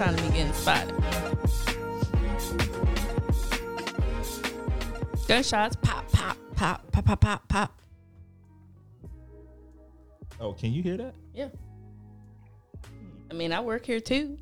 time 0.00 0.16
to 0.16 0.22
be 0.22 0.28
getting 0.30 0.52
spotted. 0.54 0.94
Gunshots, 5.28 5.76
pop, 5.76 6.10
pop, 6.10 6.38
pop, 6.56 6.90
pop, 6.90 7.04
pop, 7.04 7.20
pop, 7.20 7.48
pop. 7.48 7.82
Oh, 10.40 10.54
can 10.54 10.72
you 10.72 10.82
hear 10.82 10.96
that? 10.96 11.14
Yeah. 11.34 11.48
I 13.30 13.34
mean, 13.34 13.52
I 13.52 13.60
work 13.60 13.84
here 13.84 14.00
too. 14.00 14.38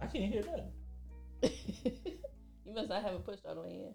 I 0.00 0.06
can't 0.06 0.24
hear 0.24 0.42
that. 0.42 0.72
you 2.64 2.74
must 2.74 2.88
not 2.88 3.04
have 3.04 3.14
it 3.14 3.24
pushed 3.24 3.46
all 3.46 3.54
the 3.54 3.60
way 3.60 3.68
in. 3.68 3.94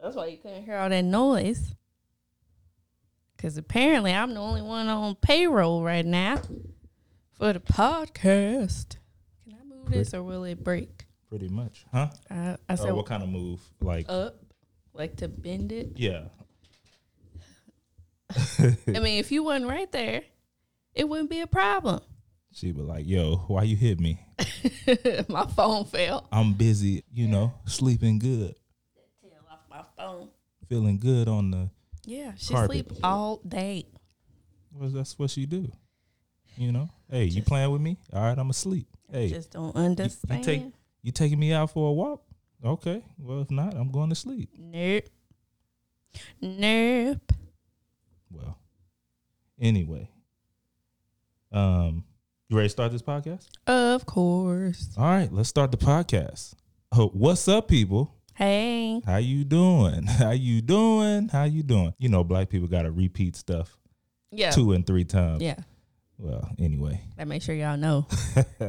That's 0.00 0.14
why 0.14 0.26
you 0.26 0.36
couldn't 0.38 0.64
hear 0.64 0.76
all 0.76 0.88
that 0.88 1.04
noise. 1.04 1.74
Because 3.36 3.58
apparently 3.58 4.12
I'm 4.12 4.34
the 4.34 4.40
only 4.40 4.62
one 4.62 4.86
on 4.86 5.16
payroll 5.16 5.82
right 5.82 6.06
now 6.06 6.42
for 7.36 7.52
the 7.52 7.58
podcast. 7.58 8.98
This 9.92 10.14
or 10.14 10.22
will 10.22 10.44
it 10.44 10.62
break? 10.62 11.06
Pretty 11.28 11.48
much, 11.48 11.84
huh? 11.92 12.08
I, 12.30 12.56
I 12.68 12.74
said 12.76 12.92
what 12.92 13.06
kind 13.06 13.22
of 13.22 13.28
move? 13.28 13.60
Like, 13.80 14.06
up, 14.08 14.36
like 14.92 15.16
to 15.16 15.28
bend 15.28 15.72
it. 15.72 15.92
yeah. 15.96 16.24
I 18.58 18.98
mean, 18.98 19.18
if 19.18 19.30
you 19.30 19.44
wasn't 19.44 19.70
right 19.70 19.90
there, 19.92 20.22
it 20.94 21.08
wouldn't 21.08 21.30
be 21.30 21.40
a 21.40 21.46
problem. 21.46 22.00
She 22.52 22.72
was 22.72 22.86
like, 22.86 23.06
"Yo, 23.06 23.36
why 23.48 23.64
you 23.64 23.76
hit 23.76 24.00
me? 24.00 24.18
my 25.28 25.46
phone 25.46 25.84
fell. 25.84 26.26
I'm 26.32 26.54
busy, 26.54 27.04
you 27.12 27.28
know, 27.28 27.52
sleeping 27.66 28.18
good, 28.18 28.54
Tail 29.22 29.32
off 29.50 29.60
my 29.70 29.82
phone. 29.96 30.28
feeling 30.68 30.98
good 30.98 31.28
on 31.28 31.50
the. 31.50 31.70
Yeah, 32.04 32.32
she 32.36 32.54
Carpet. 32.54 32.70
sleep 32.70 32.92
all 33.04 33.40
day. 33.46 33.86
Well, 34.72 34.88
that's 34.90 35.18
what 35.18 35.30
she 35.30 35.44
do. 35.46 35.70
You 36.56 36.72
know, 36.72 36.88
hey, 37.10 37.24
you 37.24 37.42
playing 37.42 37.70
with 37.70 37.82
me? 37.82 37.98
All 38.12 38.22
right, 38.22 38.38
I'm 38.38 38.50
asleep. 38.50 38.88
Hey, 39.10 39.28
Just 39.28 39.52
don't 39.52 39.74
you, 39.74 39.80
you 39.82 39.86
understand. 39.88 40.44
take 40.44 40.62
you 41.02 41.12
taking 41.12 41.38
me 41.38 41.52
out 41.52 41.70
for 41.70 41.88
a 41.88 41.92
walk? 41.92 42.22
Okay. 42.64 43.02
Well, 43.18 43.40
if 43.42 43.50
not, 43.50 43.74
I'm 43.74 43.90
going 43.90 44.08
to 44.10 44.14
sleep. 44.16 44.50
Nope. 44.58 45.04
Nope. 46.40 47.32
Well, 48.30 48.58
anyway, 49.60 50.10
um, 51.52 52.04
you 52.48 52.56
ready 52.56 52.66
to 52.66 52.70
start 52.72 52.92
this 52.92 53.02
podcast? 53.02 53.46
Of 53.66 54.06
course. 54.06 54.90
All 54.96 55.04
right, 55.04 55.32
let's 55.32 55.48
start 55.48 55.70
the 55.70 55.76
podcast. 55.76 56.54
Oh, 56.92 57.08
what's 57.08 57.46
up, 57.48 57.68
people? 57.68 58.14
Hey. 58.34 59.00
How 59.06 59.16
you 59.18 59.44
doing? 59.44 60.02
How 60.06 60.30
you 60.32 60.60
doing? 60.62 61.28
How 61.28 61.44
you 61.44 61.62
doing? 61.62 61.94
You 61.98 62.08
know, 62.08 62.24
black 62.24 62.48
people 62.48 62.68
got 62.68 62.82
to 62.82 62.90
repeat 62.90 63.36
stuff 63.36 63.78
Yeah. 64.30 64.50
two 64.50 64.72
and 64.72 64.86
three 64.86 65.04
times. 65.04 65.42
Yeah. 65.42 65.56
Well, 66.18 66.50
anyway. 66.58 67.02
That 67.16 67.28
make 67.28 67.42
sure 67.42 67.54
y'all 67.54 67.76
know. 67.76 68.06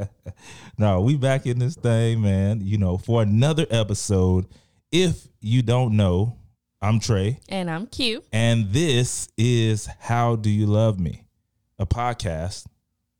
no, 0.78 1.00
we 1.00 1.16
back 1.16 1.46
in 1.46 1.58
this 1.58 1.74
thing, 1.76 2.20
man. 2.20 2.60
You 2.62 2.78
know, 2.78 2.98
for 2.98 3.22
another 3.22 3.66
episode. 3.70 4.46
If 4.90 5.28
you 5.40 5.62
don't 5.62 5.96
know, 5.96 6.38
I'm 6.80 6.98
Trey, 7.00 7.40
And 7.48 7.70
I'm 7.70 7.86
Q. 7.86 8.22
and 8.32 8.70
this 8.72 9.28
is 9.36 9.86
How 9.98 10.36
Do 10.36 10.48
You 10.48 10.66
Love 10.66 10.98
Me, 10.98 11.24
a 11.78 11.84
podcast 11.86 12.66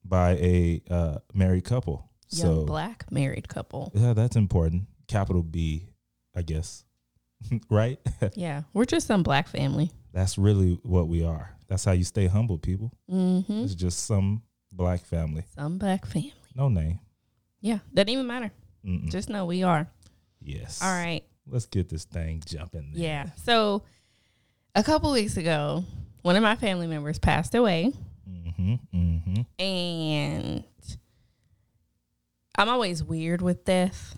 by 0.05 0.31
a 0.37 0.83
uh, 0.91 1.19
married 1.35 1.65
couple. 1.65 2.09
Young 2.31 2.61
so 2.61 2.65
black 2.65 3.11
married 3.11 3.49
couple. 3.49 3.91
yeah, 3.95 4.13
that's 4.15 4.37
important. 4.37 4.85
Capital 5.09 5.43
B, 5.43 5.89
I 6.35 6.43
guess. 6.43 6.85
right? 7.71 7.99
Yeah. 8.35 8.63
We're 8.73 8.85
just 8.85 9.07
some 9.07 9.23
black 9.23 9.49
family. 9.49 9.91
that's 10.13 10.39
really 10.39 10.79
what 10.83 11.09
we 11.09 11.25
are. 11.25 11.55
That's 11.69 11.85
how 11.85 11.93
you 11.93 12.05
stay 12.05 12.27
humble, 12.27 12.59
people. 12.59 12.93
Mm-hmm. 13.11 13.65
It's 13.65 13.75
just 13.75 14.07
some 14.07 14.43
black 14.73 15.05
family, 15.05 15.45
Some 15.55 15.79
black 15.79 16.07
family. 16.07 16.33
no 16.55 16.69
name. 16.69 16.99
Yeah. 17.61 17.79
Doesn't 17.93 18.09
even 18.09 18.27
matter. 18.27 18.51
Mm-mm. 18.85 19.11
Just 19.11 19.29
know 19.29 19.45
we 19.47 19.63
are. 19.63 19.87
yes. 20.41 20.81
All 20.83 20.91
right. 20.93 21.25
Let's 21.47 21.67
get 21.67 21.89
this 21.89 22.05
thing 22.05 22.43
jumping. 22.47 22.93
there. 22.93 23.03
Yeah. 23.03 23.27
So 23.45 23.83
a 24.75 24.83
couple 24.83 25.11
weeks 25.13 25.37
ago, 25.37 25.85
one 26.23 26.37
of 26.37 26.43
my 26.43 26.57
family 26.57 26.87
members 26.87 27.19
passed 27.19 27.55
away. 27.55 27.93
Mm-hmm. 28.29 28.75
Mm-hmm. 28.95 29.63
And 29.63 30.65
I'm 32.57 32.69
always 32.69 33.03
weird 33.03 33.41
with 33.43 33.65
death. 33.65 34.17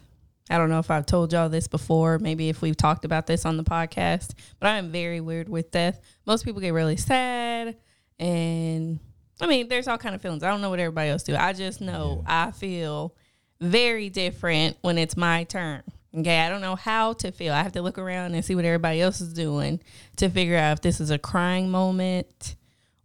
I 0.50 0.58
don't 0.58 0.68
know 0.68 0.78
if 0.80 0.90
I've 0.90 1.06
told 1.06 1.32
y'all 1.32 1.48
this 1.48 1.68
before, 1.68 2.18
maybe 2.18 2.48
if 2.48 2.60
we've 2.60 2.76
talked 2.76 3.04
about 3.04 3.26
this 3.26 3.46
on 3.46 3.56
the 3.56 3.64
podcast, 3.64 4.34
but 4.58 4.68
I 4.68 4.78
am 4.78 4.90
very 4.90 5.20
weird 5.20 5.48
with 5.48 5.70
death. 5.70 6.00
Most 6.26 6.44
people 6.44 6.60
get 6.60 6.72
really 6.72 6.96
sad 6.96 7.76
and 8.18 8.98
I 9.40 9.46
mean, 9.46 9.68
there's 9.68 9.88
all 9.88 9.96
kind 9.96 10.14
of 10.14 10.20
feelings. 10.20 10.42
I 10.42 10.50
don't 10.50 10.60
know 10.60 10.68
what 10.68 10.80
everybody 10.80 11.08
else 11.08 11.22
do. 11.22 11.34
I 11.34 11.54
just 11.54 11.80
know 11.80 12.22
I 12.26 12.50
feel 12.50 13.14
very 13.60 14.10
different 14.10 14.76
when 14.82 14.98
it's 14.98 15.16
my 15.16 15.44
turn. 15.44 15.82
Okay, 16.16 16.40
I 16.40 16.48
don't 16.48 16.60
know 16.60 16.74
how 16.74 17.12
to 17.14 17.30
feel. 17.30 17.54
I 17.54 17.62
have 17.62 17.72
to 17.72 17.82
look 17.82 17.96
around 17.96 18.34
and 18.34 18.44
see 18.44 18.56
what 18.56 18.64
everybody 18.64 19.00
else 19.00 19.20
is 19.20 19.32
doing 19.32 19.80
to 20.16 20.28
figure 20.28 20.56
out 20.56 20.72
if 20.72 20.80
this 20.82 21.00
is 21.00 21.10
a 21.10 21.18
crying 21.18 21.70
moment 21.70 22.56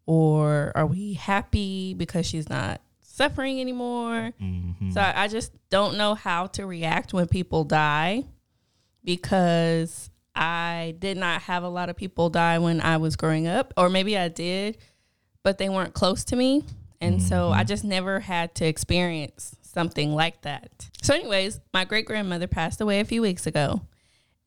or 0.08 0.72
are 0.76 0.88
we 0.88 1.14
happy 1.14 1.94
because 1.94 2.26
she's 2.26 2.50
not 2.50 2.82
suffering 3.16 3.62
anymore? 3.62 4.34
Mm-hmm. 4.42 4.92
So 4.92 5.02
I 5.02 5.24
I 5.24 5.28
just 5.28 5.52
don't 5.70 5.98
know 5.98 6.16
how 6.16 6.48
to 6.48 6.66
react 6.66 7.14
when 7.14 7.28
people 7.28 7.64
die 7.64 8.26
because 9.04 10.10
I 10.36 10.96
did 11.00 11.18
not 11.18 11.44
have 11.44 11.64
a 11.64 11.70
lot 11.70 11.90
of 11.90 11.96
people 11.96 12.30
die 12.30 12.60
when 12.60 12.82
I 12.82 12.98
was 12.98 13.16
growing 13.16 13.48
up, 13.48 13.74
or 13.78 13.90
maybe 13.90 14.18
I 14.18 14.28
did, 14.28 14.78
but 15.44 15.58
they 15.58 15.70
weren't 15.70 15.94
close 15.94 16.26
to 16.26 16.36
me. 16.36 16.64
And 17.02 17.22
so 17.22 17.52
I 17.52 17.64
just 17.64 17.84
never 17.84 18.20
had 18.20 18.56
to 18.56 18.66
experience 18.66 19.56
something 19.62 20.14
like 20.16 20.42
that. 20.42 20.90
So, 21.04 21.14
anyways, 21.14 21.60
my 21.72 21.86
great 21.86 22.08
grandmother 22.08 22.48
passed 22.48 22.82
away 22.82 23.00
a 23.00 23.06
few 23.06 23.22
weeks 23.22 23.46
ago. 23.46 23.82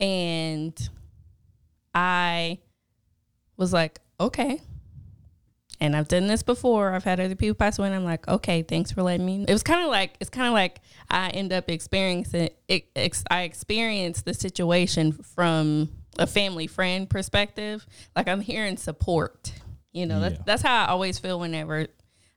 And 0.01 0.77
I 1.95 2.59
was 3.57 3.73
like, 3.73 4.01
okay. 4.19 4.61
And 5.81 5.95
I've 5.95 6.09
done 6.09 6.27
this 6.27 6.43
before. 6.43 6.93
I've 6.93 7.05
had 7.05 7.21
other 7.21 7.37
people 7.37 7.55
pass 7.55 7.79
away, 7.79 7.89
and 7.89 7.97
I'm 7.97 8.05
like, 8.05 8.27
okay, 8.27 8.63
thanks 8.63 8.91
for 8.91 9.03
letting 9.03 9.25
me. 9.25 9.45
It 9.47 9.53
was 9.53 9.63
kind 9.63 9.85
of 9.85 9.91
like 9.91 10.17
it's 10.21 10.31
kind 10.31 10.49
of 10.49 10.53
like 10.53 10.81
I 11.09 11.31
end 11.31 11.53
up 11.53 11.71
experiencing 11.71 12.51
it. 12.69 12.89
Ex, 12.97 13.23
I 13.31 13.43
experience 13.43 14.23
the 14.23 14.35
situation 14.35 15.13
from 15.13 15.89
a 16.19 16.27
family 16.27 16.67
friend 16.67 17.09
perspective. 17.09 17.87
Like 18.17 18.29
I'm 18.29 18.41
hearing 18.41 18.77
support. 18.77 19.53
You 19.93 20.07
know, 20.07 20.21
that's 20.21 20.39
that's 20.45 20.63
how 20.63 20.85
I 20.85 20.89
always 20.89 21.19
feel 21.19 21.39
whenever 21.39 21.87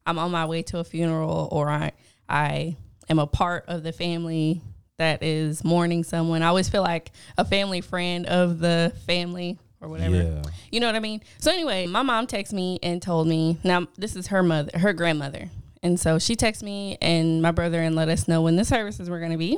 I'm 0.06 0.20
on 0.20 0.32
my 0.32 0.46
way 0.46 0.62
to 0.64 0.80
a 0.80 0.84
funeral 0.84 1.50
or 1.52 1.70
I 1.70 1.92
I 2.30 2.78
am 3.10 3.20
a 3.20 3.28
part 3.28 3.66
of 3.68 3.84
the 3.84 3.92
family 3.92 4.62
that 4.98 5.24
is 5.24 5.64
mourning 5.64 6.04
someone. 6.04 6.44
I 6.44 6.48
always 6.48 6.70
feel 6.70 6.84
like 6.84 7.12
a 7.38 7.44
family 7.44 7.82
friend 7.82 8.26
of 8.28 8.60
the 8.60 8.94
family 9.06 9.60
or 9.82 9.90
whatever. 9.90 10.16
Yeah. 10.16 10.42
You 10.72 10.80
know 10.80 10.88
what 10.88 10.96
I 10.96 11.00
mean? 11.00 11.22
So 11.40 11.52
anyway, 11.52 11.88
my 11.88 12.04
mom 12.04 12.28
texted 12.28 12.54
me 12.54 12.80
and 12.84 13.02
told 13.02 13.28
me, 13.28 13.58
now 13.64 13.88
this 13.98 14.16
is 14.16 14.28
her 14.28 14.44
mother, 14.44 14.78
her 14.78 14.94
grandmother. 14.94 15.50
And 15.84 16.00
so 16.00 16.20
she 16.20 16.36
texted 16.36 16.64
me 16.64 16.98
and 17.02 17.42
my 17.42 17.52
brother 17.52 17.82
and 17.82 17.96
let 17.96 18.08
us 18.08 18.28
know 18.28 18.42
when 18.42 18.56
the 18.56 18.64
services 18.66 19.10
were 19.10 19.20
going 19.20 19.32
to 19.32 19.38
be. 19.38 19.58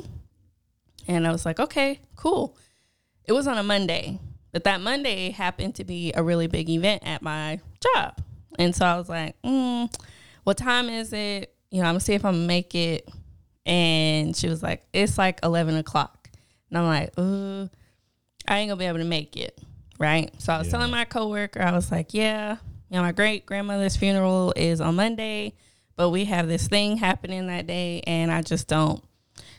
And 1.07 1.27
I 1.27 1.31
was 1.31 1.45
like, 1.45 1.59
okay, 1.59 1.99
cool. 2.15 2.57
It 3.25 3.33
was 3.33 3.45
on 3.45 3.57
a 3.57 3.63
Monday, 3.63 4.19
but 4.53 4.63
that 4.63 4.79
Monday 4.79 5.31
happened 5.31 5.75
to 5.75 5.83
be 5.83 6.13
a 6.15 6.23
really 6.23 6.47
big 6.47 6.69
event 6.69 7.03
at 7.05 7.21
my 7.21 7.59
job. 7.93 8.21
And 8.57 8.73
so 8.73 8.85
I 8.85 8.97
was 8.97 9.09
like, 9.09 9.41
mm, 9.41 9.93
what 10.43 10.57
time 10.57 10.89
is 10.89 11.11
it? 11.11 11.53
You 11.71 11.81
know, 11.81 11.87
I'm 11.87 11.93
gonna 11.93 11.99
see 12.01 12.13
if 12.13 12.23
I'm 12.23 12.33
gonna 12.33 12.47
make 12.47 12.73
it. 12.75 13.09
And 13.65 14.35
she 14.35 14.47
was 14.47 14.61
like, 14.61 14.85
it's 14.93 15.17
like 15.17 15.39
11 15.43 15.75
o'clock. 15.75 16.29
And 16.69 16.77
I'm 16.77 16.85
like, 16.85 17.13
uh, 17.17 17.67
I 18.47 18.59
ain't 18.59 18.69
gonna 18.69 18.77
be 18.77 18.85
able 18.85 18.99
to 18.99 19.05
make 19.05 19.35
it. 19.35 19.59
Right. 19.99 20.31
So 20.39 20.53
I 20.53 20.57
was 20.57 20.67
Yeah. 20.67 20.71
telling 20.71 20.91
my 20.91 21.05
coworker, 21.05 21.61
I 21.61 21.71
was 21.71 21.91
like, 21.91 22.13
yeah, 22.13 22.57
you 22.89 22.97
know, 22.97 23.01
my 23.03 23.11
great 23.11 23.45
grandmother's 23.45 23.95
funeral 23.95 24.53
is 24.55 24.81
on 24.81 24.95
Monday, 24.95 25.53
but 25.95 26.09
we 26.09 26.25
have 26.25 26.47
this 26.47 26.67
thing 26.67 26.97
happening 26.97 27.47
that 27.47 27.67
day. 27.67 28.01
And 28.07 28.31
I 28.31 28.41
just 28.41 28.67
don't, 28.67 29.03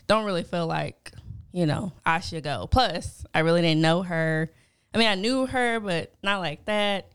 don't 0.07 0.25
really 0.25 0.43
feel 0.43 0.67
like, 0.67 1.11
you 1.51 1.65
know, 1.65 1.93
I 2.05 2.19
should 2.19 2.43
go. 2.43 2.67
Plus, 2.69 3.25
I 3.33 3.39
really 3.39 3.61
didn't 3.61 3.81
know 3.81 4.03
her. 4.03 4.51
I 4.93 4.97
mean, 4.97 5.07
I 5.07 5.15
knew 5.15 5.45
her, 5.45 5.79
but 5.79 6.13
not 6.21 6.39
like 6.41 6.65
that. 6.65 7.09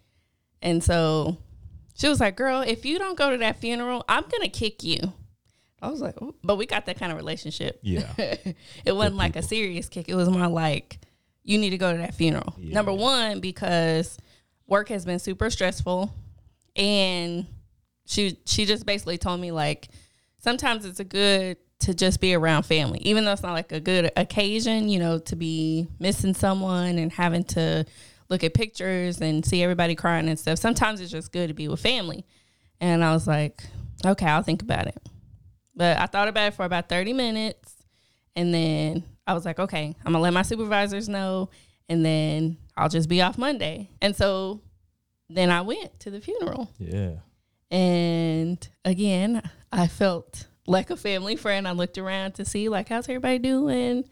And 0.62 0.82
so 0.82 1.38
she 1.96 2.08
was 2.08 2.20
like, 2.20 2.36
girl, 2.36 2.62
if 2.62 2.84
you 2.84 2.98
don't 2.98 3.16
go 3.16 3.30
to 3.30 3.38
that 3.38 3.60
funeral, 3.60 4.04
I'm 4.08 4.22
going 4.24 4.42
to 4.42 4.48
kick 4.48 4.82
you. 4.82 4.98
I 5.82 5.88
was 5.88 6.02
like, 6.02 6.20
"Ooh." 6.20 6.34
but 6.44 6.56
we 6.56 6.66
got 6.66 6.84
that 6.86 6.98
kind 6.98 7.10
of 7.10 7.16
relationship. 7.16 7.78
Yeah. 7.82 8.12
it 8.18 8.92
wasn't 8.94 9.16
like 9.16 9.36
a 9.36 9.42
serious 9.42 9.88
kick. 9.88 10.10
It 10.10 10.14
was 10.14 10.28
more 10.28 10.46
like, 10.48 10.98
you 11.42 11.58
need 11.58 11.70
to 11.70 11.78
go 11.78 11.92
to 11.92 11.98
that 11.98 12.14
funeral. 12.14 12.54
Yeah. 12.58 12.74
Number 12.74 12.92
one, 12.92 13.40
because 13.40 14.18
work 14.66 14.88
has 14.88 15.04
been 15.04 15.18
super 15.18 15.50
stressful. 15.50 16.12
And 16.76 17.46
she 18.06 18.38
she 18.46 18.64
just 18.64 18.86
basically 18.86 19.18
told 19.18 19.40
me 19.40 19.52
like 19.52 19.88
sometimes 20.38 20.84
it's 20.84 21.00
a 21.00 21.04
good 21.04 21.56
to 21.80 21.94
just 21.94 22.20
be 22.20 22.34
around 22.34 22.64
family, 22.64 22.98
even 23.02 23.24
though 23.24 23.32
it's 23.32 23.42
not 23.42 23.52
like 23.52 23.72
a 23.72 23.80
good 23.80 24.10
occasion, 24.16 24.88
you 24.88 24.98
know, 24.98 25.18
to 25.18 25.36
be 25.36 25.88
missing 25.98 26.34
someone 26.34 26.98
and 26.98 27.10
having 27.12 27.44
to 27.44 27.86
look 28.28 28.44
at 28.44 28.54
pictures 28.54 29.20
and 29.20 29.44
see 29.44 29.62
everybody 29.62 29.94
crying 29.94 30.28
and 30.28 30.38
stuff. 30.38 30.58
Sometimes 30.58 31.00
it's 31.00 31.10
just 31.10 31.32
good 31.32 31.48
to 31.48 31.54
be 31.54 31.68
with 31.68 31.80
family. 31.80 32.24
And 32.80 33.02
I 33.02 33.12
was 33.12 33.26
like, 33.26 33.62
okay, 34.04 34.26
I'll 34.26 34.42
think 34.42 34.62
about 34.62 34.86
it. 34.86 34.98
But 35.74 35.98
I 35.98 36.06
thought 36.06 36.28
about 36.28 36.48
it 36.48 36.54
for 36.54 36.64
about 36.64 36.88
30 36.88 37.12
minutes. 37.12 37.59
And 38.36 38.54
then 38.54 39.04
I 39.26 39.34
was 39.34 39.44
like, 39.44 39.58
okay, 39.58 39.94
I'm 40.04 40.12
to 40.12 40.18
let 40.18 40.32
my 40.32 40.42
supervisors 40.42 41.08
know. 41.08 41.50
And 41.88 42.04
then 42.04 42.56
I'll 42.76 42.88
just 42.88 43.08
be 43.08 43.20
off 43.20 43.36
Monday. 43.36 43.90
And 44.00 44.14
so 44.14 44.60
then 45.28 45.50
I 45.50 45.62
went 45.62 45.98
to 46.00 46.10
the 46.10 46.20
funeral. 46.20 46.70
Yeah. 46.78 47.16
And 47.70 48.66
again, 48.84 49.42
I 49.72 49.86
felt 49.86 50.46
like 50.66 50.90
a 50.90 50.96
family 50.96 51.36
friend. 51.36 51.66
I 51.66 51.72
looked 51.72 51.98
around 51.98 52.32
to 52.34 52.44
see, 52.44 52.68
like, 52.68 52.88
how's 52.88 53.08
everybody 53.08 53.38
doing? 53.38 54.04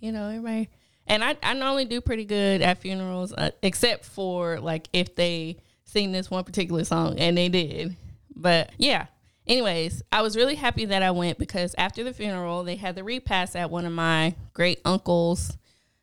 You 0.00 0.12
know, 0.12 0.28
everybody. 0.28 0.68
And 1.06 1.22
I, 1.22 1.36
I 1.42 1.54
normally 1.54 1.84
do 1.84 2.00
pretty 2.00 2.24
good 2.24 2.62
at 2.62 2.78
funerals, 2.78 3.32
uh, 3.32 3.50
except 3.62 4.04
for 4.04 4.58
like 4.60 4.88
if 4.92 5.14
they 5.14 5.58
sing 5.84 6.12
this 6.12 6.30
one 6.30 6.44
particular 6.44 6.84
song, 6.84 7.18
and 7.18 7.38
they 7.38 7.48
did. 7.48 7.96
But 8.34 8.70
yeah, 8.76 9.06
anyways, 9.46 10.02
I 10.12 10.22
was 10.22 10.36
really 10.36 10.54
happy 10.54 10.84
that 10.86 11.02
I 11.02 11.10
went 11.10 11.38
because 11.38 11.74
after 11.78 12.04
the 12.04 12.12
funeral, 12.12 12.64
they 12.64 12.76
had 12.76 12.94
the 12.94 13.04
repast 13.04 13.56
at 13.56 13.70
one 13.70 13.86
of 13.86 13.92
my 13.92 14.34
great 14.52 14.80
uncles' 14.84 15.56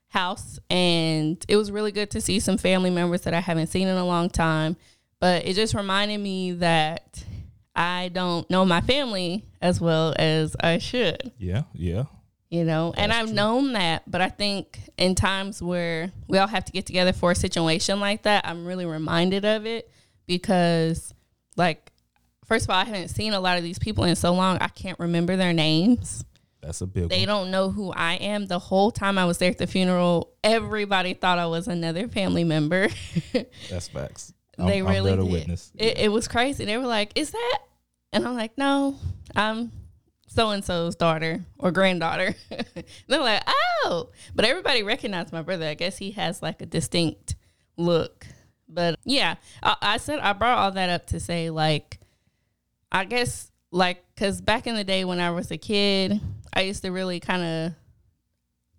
house, 0.09 0.59
and 0.69 1.43
it 1.47 1.57
was 1.57 1.71
really 1.71 1.91
good 1.91 2.11
to 2.11 2.21
see 2.21 2.39
some 2.39 2.57
family 2.57 2.89
members 2.89 3.21
that 3.21 3.33
I 3.33 3.39
haven't 3.39 3.67
seen 3.67 3.87
in 3.87 3.97
a 3.97 4.05
long 4.05 4.29
time. 4.29 4.75
But 5.19 5.45
it 5.45 5.53
just 5.53 5.73
reminded 5.73 6.17
me 6.19 6.51
that 6.53 7.23
I 7.75 8.09
don't 8.09 8.49
know 8.49 8.65
my 8.65 8.81
family 8.81 9.45
as 9.61 9.79
well 9.79 10.13
as 10.19 10.55
I 10.59 10.77
should. 10.77 11.31
Yeah. 11.37 11.63
Yeah. 11.73 12.03
You 12.49 12.65
know, 12.65 12.93
and 12.95 13.11
I've 13.11 13.27
true. 13.27 13.35
known 13.35 13.73
that, 13.73 14.03
but 14.05 14.21
I 14.21 14.29
think 14.29 14.77
in 14.95 15.15
times 15.15 15.59
where 15.59 16.11
we 16.27 16.37
all 16.37 16.45
have 16.45 16.65
to 16.65 16.71
get 16.71 16.85
together 16.85 17.11
for 17.11 17.31
a 17.31 17.35
situation 17.35 17.99
like 17.99 18.23
that, 18.23 18.47
I'm 18.47 18.67
really 18.67 18.85
reminded 18.85 19.43
of 19.43 19.65
it 19.65 19.89
because, 20.27 21.15
like, 21.57 21.92
first 22.45 22.65
of 22.65 22.69
all, 22.69 22.77
I 22.77 22.85
haven't 22.85 23.09
seen 23.09 23.33
a 23.33 23.39
lot 23.39 23.57
of 23.57 23.63
these 23.63 23.79
people 23.79 24.03
in 24.03 24.15
so 24.15 24.33
long, 24.33 24.57
I 24.59 24.67
can't 24.67 24.99
remember 24.99 25.35
their 25.35 25.53
names. 25.53 26.23
That's 26.61 26.79
a 26.81 26.87
big 26.87 27.09
They 27.09 27.19
one. 27.19 27.27
don't 27.27 27.51
know 27.51 27.71
who 27.71 27.91
I 27.91 28.13
am. 28.13 28.45
The 28.45 28.59
whole 28.59 28.89
time 28.91 29.17
I 29.17 29.25
was 29.25 29.37
there 29.37 29.51
at 29.51 29.57
the 29.57 29.67
funeral, 29.67 30.31
everybody 30.43 31.13
thought 31.13 31.37
I 31.37 31.45
was 31.47 31.67
another 31.67 32.07
family 32.07 32.45
member. 32.45 32.87
That's 33.69 33.89
facts. 33.89 34.33
they 34.57 34.79
I'm, 34.79 34.87
really 34.87 35.11
I'm 35.11 35.17
there 35.17 35.25
did. 35.25 35.31
witness. 35.31 35.71
It, 35.75 35.97
it 35.97 36.11
was 36.11 36.27
crazy. 36.29 36.63
They 36.63 36.77
were 36.77 36.85
like, 36.87 37.11
"Is 37.15 37.31
that?" 37.31 37.59
And 38.13 38.25
I'm 38.25 38.35
like, 38.35 38.57
"No, 38.57 38.95
I'm 39.35 39.71
so 40.27 40.51
and 40.51 40.63
so's 40.63 40.95
daughter 40.95 41.41
or 41.59 41.71
granddaughter." 41.71 42.33
They're 43.09 43.19
like, 43.19 43.43
"Oh," 43.47 44.09
but 44.33 44.45
everybody 44.45 44.83
recognized 44.83 45.33
my 45.33 45.41
brother. 45.41 45.65
I 45.65 45.73
guess 45.73 45.97
he 45.97 46.11
has 46.11 46.41
like 46.41 46.61
a 46.61 46.65
distinct 46.65 47.35
look. 47.75 48.25
But 48.69 48.99
yeah, 49.03 49.35
I, 49.61 49.75
I 49.81 49.97
said 49.97 50.19
I 50.19 50.31
brought 50.31 50.57
all 50.59 50.71
that 50.71 50.89
up 50.89 51.07
to 51.07 51.19
say 51.19 51.49
like, 51.49 51.99
I 52.93 53.05
guess 53.05 53.51
like 53.71 54.05
because 54.13 54.39
back 54.39 54.67
in 54.67 54.75
the 54.75 54.83
day 54.83 55.03
when 55.03 55.19
I 55.19 55.31
was 55.31 55.49
a 55.51 55.57
kid, 55.57 56.21
I 56.53 56.61
used 56.61 56.83
to 56.83 56.91
really 56.91 57.19
kind 57.19 57.43
of, 57.43 57.73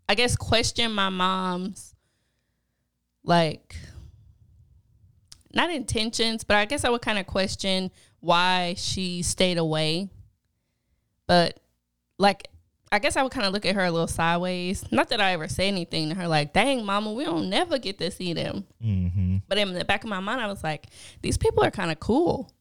I 0.09 0.15
guess, 0.15 0.37
question 0.37 0.93
my 0.93 1.09
mom's 1.09 1.95
like 3.25 3.77
not 5.53 5.71
intentions, 5.71 6.45
but 6.45 6.57
I 6.57 6.65
guess 6.65 6.85
I 6.85 6.91
would 6.91 7.03
kind 7.03 7.19
of 7.19 7.27
question 7.27 7.91
why 8.21 8.75
she 8.77 9.23
stayed 9.23 9.59
away. 9.59 10.09
But 11.27 11.59
like, 12.19 12.49
I 12.93 13.01
guess 13.01 13.17
I 13.17 13.23
would 13.23 13.33
kind 13.33 13.47
of 13.47 13.53
look 13.53 13.67
at 13.67 13.75
her 13.75 13.85
a 13.85 13.91
little 13.91 14.07
sideways. 14.07 14.85
Not 14.93 15.09
that 15.09 15.21
I 15.21 15.33
ever 15.33 15.49
say 15.49 15.67
anything 15.67 16.11
to 16.11 16.15
her, 16.15 16.29
like, 16.29 16.53
dang, 16.53 16.85
mama, 16.85 17.13
we 17.13 17.25
don't 17.25 17.51
never 17.51 17.79
get 17.79 17.99
to 17.99 18.11
see 18.11 18.33
them. 18.33 18.65
Mm-hmm. 18.85 19.39
But 19.49 19.59
in 19.59 19.73
the 19.73 19.85
back 19.85 20.05
of 20.05 20.11
my 20.11 20.21
mind, 20.21 20.41
I 20.41 20.47
was 20.47 20.63
like, 20.63 20.87
these 21.21 21.37
people 21.37 21.65
are 21.65 21.73
kind 21.73 21.91
of 21.91 21.99
cool. 21.99 22.53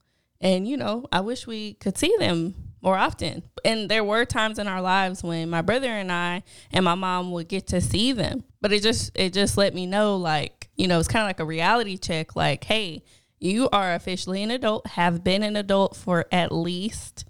And, 0.43 0.67
you 0.67 0.75
know, 0.75 1.05
I 1.09 1.21
wish 1.21 1.47
we 1.47 1.75
could 1.75 1.97
see 1.97 2.13
them 2.19 2.53
more 2.81 2.97
often. 2.97 3.43
And 3.63 3.89
there 3.89 4.03
were 4.03 4.25
times 4.25 4.59
in 4.59 4.67
our 4.67 4.81
lives 4.81 5.23
when 5.23 5.49
my 5.49 5.61
brother 5.61 5.87
and 5.87 6.11
I 6.11 6.43
and 6.73 6.83
my 6.83 6.95
mom 6.95 7.31
would 7.31 7.47
get 7.47 7.67
to 7.67 7.79
see 7.79 8.11
them. 8.11 8.43
But 8.59 8.73
it 8.73 8.83
just 8.83 9.11
it 9.15 9.31
just 9.31 9.57
let 9.57 9.73
me 9.73 9.85
know 9.85 10.17
like, 10.17 10.69
you 10.75 10.87
know, 10.87 10.99
it's 10.99 11.07
kind 11.07 11.23
of 11.23 11.29
like 11.29 11.39
a 11.39 11.45
reality 11.45 11.97
check 11.97 12.35
like, 12.35 12.65
hey, 12.65 13.03
you 13.39 13.69
are 13.71 13.93
officially 13.93 14.43
an 14.43 14.51
adult, 14.51 14.85
have 14.87 15.23
been 15.23 15.43
an 15.43 15.55
adult 15.55 15.95
for 15.95 16.25
at 16.31 16.51
least 16.51 17.25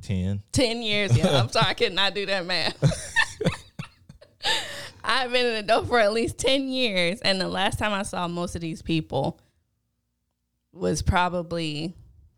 Ten. 0.00 0.42
10 0.52 0.80
years. 0.80 1.14
Yeah, 1.14 1.38
I'm 1.38 1.50
sorry, 1.50 1.66
I 1.66 1.74
could 1.74 1.92
not 1.92 2.14
do 2.14 2.24
that 2.24 2.46
math. 2.46 2.82
I've 5.04 5.30
been 5.30 5.44
an 5.44 5.56
adult 5.56 5.88
for 5.88 5.98
at 5.98 6.14
least 6.14 6.38
10 6.38 6.68
years. 6.68 7.20
And 7.20 7.38
the 7.38 7.48
last 7.48 7.78
time 7.78 7.92
I 7.92 8.04
saw 8.04 8.26
most 8.26 8.54
of 8.54 8.62
these 8.62 8.80
people 8.80 9.38
was 10.78 11.02
probably 11.02 11.94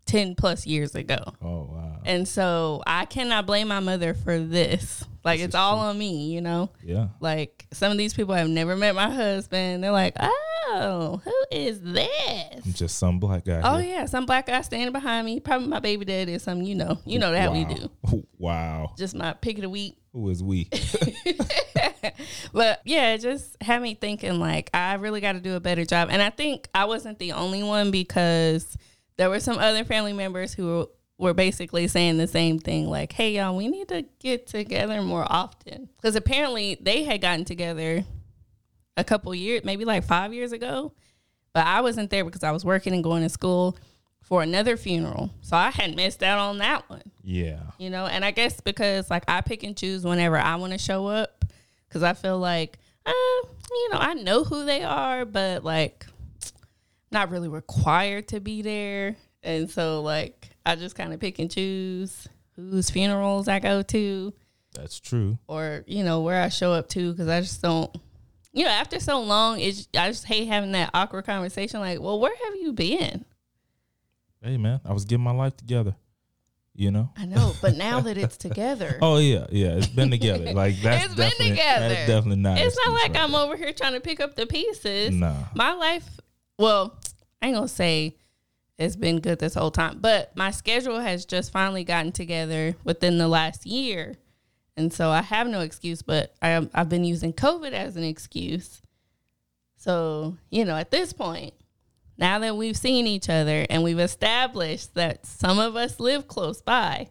10 0.07 0.35
plus 0.35 0.67
years 0.67 0.95
ago. 0.95 1.35
Oh 1.43 1.69
wow. 1.71 2.01
And 2.05 2.27
so 2.27 2.83
I 2.87 3.05
cannot 3.05 3.47
blame 3.47 3.69
my 3.69 3.81
mother 3.81 4.15
for 4.15 4.39
this. 4.39 5.05
Like, 5.25 5.38
This 5.40 5.46
it's 5.46 5.55
all 5.55 5.76
true. 5.76 5.87
on 5.88 5.99
me, 5.99 6.32
you 6.32 6.40
know? 6.40 6.70
Yeah. 6.82 7.08
Like, 7.20 7.67
some 7.72 7.93
of 7.93 7.99
these 7.99 8.14
people 8.14 8.34
have 8.34 8.49
never 8.49 8.75
met 8.76 8.94
my 8.94 9.11
husband. 9.11 9.84
They're 9.84 9.93
like, 9.93 10.17
oh, 10.19 11.20
who 11.25 11.34
is 11.50 11.81
this? 11.82 12.64
Just 12.72 12.99
some 12.99 13.19
black 13.19 13.44
guy. 13.44 13.61
Oh, 13.62 13.76
here. 13.78 13.96
yeah, 13.96 14.05
some 14.06 14.25
black 14.25 14.46
guy 14.46 14.61
standing 14.62 14.93
behind 14.93 15.26
me. 15.26 15.40
Probably 15.40 15.69
my 15.69 15.81
baby 15.81 16.05
daddy 16.05 16.34
or 16.34 16.38
something, 16.38 16.67
you 16.67 16.75
know. 16.75 16.99
You 17.05 17.19
know 17.19 17.32
that 17.32 17.52
we 17.52 17.64
do. 17.64 17.90
Wow. 18.38 18.94
Just 18.96 19.14
my 19.14 19.34
pick 19.34 19.56
of 19.58 19.62
the 19.62 19.69
week. 19.69 19.99
Who 20.14 20.31
is 20.31 20.43
we? 20.43 20.70
but 22.52 22.81
yeah, 22.84 23.12
it 23.14 23.20
just 23.20 23.56
had 23.62 23.82
me 23.82 23.94
thinking 23.94 24.38
like 24.40 24.70
I 24.72 24.94
really 24.94 25.20
got 25.20 25.32
to 25.32 25.40
do 25.40 25.55
a 25.55 25.61
better 25.61 25.84
job. 25.84 26.08
And 26.11 26.22
I 26.22 26.31
think 26.31 26.69
I 26.75 26.87
wasn't 26.87 27.19
the 27.19 27.32
only 27.32 27.62
one 27.62 27.90
because 27.90 28.76
there 29.19 29.28
were 29.28 29.40
some 29.40 29.58
other 29.58 29.84
family 29.84 30.12
members 30.14 30.55
who 30.55 30.88
were 31.20 31.34
basically 31.34 31.87
saying 31.87 32.19
the 32.19 32.26
same 32.26 32.58
thing 32.58 32.88
like, 32.88 33.12
"Hey 33.12 33.37
y'all, 33.37 33.56
we 33.56 33.69
need 33.69 33.88
to 33.88 34.05
get 34.19 34.46
together 34.46 35.02
more 35.02 35.26
often." 35.31 35.88
Cuz 36.02 36.17
apparently 36.17 36.76
they 36.81 37.05
had 37.05 37.20
gotten 37.20 37.44
together 37.44 38.05
a 38.96 39.05
couple 39.05 39.34
years, 39.34 39.64
maybe 39.64 39.84
like 39.84 40.05
5 40.05 40.34
years 40.34 40.52
ago, 40.52 40.93
but 41.52 41.67
I 41.67 41.81
wasn't 41.81 42.11
there 42.11 42.25
because 42.25 42.43
I 42.43 42.50
was 42.50 42.64
working 42.64 42.93
and 42.93 43.05
going 43.05 43.22
to 43.22 43.28
school 43.28 43.76
for 44.20 44.43
another 44.43 44.76
funeral. 44.76 45.31
So 45.40 45.56
I 45.56 45.70
had 45.70 45.96
missed 45.96 46.22
out 46.22 46.38
on 46.38 46.58
that 46.58 46.88
one 46.90 47.11
yeah. 47.22 47.61
you 47.78 47.90
know 47.90 48.06
and 48.06 48.25
i 48.25 48.31
guess 48.31 48.61
because 48.61 49.11
like 49.11 49.25
i 49.28 49.40
pick 49.40 49.62
and 49.62 49.76
choose 49.76 50.05
whenever 50.05 50.37
i 50.37 50.56
want 50.56 50.72
to 50.72 50.78
show 50.78 51.06
up 51.06 51.44
because 51.88 52.02
i 52.02 52.12
feel 52.12 52.38
like 52.38 52.78
uh, 53.06 53.12
you 53.70 53.88
know 53.93 53.99
i 53.99 54.14
know 54.14 54.44
who 54.44 54.64
they 54.64 54.82
are 54.82 55.25
but 55.25 55.64
like 55.64 56.06
not 57.11 57.31
really 57.31 57.49
required 57.49 58.28
to 58.28 58.40
be 58.40 58.62
there 58.62 59.17
and 59.43 59.70
so 59.70 60.02
like 60.02 60.50
i 60.67 60.75
just 60.77 60.95
kind 60.95 61.12
of 61.12 61.21
pick 61.21 61.39
and 61.39 61.51
choose 61.51 62.29
whose 62.57 62.91
funerals 62.91 63.49
i 63.49 63.59
go 63.59 63.82
to 63.82 64.32
That's 64.75 64.99
true. 65.01 65.39
or 65.46 65.84
you 65.87 66.05
know 66.05 66.20
where 66.20 66.43
i 66.43 66.49
show 66.49 66.73
up 66.73 66.89
to 66.91 67.13
because 67.13 67.29
i 67.29 67.41
just 67.41 67.63
don't 67.63 67.94
you 68.53 68.65
know 68.65 68.70
after 68.70 68.99
so 69.01 69.20
long 69.20 69.61
it's 69.61 69.89
i 69.96 70.08
just 70.08 70.25
hate 70.27 70.46
having 70.49 70.73
that 70.73 70.91
awkward 70.94 71.25
conversation 71.27 71.81
like 71.81 72.01
well 72.01 72.19
where 72.20 72.34
have 72.44 72.56
you 72.56 72.73
been 72.73 73.25
Hey 74.43 74.56
man, 74.56 74.81
I 74.87 74.94
was 74.94 75.05
getting 75.05 75.23
my 75.23 75.32
life 75.32 75.55
together. 75.58 75.94
You 76.75 76.91
know. 76.91 77.11
i 77.19 77.27
know 77.27 77.53
but 77.61 77.77
now 77.77 78.01
that 78.01 78.17
it's 78.17 78.39
together 78.39 78.96
Oh 79.03 79.19
yeah, 79.19 79.46
yeah. 79.51 79.73
It's 79.73 79.87
been 79.89 80.11
together. 80.11 80.53
Like 80.55 80.81
that's 80.81 81.05
It's 81.06 81.15
been 81.15 81.31
together. 81.51 81.89
that's 81.91 82.06
definitely 82.06 82.41
not. 82.43 82.56
it's 82.58 82.75
not 82.87 82.93
like 82.94 83.13
right 83.13 83.23
I'm 83.23 83.32
there. 83.32 83.41
over 83.43 83.56
here 83.56 83.73
trying 83.75 83.93
to 83.93 84.01
pick 84.01 84.19
up 84.20 84.37
the 84.37 84.46
pieces. 84.46 85.11
Nah. 85.15 85.34
My 85.55 85.73
life, 85.75 86.08
well, 86.58 86.96
I 87.43 87.49
ain't 87.49 87.56
gonna 87.56 87.69
say 87.69 88.17
it's 88.81 88.96
been 88.96 89.20
good 89.20 89.39
this 89.39 89.55
whole 89.55 89.70
time, 89.70 89.99
but 90.01 90.34
my 90.37 90.51
schedule 90.51 91.01
has 91.01 91.25
just 91.27 91.53
finally 91.53 91.84
gotten 91.84 92.13
together 92.13 92.75
within 92.82 93.19
the 93.19 93.29
last 93.29 93.67
year, 93.67 94.17
and 94.77 94.93
so 94.93 95.10
I 95.10 95.22
have 95.22 95.46
no 95.46 95.60
excuse. 95.60 96.03
But 96.03 96.34
I 96.41 96.49
am, 96.51 96.70
I've 96.75 96.89
been 96.89 97.05
using 97.05 97.32
COVID 97.32 97.72
as 97.72 97.96
an 97.96 98.05
excuse. 98.05 98.81
So 99.77 100.37
you 100.51 100.65
know, 100.65 100.77
at 100.77 100.91
this 100.91 101.13
point, 101.13 101.53
now 102.17 102.39
that 102.39 102.56
we've 102.56 102.77
seen 102.77 103.06
each 103.06 103.29
other 103.29 103.67
and 103.69 103.82
we've 103.82 103.99
established 103.99 104.94
that 104.94 105.27
some 105.27 105.58
of 105.58 105.77
us 105.77 106.01
live 106.01 106.27
close 106.27 106.63
by, 106.63 107.10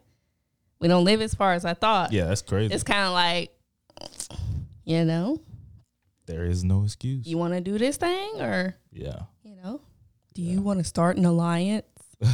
we 0.79 0.87
don't 0.87 1.03
live 1.03 1.21
as 1.21 1.33
far 1.33 1.53
as 1.53 1.65
I 1.65 1.75
thought. 1.75 2.11
Yeah, 2.11 2.25
that's 2.25 2.41
crazy. 2.41 2.73
It's 2.73 2.83
kind 2.83 3.05
of 3.05 3.13
like, 3.13 3.51
you 4.85 5.05
know, 5.05 5.41
there 6.25 6.45
is 6.45 6.63
no 6.63 6.83
excuse. 6.83 7.27
you 7.27 7.37
want 7.37 7.53
to 7.53 7.61
do 7.61 7.77
this 7.77 7.97
thing 7.97 8.39
or 8.39 8.75
yeah. 8.91 9.21
You 10.39 10.47
do 10.47 10.51
you 10.55 10.61
want 10.61 10.79
to 10.79 10.85
start 10.85 11.17
an 11.17 11.25
alliance 11.25 11.85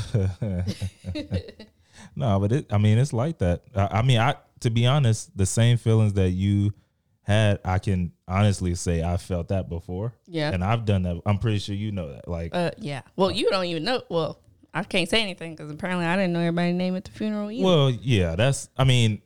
no, 2.16 2.40
but 2.40 2.52
it. 2.52 2.66
I 2.72 2.78
mean, 2.78 2.98
it's 2.98 3.14
like 3.14 3.40
that. 3.40 3.64
I, 3.76 4.00
I 4.00 4.02
mean, 4.02 4.20
I 4.20 4.36
to 4.62 4.70
be 4.70 4.86
honest, 4.86 5.36
the 5.38 5.46
same 5.46 5.78
feelings 5.78 6.14
that 6.14 6.30
you 6.30 6.74
had, 7.22 7.60
I 7.64 7.80
can 7.80 8.12
honestly 8.28 8.76
say 8.76 9.04
I 9.04 9.18
felt 9.18 9.50
that 9.50 9.70
before. 9.70 10.14
yeah 10.28 10.52
and 10.52 10.64
I've 10.64 10.86
done 10.86 11.04
that. 11.04 11.22
I'm 11.26 11.38
pretty 11.38 11.60
sure 11.60 11.76
you 11.76 11.92
know 11.92 12.14
that. 12.14 12.28
Like, 12.28 12.56
uh 12.56 12.72
yeah 12.78 13.02
well 13.16 13.32
you 13.32 13.50
don't 13.50 13.66
even 13.66 13.84
know 13.84 14.02
well 14.10 14.40
i 14.74 14.84
can't 14.84 15.10
say 15.10 15.22
anything 15.22 15.56
because 15.56 15.72
apparently 15.72 16.06
i 16.06 16.16
didn't 16.16 16.34
know 16.34 16.40
everybody's 16.40 16.76
name 16.76 16.96
at 16.96 17.06
the 17.06 17.12
funeral 17.12 17.50
either 17.50 17.64
well, 17.64 17.90
yeah, 17.90 18.36
that's. 18.36 18.70
I 18.78 18.84
mean, 18.84 19.22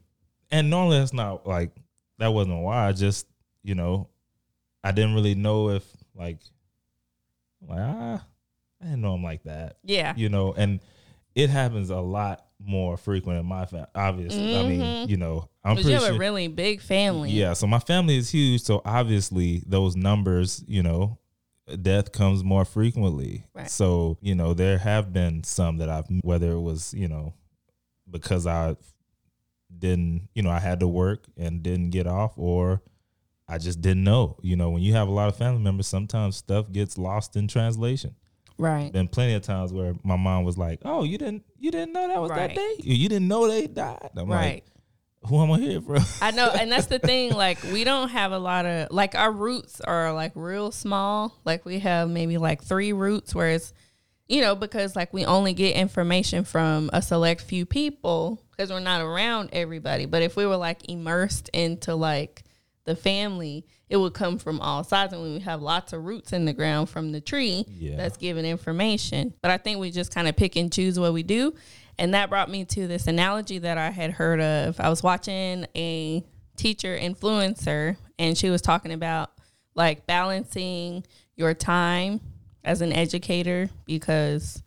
and 0.51 0.69
normally 0.69 0.99
that's 0.99 1.13
not 1.13 1.47
like 1.47 1.71
that 2.17 2.29
wasn't 2.29 2.61
why. 2.61 2.87
I 2.87 2.91
just, 2.91 3.27
you 3.63 3.75
know, 3.75 4.09
I 4.83 4.91
didn't 4.91 5.13
really 5.13 5.35
know 5.35 5.69
if 5.69 5.83
like, 6.15 6.39
like 7.67 7.79
ah, 7.79 8.25
I 8.81 8.85
didn't 8.85 9.01
know 9.01 9.15
him 9.15 9.23
like 9.23 9.43
that. 9.43 9.77
yeah 9.83 10.13
you 10.15 10.29
know, 10.29 10.53
and 10.53 10.79
it 11.35 11.49
happens 11.49 11.89
a 11.89 11.97
lot 11.97 12.45
more 12.59 12.97
frequent 12.97 13.39
in 13.39 13.45
my 13.45 13.65
family. 13.65 13.87
Obviously, 13.95 14.57
I 14.57 14.63
mean, 14.63 14.81
mm-hmm. 14.81 15.09
you 15.09 15.17
know, 15.17 15.49
I'm 15.63 15.75
pretty 15.75 15.89
you 15.89 15.95
have 15.95 16.03
sure. 16.03 16.15
a 16.15 16.17
really 16.17 16.47
big 16.47 16.81
family. 16.81 17.31
Yeah, 17.31 17.53
so 17.53 17.67
my 17.67 17.79
family 17.79 18.17
is 18.17 18.29
huge, 18.29 18.61
so 18.61 18.81
obviously 18.83 19.63
those 19.65 19.95
numbers, 19.95 20.63
you 20.67 20.83
know, 20.83 21.17
death 21.81 22.11
comes 22.11 22.43
more 22.43 22.65
frequently. 22.65 23.45
Right. 23.53 23.69
So, 23.69 24.17
you 24.21 24.35
know, 24.35 24.53
there 24.53 24.77
have 24.77 25.13
been 25.13 25.43
some 25.43 25.77
that 25.77 25.89
I've 25.89 26.07
whether 26.21 26.51
it 26.51 26.61
was, 26.61 26.93
you 26.93 27.07
know, 27.07 27.33
because 28.09 28.47
I 28.47 28.75
didn't, 29.77 30.29
you 30.33 30.43
know, 30.43 30.49
I 30.49 30.59
had 30.59 30.79
to 30.81 30.87
work 30.87 31.25
and 31.37 31.61
didn't 31.63 31.91
get 31.91 32.07
off 32.07 32.33
or 32.37 32.81
I 33.47 33.57
just 33.57 33.81
didn't 33.81 34.03
know. 34.03 34.37
You 34.41 34.55
know, 34.55 34.69
when 34.69 34.81
you 34.81 34.93
have 34.93 35.07
a 35.07 35.11
lot 35.11 35.29
of 35.29 35.35
family 35.35 35.61
members, 35.61 35.87
sometimes 35.87 36.37
stuff 36.37 36.71
gets 36.71 36.97
lost 36.97 37.35
in 37.35 37.47
translation. 37.47 38.15
Right. 38.59 38.91
Been 38.91 39.07
plenty 39.07 39.33
of 39.33 39.41
times 39.41 39.71
where 39.73 39.95
my 40.03 40.17
mom 40.17 40.43
was 40.43 40.57
like, 40.57 40.81
"Oh, 40.83 41.03
you 41.03 41.17
didn't, 41.17 41.43
you 41.57 41.71
didn't 41.71 41.93
know 41.93 42.07
that 42.09 42.21
was 42.21 42.29
Right. 42.29 42.49
that 42.49 42.55
day. 42.55 42.75
You, 42.83 43.07
didn't 43.09 43.27
know 43.29 43.47
they 43.47 43.67
died." 43.67 44.09
I'm 44.17 44.27
Right. 44.29 44.63
like, 45.23 45.29
"Who 45.29 45.41
am 45.41 45.51
I 45.51 45.59
here 45.59 45.81
for?" 45.81 45.97
I 46.21 46.31
know, 46.31 46.49
and 46.59 46.69
that's 46.71 46.87
the 46.87 46.99
thing. 46.99 47.33
Like, 47.33 47.57
we 47.63 47.83
don't 47.85 48.09
have 48.09 48.33
a 48.33 48.37
lot 48.37 48.65
of 48.65 48.91
like 48.91 49.15
our 49.15 49.31
roots 49.31 49.79
are 49.81 50.11
like 50.13 50.33
real 50.35 50.71
small. 50.71 51.39
Like, 51.45 51.65
we 51.65 51.79
have 51.79 52.09
maybe 52.09 52.37
like 52.37 52.61
three 52.61 52.91
roots, 52.91 53.33
whereas, 53.33 53.73
you 54.27 54.41
know, 54.41 54.55
because 54.55 54.93
like 54.95 55.13
we 55.13 55.23
only 55.25 55.53
get 55.53 55.75
information 55.77 56.43
from 56.43 56.89
a 56.91 57.01
select 57.01 57.41
few 57.41 57.65
people 57.65 58.43
because 58.51 58.69
we're 58.71 58.79
not 58.81 58.99
around 58.99 59.49
everybody. 59.53 60.05
But 60.05 60.21
if 60.21 60.35
we 60.35 60.45
were 60.45 60.57
like 60.57 60.89
immersed 60.89 61.49
into 61.53 61.95
like 61.95 62.43
the 62.89 62.95
family, 62.95 63.65
it 63.87 63.97
would 63.97 64.13
come 64.15 64.39
from 64.39 64.59
all 64.59 64.83
sides, 64.83 65.13
and 65.13 65.21
we 65.21 65.39
have 65.39 65.61
lots 65.61 65.93
of 65.93 66.03
roots 66.03 66.33
in 66.33 66.45
the 66.45 66.53
ground 66.53 66.89
from 66.89 67.11
the 67.11 67.21
tree 67.21 67.65
Yeah. 67.79 67.95
that's 67.97 68.17
giving 68.17 68.45
information. 68.45 69.33
But 69.41 69.51
I 69.51 69.57
think 69.57 69.79
we 69.79 69.91
just 69.91 70.11
kind 70.13 70.27
of 70.27 70.35
pick 70.35 70.55
and 70.55 70.73
choose 70.73 70.99
what 70.99 71.13
we 71.13 71.21
do. 71.23 71.53
And 71.99 72.13
that 72.15 72.29
brought 72.29 72.49
me 72.49 72.65
to 72.65 72.87
this 72.87 73.05
analogy 73.07 73.59
that 73.59 73.77
I 73.77 73.91
had 73.91 74.11
heard 74.11 74.41
of. 74.41 74.79
I 74.79 74.89
was 74.89 75.03
watching 75.03 75.67
a 75.75 76.23
teacher 76.55 76.97
influencer, 76.97 77.95
and 78.17 78.35
she 78.37 78.49
was 78.49 78.61
talking 78.61 78.91
about 78.91 79.31
like 79.75 80.07
balancing 80.07 81.05
your 81.35 81.53
time 81.53 82.19
as 82.63 82.81
an 82.81 82.91
educator 82.91 83.69
because 83.85 84.63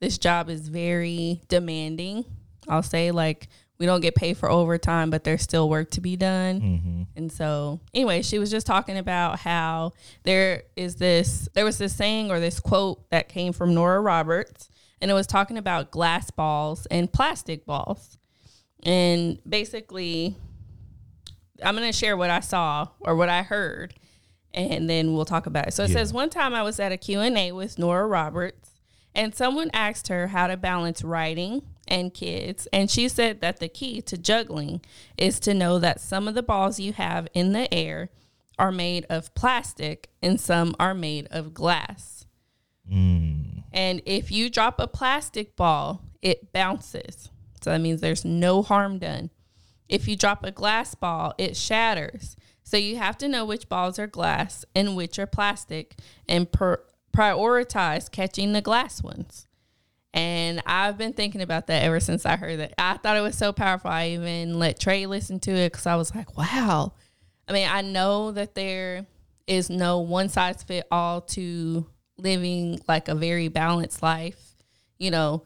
this 0.00 0.18
job 0.18 0.48
is 0.48 0.68
very 0.68 1.40
demanding. 1.48 2.24
I'll 2.68 2.82
say, 2.82 3.10
like, 3.10 3.48
we 3.78 3.86
don't 3.86 4.00
get 4.00 4.14
paid 4.14 4.36
for 4.38 4.50
overtime, 4.50 5.10
but 5.10 5.24
there's 5.24 5.42
still 5.42 5.68
work 5.68 5.90
to 5.92 6.00
be 6.00 6.16
done. 6.16 6.60
mm-hmm. 6.60 7.02
And 7.14 7.30
so, 7.30 7.80
anyway, 7.94 8.22
she 8.22 8.38
was 8.38 8.50
just 8.50 8.66
talking 8.66 8.96
about 8.96 9.40
how 9.40 9.92
there 10.24 10.62
is 10.76 10.96
this, 10.96 11.48
there 11.54 11.64
was 11.64 11.78
this 11.78 11.94
saying 11.94 12.30
or 12.30 12.40
this 12.40 12.58
quote 12.60 13.08
that 13.10 13.28
came 13.28 13.52
from 13.52 13.74
Nora 13.74 14.00
Roberts, 14.00 14.68
and 15.00 15.10
it 15.10 15.14
was 15.14 15.26
talking 15.26 15.58
about 15.58 15.90
glass 15.90 16.30
balls 16.30 16.86
and 16.86 17.12
plastic 17.12 17.66
balls. 17.66 18.16
And 18.82 19.38
basically, 19.48 20.36
I'm 21.62 21.76
going 21.76 21.90
to 21.90 21.96
share 21.96 22.16
what 22.16 22.30
I 22.30 22.40
saw 22.40 22.88
or 23.00 23.14
what 23.16 23.28
I 23.28 23.42
heard, 23.42 23.94
and 24.54 24.88
then 24.88 25.12
we'll 25.14 25.24
talk 25.24 25.46
about 25.46 25.68
it. 25.68 25.74
So 25.74 25.84
it 25.84 25.90
Yeah. 25.90 25.96
says, 25.96 26.12
one 26.12 26.30
time 26.30 26.54
I 26.54 26.62
was 26.62 26.78
at 26.80 26.92
a 26.92 26.96
Q&A 26.96 27.52
with 27.52 27.78
Nora 27.78 28.06
Roberts, 28.06 28.70
and 29.14 29.34
someone 29.34 29.70
asked 29.72 30.08
her 30.08 30.28
how 30.28 30.46
to 30.46 30.56
balance 30.56 31.02
writing 31.02 31.62
and 31.88 32.12
kids. 32.12 32.66
And 32.72 32.90
she 32.90 33.08
said 33.08 33.40
that 33.40 33.60
the 33.60 33.68
key 33.68 34.00
to 34.02 34.18
juggling 34.18 34.80
is 35.16 35.40
to 35.40 35.54
know 35.54 35.78
that 35.78 36.00
some 36.00 36.28
of 36.28 36.34
the 36.34 36.42
balls 36.42 36.80
you 36.80 36.92
have 36.92 37.28
in 37.34 37.52
the 37.52 37.72
air 37.72 38.10
are 38.58 38.72
made 38.72 39.06
of 39.10 39.34
plastic 39.34 40.10
and 40.22 40.40
some 40.40 40.74
are 40.80 40.94
made 40.94 41.26
of 41.30 41.54
glass. 41.54 42.26
Mm. 42.90 43.64
And 43.72 44.02
if 44.06 44.30
you 44.30 44.48
drop 44.48 44.80
a 44.80 44.86
plastic 44.86 45.56
ball, 45.56 46.02
it 46.22 46.52
bounces. 46.52 47.30
So 47.62 47.70
that 47.70 47.80
means 47.80 48.00
there's 48.00 48.24
no 48.24 48.62
harm 48.62 48.98
done. 48.98 49.30
If 49.88 50.08
you 50.08 50.16
drop 50.16 50.44
a 50.44 50.50
glass 50.50 50.94
ball, 50.94 51.34
it 51.38 51.56
shatters. 51.56 52.36
So 52.62 52.76
you 52.76 52.96
have 52.96 53.16
to 53.18 53.28
know 53.28 53.44
which 53.44 53.68
balls 53.68 53.98
are 53.98 54.06
glass 54.06 54.64
and 54.74 54.96
which 54.96 55.18
are 55.18 55.26
plastic 55.26 55.96
and 56.28 56.50
per- 56.50 56.82
prioritize 57.16 58.10
catching 58.10 58.52
the 58.52 58.60
glass 58.60 59.02
ones. 59.02 59.45
And 60.16 60.62
I've 60.64 60.96
been 60.96 61.12
thinking 61.12 61.42
about 61.42 61.66
that 61.66 61.82
ever 61.82 62.00
since 62.00 62.24
I 62.24 62.36
heard 62.36 62.58
that. 62.60 62.72
I 62.78 62.96
thought 62.96 63.18
it 63.18 63.20
was 63.20 63.36
so 63.36 63.52
powerful. 63.52 63.90
I 63.90 64.08
even 64.08 64.58
let 64.58 64.80
Trey 64.80 65.04
listen 65.04 65.38
to 65.40 65.50
it 65.50 65.72
because 65.72 65.86
I 65.86 65.96
was 65.96 66.14
like, 66.14 66.38
wow. 66.38 66.94
I 67.46 67.52
mean, 67.52 67.68
I 67.70 67.82
know 67.82 68.32
that 68.32 68.54
there 68.54 69.06
is 69.46 69.68
no 69.68 69.98
one 69.98 70.30
size 70.30 70.62
fit 70.62 70.86
all 70.90 71.20
to 71.20 71.86
living 72.16 72.80
like 72.88 73.08
a 73.08 73.14
very 73.14 73.48
balanced 73.48 74.02
life, 74.02 74.56
you 74.98 75.10
know, 75.10 75.44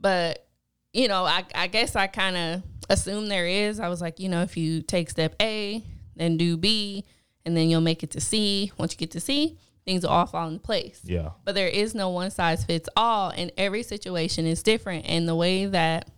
but 0.00 0.46
you 0.92 1.08
know, 1.08 1.24
I, 1.24 1.44
I 1.52 1.66
guess 1.66 1.96
I 1.96 2.06
kind 2.06 2.36
of 2.36 2.62
assume 2.88 3.26
there 3.26 3.46
is. 3.46 3.80
I 3.80 3.88
was 3.88 4.00
like, 4.00 4.20
you 4.20 4.28
know, 4.28 4.42
if 4.42 4.56
you 4.56 4.82
take 4.82 5.10
step 5.10 5.34
A, 5.42 5.82
then 6.14 6.36
do 6.36 6.56
B, 6.56 7.04
and 7.44 7.56
then 7.56 7.68
you'll 7.68 7.80
make 7.80 8.04
it 8.04 8.12
to 8.12 8.20
C. 8.20 8.70
Once 8.78 8.92
you 8.92 8.98
get 8.98 9.10
to 9.10 9.20
C, 9.20 9.58
things 9.84 10.02
will 10.02 10.10
all 10.10 10.26
fall 10.26 10.48
into 10.48 10.60
place. 10.60 11.00
Yeah. 11.04 11.30
But 11.44 11.54
there 11.54 11.68
is 11.68 11.94
no 11.94 12.08
one 12.08 12.30
size 12.30 12.64
fits 12.64 12.88
all, 12.96 13.30
and 13.30 13.52
every 13.56 13.82
situation 13.82 14.46
is 14.46 14.62
different. 14.62 15.06
And 15.06 15.28
the 15.28 15.34
way 15.34 15.66
that 15.66 16.10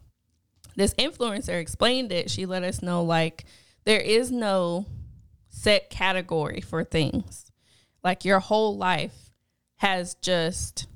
this 0.76 0.94
influencer 0.94 1.60
explained 1.60 2.12
it, 2.12 2.30
she 2.30 2.46
let 2.46 2.62
us 2.62 2.82
know 2.82 3.02
like 3.02 3.44
there 3.84 4.00
is 4.00 4.30
no 4.30 4.86
set 5.48 5.90
category 5.90 6.60
for 6.60 6.84
things. 6.84 7.50
Like 8.04 8.24
your 8.24 8.40
whole 8.40 8.76
life 8.76 9.30
has 9.76 10.14
just 10.14 10.86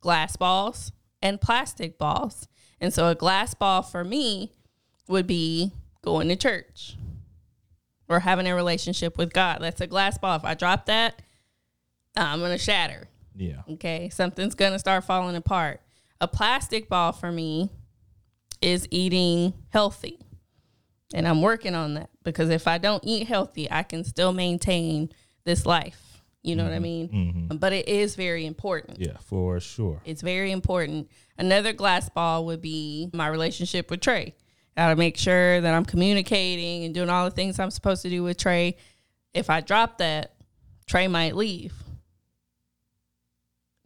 glass 0.00 0.36
balls 0.36 0.92
and 1.20 1.40
plastic 1.40 1.98
balls. 1.98 2.48
And 2.80 2.92
so 2.92 3.08
a 3.08 3.14
glass 3.14 3.54
ball 3.54 3.82
for 3.82 4.04
me 4.04 4.52
would 5.08 5.26
be 5.26 5.72
going 6.02 6.28
to 6.28 6.36
church 6.36 6.96
or 8.08 8.20
having 8.20 8.46
a 8.46 8.54
relationship 8.54 9.18
with 9.18 9.32
God. 9.32 9.58
That's 9.60 9.80
a 9.80 9.86
glass 9.86 10.18
ball. 10.18 10.36
If 10.36 10.44
I 10.44 10.54
drop 10.54 10.86
that, 10.86 11.20
I'm 12.16 12.40
going 12.40 12.52
to 12.52 12.58
shatter. 12.58 13.08
Yeah. 13.36 13.62
Okay. 13.68 14.08
Something's 14.10 14.54
going 14.54 14.72
to 14.72 14.78
start 14.78 15.04
falling 15.04 15.36
apart. 15.36 15.80
A 16.20 16.28
plastic 16.28 16.88
ball 16.88 17.12
for 17.12 17.32
me 17.32 17.70
is 18.62 18.86
eating 18.90 19.54
healthy. 19.70 20.18
And 21.12 21.28
I'm 21.28 21.42
working 21.42 21.74
on 21.74 21.94
that 21.94 22.10
because 22.24 22.50
if 22.50 22.66
I 22.66 22.78
don't 22.78 23.04
eat 23.04 23.26
healthy, 23.26 23.70
I 23.70 23.82
can 23.82 24.04
still 24.04 24.32
maintain 24.32 25.10
this 25.44 25.66
life. 25.66 26.22
You 26.42 26.56
know 26.56 26.64
what 26.64 26.74
I 26.74 26.78
mean? 26.78 27.08
Mm-hmm. 27.08 27.56
But 27.56 27.72
it 27.72 27.88
is 27.88 28.16
very 28.16 28.44
important. 28.44 29.00
Yeah, 29.00 29.16
for 29.18 29.58
sure. 29.60 30.02
It's 30.04 30.20
very 30.20 30.52
important. 30.52 31.08
Another 31.38 31.72
glass 31.72 32.08
ball 32.10 32.44
would 32.46 32.60
be 32.60 33.08
my 33.14 33.28
relationship 33.28 33.90
with 33.90 34.00
Trey. 34.00 34.34
Gotta 34.76 34.96
make 34.96 35.16
sure 35.16 35.60
that 35.60 35.72
I'm 35.72 35.84
communicating 35.84 36.84
and 36.84 36.92
doing 36.92 37.08
all 37.08 37.24
the 37.24 37.30
things 37.30 37.58
I'm 37.58 37.70
supposed 37.70 38.02
to 38.02 38.10
do 38.10 38.22
with 38.22 38.36
Trey. 38.36 38.76
If 39.32 39.48
I 39.48 39.60
drop 39.60 39.98
that, 39.98 40.34
Trey 40.86 41.08
might 41.08 41.34
leave. 41.34 41.72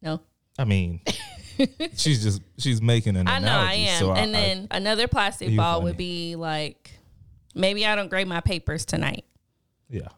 No, 0.02 0.21
I 0.59 0.64
mean, 0.64 1.00
she's 1.95 2.23
just 2.23 2.40
she's 2.59 2.81
making 2.81 3.17
an 3.17 3.26
I 3.28 3.38
analogy. 3.38 3.45
know 3.45 3.59
I 3.59 3.73
am. 3.90 4.00
So 4.00 4.12
and 4.12 4.37
I, 4.37 4.40
then 4.40 4.69
another 4.71 5.09
plastic 5.09 5.55
ball 5.57 5.81
funny. 5.81 5.85
would 5.85 5.97
be 5.97 6.37
like, 6.37 6.99
maybe 7.55 7.85
I 7.87 7.97
don't 7.97 8.09
grade 8.09 8.28
my 8.28 8.40
papers 8.40 8.85
tonight. 8.85 9.25
yeah, 9.88 10.09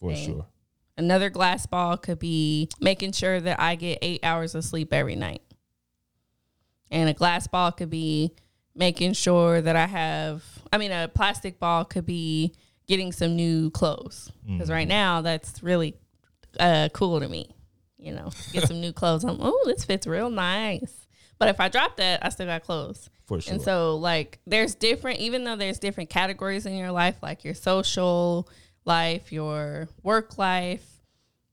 for 0.00 0.14
sure. 0.14 0.46
Another 0.96 1.30
glass 1.30 1.64
ball 1.64 1.96
could 1.96 2.18
be 2.18 2.68
making 2.80 3.12
sure 3.12 3.40
that 3.40 3.60
I 3.60 3.76
get 3.76 4.00
eight 4.02 4.20
hours 4.24 4.56
of 4.56 4.64
sleep 4.64 4.92
every 4.92 5.14
night. 5.14 5.42
And 6.90 7.08
a 7.08 7.14
glass 7.14 7.46
ball 7.46 7.70
could 7.70 7.90
be 7.90 8.34
making 8.74 9.12
sure 9.12 9.60
that 9.60 9.76
I 9.76 9.86
have, 9.86 10.42
I 10.72 10.78
mean, 10.78 10.90
a 10.90 11.06
plastic 11.06 11.60
ball 11.60 11.84
could 11.84 12.04
be 12.04 12.52
getting 12.88 13.12
some 13.12 13.36
new 13.36 13.70
clothes. 13.70 14.32
Because 14.44 14.70
right 14.70 14.88
now, 14.88 15.20
that's 15.20 15.62
really 15.62 15.94
uh, 16.58 16.88
cool 16.92 17.20
to 17.20 17.28
me. 17.28 17.48
You 17.98 18.12
know, 18.14 18.30
get 18.52 18.68
some 18.68 18.80
new 18.80 18.92
clothes. 18.92 19.24
I'm, 19.24 19.38
oh, 19.40 19.62
this 19.66 19.84
fits 19.84 20.06
real 20.06 20.30
nice. 20.30 21.06
But 21.38 21.48
if 21.48 21.60
I 21.60 21.68
drop 21.68 21.96
that, 21.96 22.24
I 22.24 22.28
still 22.30 22.46
got 22.46 22.62
clothes. 22.62 23.10
For 23.26 23.40
sure. 23.40 23.54
And 23.54 23.62
so, 23.62 23.96
like, 23.96 24.38
there's 24.46 24.74
different, 24.74 25.20
even 25.20 25.44
though 25.44 25.56
there's 25.56 25.78
different 25.78 26.08
categories 26.08 26.64
in 26.66 26.76
your 26.76 26.90
life, 26.90 27.16
like 27.22 27.44
your 27.44 27.54
social 27.54 28.48
life, 28.84 29.32
your 29.32 29.88
work 30.02 30.38
life, 30.38 30.84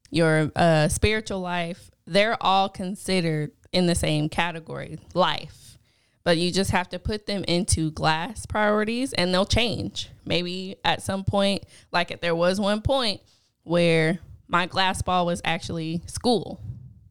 your 0.09 0.51
uh, 0.55 0.87
spiritual 0.87 1.41
life, 1.41 1.91
they're 2.07 2.41
all 2.41 2.69
considered 2.69 3.51
in 3.71 3.87
the 3.87 3.95
same 3.95 4.29
category, 4.29 4.99
life. 5.13 5.77
But 6.23 6.37
you 6.37 6.51
just 6.51 6.71
have 6.71 6.89
to 6.89 6.99
put 6.99 7.27
them 7.27 7.43
into 7.47 7.91
glass 7.91 8.45
priorities 8.45 9.13
and 9.13 9.33
they'll 9.33 9.45
change. 9.45 10.09
Maybe 10.25 10.77
at 10.83 11.03
some 11.03 11.23
point, 11.23 11.63
like 11.91 12.09
if 12.09 12.21
there 12.21 12.35
was 12.35 12.59
one 12.59 12.81
point 12.81 13.21
where 13.63 14.19
my 14.47 14.65
glass 14.65 15.01
ball 15.01 15.25
was 15.25 15.41
actually 15.43 16.01
school, 16.05 16.59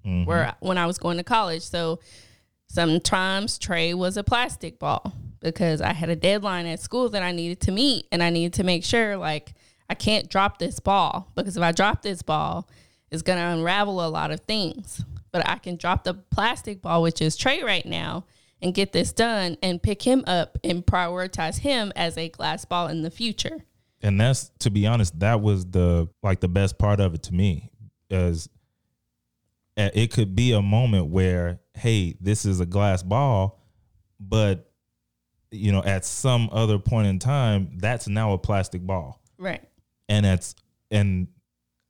Mhm. 0.05 0.27
where 0.27 0.55
when 0.61 0.79
I 0.79 0.87
was 0.87 0.99
going 0.99 1.17
to 1.17 1.25
college. 1.25 1.63
So 1.63 1.99
sometimes 2.69 3.59
Trey 3.59 3.95
was 3.95 4.17
a 4.17 4.25
plastic 4.25 4.79
ball 4.79 5.13
because 5.41 5.81
I 5.81 5.93
had 5.93 6.09
a 6.09 6.17
deadline 6.17 6.67
at 6.67 6.81
school 6.81 7.09
that 7.11 7.23
I 7.23 7.33
needed 7.33 7.61
to 7.63 7.73
meet 7.73 8.07
and 8.11 8.23
I 8.23 8.31
needed 8.31 8.55
to 8.55 8.65
make 8.65 8.85
sure 8.85 9.17
like 9.17 9.55
I 9.89 9.95
can't 9.95 10.29
drop 10.31 10.59
this 10.59 10.81
ball 10.81 11.31
because 11.35 11.57
if 11.57 11.63
I 11.63 11.73
drop 11.73 12.03
this 12.03 12.23
ball, 12.23 12.69
it's 13.11 13.23
going 13.23 13.39
to 13.39 13.45
unravel 13.45 14.05
a 14.05 14.09
lot 14.09 14.31
of 14.31 14.41
things. 14.41 15.05
But 15.31 15.49
I 15.49 15.57
can 15.57 15.77
drop 15.77 16.05
the 16.05 16.15
plastic 16.15 16.81
ball, 16.81 17.03
which 17.03 17.21
is 17.21 17.37
Trey 17.37 17.63
right 17.63 17.85
now, 17.85 18.25
and 18.63 18.73
get 18.73 18.93
this 18.93 19.13
done 19.13 19.57
and 19.63 19.83
pick 19.83 20.03
him 20.03 20.25
up 20.27 20.57
and 20.65 20.87
prioritize 20.87 21.59
him 21.59 21.93
as 21.97 22.17
a 22.17 22.29
glass 22.29 22.65
ball 22.65 22.87
in 22.89 23.03
the 23.03 23.11
future. 23.11 23.65
And 24.05 24.21
that's 24.21 24.51
to 24.61 24.71
be 24.71 24.87
honest, 24.87 25.19
that 25.21 25.41
was 25.41 25.65
the 25.65 26.09
like 26.23 26.41
the 26.41 26.49
best 26.49 26.79
part 26.79 27.01
of 27.01 27.15
it 27.15 27.23
to 27.25 27.35
me, 27.35 27.71
as 28.11 28.51
it 29.77 30.13
could 30.13 30.37
be 30.37 30.53
a 30.53 30.61
moment 30.61 31.07
where, 31.07 31.61
hey, 31.73 32.15
this 32.21 32.45
is 32.45 32.61
a 32.61 32.67
glass 32.67 33.03
ball, 33.03 33.65
but 34.21 34.71
you 35.51 35.73
know, 35.73 35.83
at 35.83 36.05
some 36.05 36.51
other 36.53 36.79
point 36.79 37.07
in 37.07 37.19
time, 37.19 37.79
that's 37.79 38.07
now 38.07 38.35
a 38.35 38.39
plastic 38.39 38.83
ball. 38.83 39.23
Right. 39.39 39.63
And 40.11 40.27
that's 40.27 40.55
and 40.91 41.29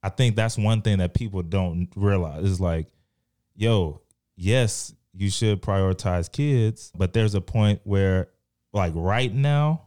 I 0.00 0.08
think 0.08 0.36
that's 0.36 0.56
one 0.56 0.82
thing 0.82 0.98
that 0.98 1.14
people 1.14 1.42
don't 1.42 1.88
realize 1.96 2.44
is 2.44 2.60
like, 2.60 2.86
yo, 3.56 4.02
yes, 4.36 4.94
you 5.14 5.30
should 5.30 5.62
prioritize 5.62 6.30
kids, 6.30 6.92
but 6.96 7.12
there's 7.12 7.34
a 7.34 7.40
point 7.40 7.80
where 7.82 8.28
like 8.72 8.92
right 8.94 9.34
now, 9.34 9.86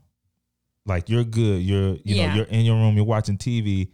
like 0.88 1.10
you're 1.10 1.24
good, 1.24 1.62
you're 1.62 1.89
you 2.03 2.15
Yeah. 2.15 2.29
know, 2.29 2.36
you're 2.36 2.46
in 2.46 2.65
your 2.65 2.75
room, 2.75 2.96
you're 2.96 3.06
watching 3.06 3.38
TV. 3.38 3.89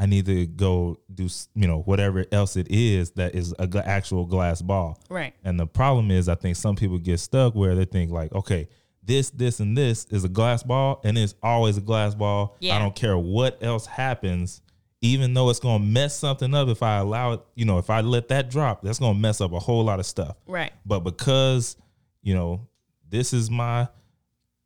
I 0.00 0.06
need 0.06 0.26
to 0.26 0.46
go 0.46 0.98
do 1.12 1.28
you 1.56 1.66
know 1.66 1.80
whatever 1.80 2.24
else 2.30 2.56
it 2.56 2.68
is 2.70 3.10
that 3.12 3.34
is 3.34 3.52
a 3.58 3.68
actual 3.84 4.26
glass 4.26 4.62
ball. 4.62 4.98
Right. 5.10 5.34
And 5.44 5.58
the 5.58 5.66
problem 5.66 6.10
is, 6.10 6.28
I 6.28 6.34
think 6.36 6.56
some 6.56 6.76
people 6.76 6.98
get 6.98 7.18
stuck 7.18 7.54
where 7.54 7.74
they 7.74 7.84
think 7.84 8.10
like, 8.12 8.32
okay, 8.32 8.68
this, 9.02 9.30
this, 9.30 9.58
and 9.60 9.76
this 9.76 10.04
is 10.10 10.22
a 10.24 10.28
glass 10.28 10.62
ball, 10.62 11.00
and 11.02 11.16
it's 11.18 11.34
always 11.42 11.76
a 11.78 11.80
glass 11.80 12.14
ball. 12.14 12.56
Yeah. 12.60 12.76
I 12.76 12.78
don't 12.78 12.94
care 12.94 13.16
what 13.18 13.58
else 13.62 13.86
happens, 13.86 14.60
even 15.00 15.34
though 15.34 15.50
it's 15.50 15.58
gonna 15.60 15.82
mess 15.84 16.16
something 16.16 16.54
up. 16.54 16.68
If 16.68 16.82
I 16.82 16.98
allow 16.98 17.32
it, 17.32 17.40
you 17.56 17.64
know, 17.64 17.78
if 17.78 17.90
I 17.90 18.00
let 18.02 18.28
that 18.28 18.50
drop, 18.50 18.82
that's 18.82 18.98
gonna 19.00 19.18
mess 19.18 19.40
up 19.40 19.52
a 19.52 19.58
whole 19.58 19.82
lot 19.84 19.98
of 19.98 20.06
stuff. 20.06 20.36
Right. 20.46 20.72
But 20.86 21.00
because 21.00 21.76
you 22.22 22.34
know 22.34 22.68
this 23.08 23.32
is 23.32 23.50
my 23.50 23.88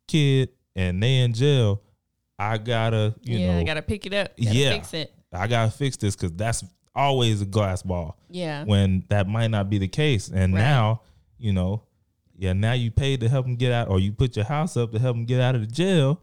kid 0.07 0.49
and 0.75 1.01
they 1.01 1.19
in 1.19 1.33
jail, 1.33 1.81
I 2.39 2.57
gotta, 2.57 3.15
you 3.21 3.37
yeah, 3.39 3.53
know, 3.53 3.59
I 3.59 3.63
gotta 3.63 3.81
pick 3.81 4.05
it 4.05 4.13
up. 4.13 4.35
Gotta 4.37 4.55
Yeah. 4.57 4.71
fix 4.73 4.93
it. 4.93 5.13
I 5.31 5.47
gotta 5.47 5.71
fix 5.71 5.97
this 5.97 6.15
because 6.15 6.31
that's 6.33 6.63
always 6.95 7.41
a 7.41 7.45
glass 7.45 7.81
ball 7.81 8.17
Yeah. 8.29 8.63
when 8.65 9.03
that 9.09 9.27
might 9.27 9.47
not 9.49 9.69
be 9.69 9.77
the 9.79 9.87
case. 9.87 10.29
And 10.29 10.53
Right. 10.53 10.61
now, 10.61 11.01
you 11.37 11.53
know, 11.53 11.83
yeah, 12.37 12.53
now 12.53 12.73
you 12.73 12.91
paid 12.91 13.19
to 13.21 13.29
help 13.29 13.45
them 13.45 13.55
get 13.55 13.71
out, 13.71 13.87
or 13.89 13.99
you 13.99 14.11
put 14.11 14.35
your 14.35 14.45
house 14.45 14.75
up 14.77 14.91
to 14.91 14.99
help 14.99 15.15
them 15.15 15.25
get 15.25 15.39
out 15.41 15.55
of 15.55 15.61
the 15.61 15.67
jail. 15.67 16.19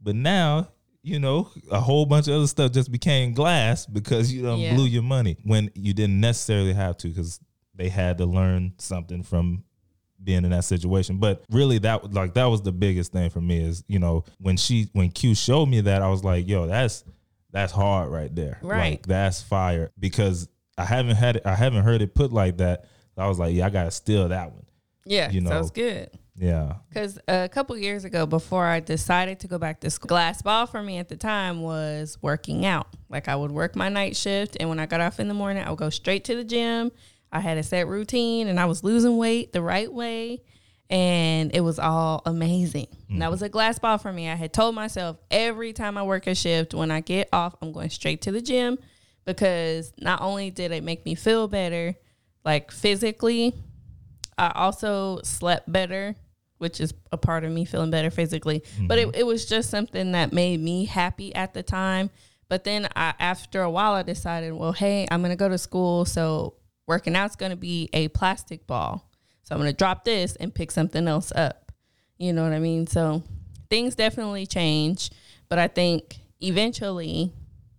But 0.00 0.16
now, 0.16 0.68
you 1.02 1.18
know, 1.18 1.50
a 1.70 1.80
whole 1.80 2.06
bunch 2.06 2.28
of 2.28 2.34
other 2.34 2.46
stuff 2.46 2.70
just 2.72 2.90
became 2.92 3.32
glass 3.34 3.86
because 3.86 4.32
you 4.32 4.42
done 4.42 4.58
Yeah. 4.60 4.74
blew 4.74 4.84
your 4.86 5.02
money 5.02 5.36
when 5.44 5.70
you 5.74 5.92
didn't 5.94 6.20
necessarily 6.20 6.72
have 6.72 6.96
to 6.98 7.08
because 7.08 7.40
they 7.74 7.88
had 7.88 8.18
to 8.18 8.26
learn 8.26 8.72
something 8.78 9.22
from 9.22 9.64
being 10.22 10.44
in 10.44 10.50
that 10.50 10.64
situation. 10.64 11.18
But 11.18 11.44
really 11.50 11.78
that 11.78 12.12
like 12.12 12.34
that 12.34 12.46
was 12.46 12.62
the 12.62 12.72
biggest 12.72 13.12
thing 13.12 13.30
for 13.30 13.40
me 13.40 13.62
is, 13.62 13.84
you 13.88 13.98
know, 13.98 14.24
when 14.38 14.56
she 14.56 14.88
when 14.92 15.10
Q 15.10 15.34
showed 15.34 15.66
me 15.66 15.80
that, 15.82 16.02
I 16.02 16.08
was 16.08 16.24
like, 16.24 16.48
yo, 16.48 16.66
that's 16.66 17.04
that's 17.50 17.72
hard 17.72 18.10
right 18.10 18.34
there. 18.34 18.58
Right. 18.62 18.92
Like 18.92 19.06
that's 19.06 19.42
fire. 19.42 19.90
Because 19.98 20.48
I 20.78 20.84
haven't 20.84 21.16
had 21.16 21.36
it 21.36 21.46
I 21.46 21.54
haven't 21.54 21.84
heard 21.84 22.02
it 22.02 22.14
put 22.14 22.32
like 22.32 22.58
that. 22.58 22.86
I 23.16 23.28
was 23.28 23.38
like, 23.38 23.54
yeah, 23.54 23.66
I 23.66 23.70
gotta 23.70 23.90
steal 23.90 24.28
that 24.28 24.52
one. 24.52 24.66
Yeah. 25.04 25.30
you 25.30 25.40
know. 25.40 25.58
it's 25.58 25.70
good. 25.70 26.10
Yeah. 26.36 26.74
Because 26.88 27.18
a 27.28 27.48
couple 27.48 27.76
years 27.76 28.04
ago, 28.04 28.24
before 28.24 28.64
I 28.64 28.80
decided 28.80 29.40
to 29.40 29.48
go 29.48 29.58
back 29.58 29.80
to 29.80 29.90
school, 29.90 30.08
glass 30.08 30.40
ball 30.40 30.66
for 30.66 30.82
me 30.82 30.98
at 30.98 31.08
the 31.08 31.16
time 31.16 31.60
was 31.60 32.16
working 32.22 32.64
out. 32.64 32.86
Like 33.10 33.28
I 33.28 33.36
would 33.36 33.52
work 33.52 33.76
my 33.76 33.88
night 33.88 34.16
shift, 34.16 34.56
and 34.58 34.68
when 34.68 34.80
I 34.80 34.86
got 34.86 35.00
off 35.00 35.20
in 35.20 35.28
the 35.28 35.34
morning, 35.34 35.62
I 35.62 35.70
would 35.70 35.78
go 35.78 35.90
straight 35.90 36.24
to 36.24 36.36
the 36.36 36.44
gym. 36.44 36.90
I 37.32 37.40
had 37.40 37.58
a 37.58 37.62
set 37.62 37.86
routine, 37.88 38.48
and 38.48 38.60
I 38.60 38.66
was 38.66 38.84
losing 38.84 39.16
weight 39.16 39.52
the 39.52 39.62
right 39.62 39.92
way, 39.92 40.42
and 40.90 41.54
it 41.54 41.60
was 41.60 41.78
all 41.78 42.22
amazing. 42.26 42.88
And 43.08 43.20
that 43.20 43.26
mm-hmm. 43.26 43.30
was 43.32 43.42
a 43.42 43.48
glass 43.48 43.78
ball 43.78 43.98
for 43.98 44.12
me. 44.12 44.28
I 44.28 44.34
had 44.34 44.52
told 44.52 44.74
myself 44.74 45.16
every 45.30 45.72
time 45.72 45.96
I 45.96 46.02
work 46.02 46.26
a 46.26 46.34
shift, 46.34 46.74
when 46.74 46.90
I 46.90 47.00
get 47.00 47.28
off, 47.32 47.54
I'm 47.62 47.72
going 47.72 47.90
straight 47.90 48.22
to 48.22 48.32
the 48.32 48.42
gym 48.42 48.78
because 49.24 49.92
not 49.98 50.20
only 50.20 50.50
did 50.50 50.72
it 50.72 50.84
make 50.84 51.04
me 51.06 51.14
feel 51.14 51.48
better, 51.48 51.94
like 52.44 52.70
physically, 52.70 53.54
I 54.36 54.52
also 54.54 55.20
slept 55.22 55.70
better, 55.70 56.16
which 56.58 56.80
is 56.80 56.92
a 57.10 57.16
part 57.16 57.44
of 57.44 57.52
me 57.52 57.64
feeling 57.64 57.90
better 57.90 58.10
physically. 58.10 58.62
But 58.80 58.98
it, 58.98 59.08
mm-hmm. 59.08 59.20
it 59.20 59.26
was 59.26 59.46
just 59.46 59.70
something 59.70 60.12
that 60.12 60.32
made 60.32 60.60
me 60.60 60.84
happy 60.84 61.34
at 61.34 61.54
the 61.54 61.62
time. 61.62 62.10
But 62.48 62.64
then 62.64 62.88
I, 62.94 63.14
after 63.18 63.62
a 63.62 63.70
while, 63.70 63.92
I 63.92 64.02
decided, 64.02 64.52
well, 64.52 64.72
hey, 64.72 65.08
I'm 65.10 65.22
going 65.22 65.30
to 65.30 65.36
go 65.36 65.48
to 65.48 65.56
school. 65.56 66.04
So 66.04 66.54
working 66.86 67.16
out's 67.16 67.36
going 67.36 67.50
to 67.50 67.56
be 67.56 67.88
a 67.92 68.08
plastic 68.08 68.66
ball. 68.66 69.10
So 69.44 69.54
I'm 69.54 69.60
going 69.60 69.70
to 69.70 69.76
drop 69.76 70.04
this 70.04 70.36
and 70.36 70.54
pick 70.54 70.70
something 70.70 71.06
else 71.08 71.32
up. 71.34 71.72
You 72.18 72.32
know 72.32 72.44
what 72.44 72.52
I 72.52 72.58
mean? 72.58 72.86
So 72.86 73.22
things 73.70 73.94
definitely 73.94 74.46
change. 74.46 75.10
But 75.48 75.58
I 75.58 75.68
think 75.68 76.18
eventually, 76.40 77.32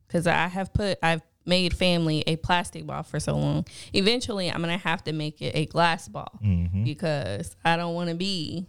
because 0.08 0.28
I 0.28 0.48
have 0.48 0.74
put, 0.74 1.00
I've 1.02 1.22
made 1.46 1.74
family 1.74 2.24
a 2.28 2.36
plastic 2.38 2.86
ball 2.86 3.04
for 3.04 3.20
so 3.20 3.36
long. 3.36 3.66
Eventually, 3.94 4.50
I'm 4.50 4.62
gonna 4.62 4.78
have 4.78 5.04
to 5.06 5.14
make 5.14 5.42
it 5.42 5.56
a 5.56 5.66
glass 5.66 6.08
ball 6.08 6.40
mm-hmm. 6.44 6.84
because 6.84 7.56
I 7.66 7.76
don't 7.78 7.94
want 7.96 8.10
to 8.10 8.16
be 8.16 8.68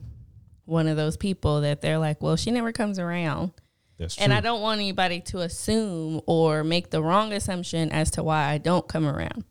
one 0.64 0.88
of 0.88 0.96
those 0.96 1.16
people 1.16 1.60
that 1.60 1.82
they're 1.82 1.98
like, 1.98 2.22
well, 2.22 2.36
she 2.36 2.50
never 2.50 2.72
comes 2.72 2.98
around. 2.98 3.52
That's 3.98 4.16
true. 4.16 4.24
And 4.24 4.32
I 4.32 4.40
don't 4.40 4.60
want 4.60 4.80
anybody 4.80 5.20
to 5.20 5.40
assume 5.40 6.20
or 6.26 6.64
make 6.64 6.90
the 6.90 7.02
wrong 7.02 7.32
assumption 7.32 7.90
as 7.90 8.10
to 8.12 8.22
why 8.22 8.46
I 8.46 8.58
don't 8.58 8.88
come 8.88 9.06
around. 9.06 9.44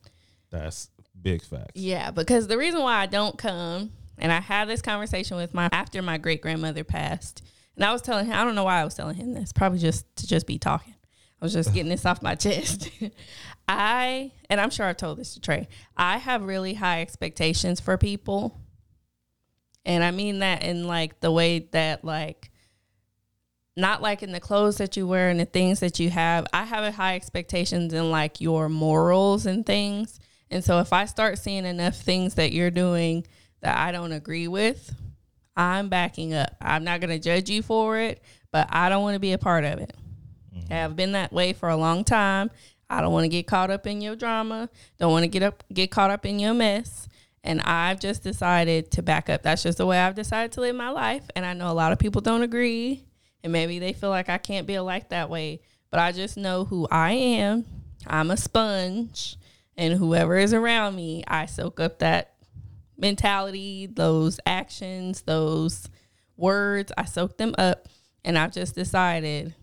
That's 0.54 0.90
big 1.20 1.42
facts. 1.42 1.72
Yeah, 1.74 2.12
because 2.12 2.48
the 2.48 2.60
reason 2.60 2.82
why 2.82 2.98
I 2.98 3.08
don't 3.08 3.38
come, 3.40 3.92
and 4.20 4.32
I 4.32 4.40
had 4.40 4.70
this 4.70 4.84
conversation 4.84 5.36
with 5.36 5.52
my 5.54 5.68
after 5.72 6.02
my 6.04 6.20
great 6.20 6.44
grandmother 6.44 6.84
passed, 6.84 7.42
and 7.76 7.84
I 7.84 7.92
was 7.92 8.04
telling 8.04 8.28
him, 8.28 8.34
I 8.34 8.46
don't 8.46 8.54
know 8.54 8.64
why 8.64 8.80
I 8.80 8.84
was 8.84 8.94
telling 8.94 9.16
him 9.16 9.34
this, 9.34 9.52
probably 9.52 9.80
just 9.80 10.06
to 10.18 10.28
just 10.28 10.46
be 10.46 10.60
talking. 10.60 10.94
I 11.42 11.46
was 11.46 11.54
just 11.54 11.74
getting 11.74 11.90
this 11.90 12.06
off 12.06 12.22
my 12.22 12.36
chest. 12.36 12.92
I, 13.68 14.32
and 14.48 14.62
I'm 14.62 14.70
sure 14.70 14.86
I've 14.86 14.98
told 14.98 15.18
this 15.18 15.34
to 15.34 15.42
Trey, 15.42 15.68
I 15.98 16.18
have 16.18 16.44
really 16.44 16.76
high 16.76 17.02
expectations 17.02 17.80
for 17.80 17.98
people. 17.98 18.62
And 19.86 20.04
I 20.04 20.12
mean 20.12 20.40
that 20.40 20.64
in 20.64 20.88
like 20.88 21.20
the 21.20 21.32
way 21.32 21.68
that, 21.72 22.06
like, 22.06 22.52
not 23.76 24.04
like 24.04 24.22
in 24.22 24.32
the 24.32 24.40
clothes 24.40 24.78
that 24.78 24.96
you 24.96 25.08
wear 25.08 25.30
and 25.30 25.40
the 25.40 25.46
things 25.46 25.80
that 25.80 26.00
you 26.00 26.12
have. 26.12 26.46
I 26.54 26.64
have 26.64 26.84
a 26.84 26.92
high 26.92 27.16
expectations 27.16 27.92
in 27.92 28.12
like 28.12 28.40
your 28.40 28.70
morals 28.70 29.48
and 29.48 29.66
things. 29.66 30.20
And 30.54 30.64
so 30.64 30.80
if 30.80 30.94
I 30.94 31.06
start 31.06 31.40
seeing 31.40 31.66
enough 31.66 31.96
things 31.96 32.36
that 32.36 32.52
you're 32.52 32.70
doing 32.70 33.26
that 33.62 33.76
I 33.76 33.92
don't 33.92 34.12
agree 34.12 34.48
with, 34.48 34.96
I'm 35.56 35.90
backing 35.90 36.36
up. 36.36 36.56
I'm 36.62 36.84
not 36.84 37.00
going 37.00 37.10
to 37.10 37.18
judge 37.18 37.50
you 37.50 37.64
for 37.64 37.98
it, 37.98 38.22
but 38.52 38.68
I 38.70 38.90
don't 38.90 39.02
want 39.02 39.16
to 39.16 39.20
be 39.20 39.34
a 39.34 39.40
part 39.40 39.64
of 39.64 39.80
it. 39.80 39.98
I 40.70 40.76
have 40.76 40.96
been 40.96 41.14
that 41.14 41.34
way 41.34 41.54
for 41.54 41.70
a 41.70 41.76
long 41.76 42.04
time. 42.04 42.52
I 42.88 43.02
don't 43.02 43.12
want 43.12 43.24
to 43.24 43.30
get 43.30 43.48
caught 43.48 43.72
up 43.72 43.88
in 43.88 44.00
your 44.00 44.16
drama. 44.16 44.70
Don't 45.00 45.12
want 45.12 45.24
to 45.24 45.28
get 45.28 45.42
up 45.42 45.64
get 45.74 45.90
caught 45.90 46.12
up 46.12 46.24
in 46.24 46.38
your 46.38 46.54
mess. 46.54 47.08
And 47.44 47.60
I've 47.62 48.00
just 48.00 48.22
decided 48.22 48.92
to 48.92 49.02
back 49.02 49.32
up. 49.32 49.42
That's 49.42 49.64
just 49.64 49.80
the 49.80 49.88
way 49.88 49.98
I've 49.98 50.14
decided 50.14 50.52
to 50.52 50.62
live 50.62 50.76
my 50.76 50.90
life. 50.90 51.24
And 51.36 51.48
I 51.48 51.54
know 51.54 51.72
a 51.72 51.74
lot 51.74 51.92
of 51.94 51.98
people 51.98 52.22
don't 52.22 52.44
agree. 52.44 53.06
And 53.44 53.52
maybe 53.52 53.80
they 53.80 53.94
feel 53.94 54.12
like 54.12 54.30
I 54.30 54.38
can't 54.38 54.68
be 54.68 54.78
like 54.80 55.10
that 55.10 55.32
way. 55.32 55.62
But 55.90 56.00
I 56.00 56.12
just 56.12 56.38
know 56.38 56.64
who 56.64 56.88
I 56.92 57.14
am. 57.14 57.66
I'm 58.06 58.30
a 58.30 58.38
sponge. 58.38 59.38
And 59.78 59.94
whoever 59.94 60.38
is 60.38 60.54
around 60.54 60.96
me, 60.96 61.24
I 61.28 61.46
soak 61.48 61.80
up 61.80 62.00
that 62.00 62.34
mentality, 62.98 63.88
those 63.88 64.40
actions, 64.46 65.22
those 65.24 65.90
words. 66.38 66.92
I 66.98 67.06
soak 67.06 67.38
them 67.38 67.56
up. 67.58 67.88
And 68.26 68.38
I've 68.38 68.54
just 68.54 68.76
decided 68.76 69.54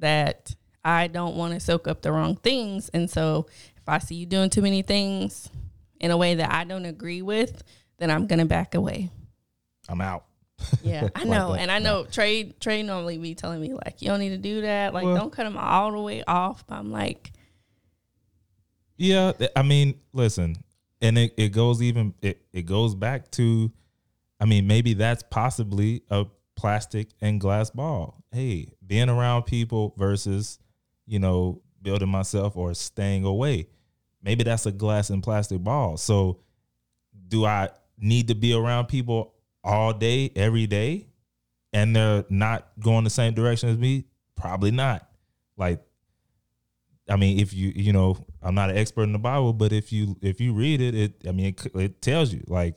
that 0.00 0.54
I 0.84 1.06
don't 1.06 1.36
want 1.36 1.54
to 1.54 1.60
soak 1.60 1.86
up 1.88 2.02
the 2.02 2.12
wrong 2.12 2.36
things. 2.36 2.88
And 2.90 3.08
so 3.08 3.46
if 3.76 3.88
I 3.88 3.98
see 3.98 4.16
you 4.16 4.26
doing 4.26 4.50
too 4.50 4.62
many 4.62 4.82
things 4.82 5.48
in 6.00 6.10
a 6.10 6.16
way 6.16 6.34
that 6.34 6.52
I 6.52 6.64
don't 6.64 6.84
agree 6.84 7.22
with, 7.22 7.62
then 7.98 8.10
I'm 8.10 8.26
going 8.26 8.40
to 8.40 8.44
back 8.44 8.74
away. 8.74 9.10
I'm 9.88 10.00
out. 10.00 10.24
Yeah, 10.82 11.08
I 11.14 11.24
know. 11.24 11.52
that. 11.52 11.60
and 11.60 11.70
I 11.70 11.78
know 11.78 12.04
Trey 12.04 12.52
Trey 12.60 12.82
normally 12.82 13.16
be 13.18 13.34
telling 13.34 13.60
me 13.60 13.72
like, 13.74 14.02
you 14.02 14.08
don't 14.08 14.20
need 14.20 14.30
to 14.30 14.38
do 14.38 14.60
that. 14.62 14.92
Like 14.92 15.04
Well- 15.04 15.16
don't 15.16 15.32
cut 15.32 15.44
them 15.44 15.56
all 15.56 15.92
the 15.92 16.00
way 16.00 16.22
off. 16.26 16.66
But 16.66 16.76
I'm 16.76 16.90
like, 16.92 17.32
Yeah, 18.96 19.32
I 19.56 19.62
mean, 19.62 20.00
listen, 20.12 20.56
and 21.00 21.18
it, 21.18 21.34
it 21.36 21.48
goes 21.48 21.82
even 21.82 22.14
it, 22.22 22.42
it 22.52 22.62
goes 22.62 22.94
back 22.94 23.30
to 23.32 23.72
I 24.42 24.44
mean, 24.44 24.66
maybe 24.66 24.94
that's 24.94 25.22
possibly 25.30 26.02
a 26.10 26.26
plastic 26.56 27.10
and 27.20 27.40
glass 27.40 27.70
ball. 27.70 28.24
Hey, 28.32 28.72
being 28.84 29.08
around 29.08 29.44
people 29.44 29.94
versus, 29.96 30.58
you 31.06 31.20
know, 31.20 31.62
building 31.80 32.08
myself 32.08 32.56
or 32.56 32.74
staying 32.74 33.24
away. 33.24 33.68
Maybe 34.20 34.42
that's 34.42 34.66
a 34.66 34.72
glass 34.72 35.10
and 35.10 35.22
plastic 35.22 35.62
ball. 35.62 35.96
So 35.96 36.40
do 37.28 37.44
I 37.44 37.68
need 37.98 38.28
to 38.28 38.34
be 38.34 38.52
around 38.52 38.86
people 38.86 39.34
all 39.62 39.92
day, 39.92 40.32
every 40.34 40.66
day, 40.66 41.06
and 41.72 41.94
they're 41.94 42.24
not 42.28 42.66
going 42.80 43.04
the 43.04 43.10
same 43.10 43.34
direction 43.34 43.68
as 43.68 43.78
me? 43.78 44.06
Probably 44.34 44.72
not. 44.72 45.08
Like 45.56 45.84
I 47.08 47.16
mean, 47.16 47.38
if 47.40 47.52
you 47.52 47.72
you 47.74 47.92
know, 47.92 48.16
I'm 48.42 48.54
not 48.54 48.70
an 48.70 48.76
expert 48.76 49.04
in 49.04 49.12
the 49.12 49.18
Bible, 49.18 49.52
but 49.52 49.72
if 49.72 49.92
you 49.92 50.16
if 50.22 50.40
you 50.40 50.52
read 50.52 50.80
it, 50.80 50.94
it 50.94 51.12
I 51.28 51.32
mean, 51.32 51.46
it, 51.46 51.74
it 51.74 52.02
tells 52.02 52.32
you 52.32 52.42
like 52.46 52.76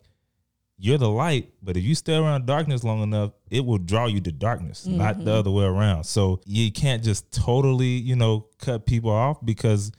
you're 0.77 0.97
the 0.97 1.09
light, 1.09 1.53
but 1.63 1.77
if 1.77 1.83
you 1.83 1.95
stay 1.95 2.17
around 2.17 2.45
darkness 2.45 2.83
long 2.83 3.01
enough, 3.01 3.31
it 3.49 3.65
will 3.65 3.77
draw 3.77 4.07
you 4.07 4.19
to 4.21 4.31
darkness, 4.31 4.85
not 4.85 5.23
the 5.23 5.33
other 5.33 5.51
way 5.51 5.63
around. 5.63 6.03
So 6.03 6.41
you 6.45 6.71
can't 6.71 7.03
just 7.03 7.31
totally, 7.31 7.87
you 7.87 8.15
know, 8.15 8.47
cut 8.59 8.85
people 8.85 9.11
off 9.11 9.43
because 9.45 9.91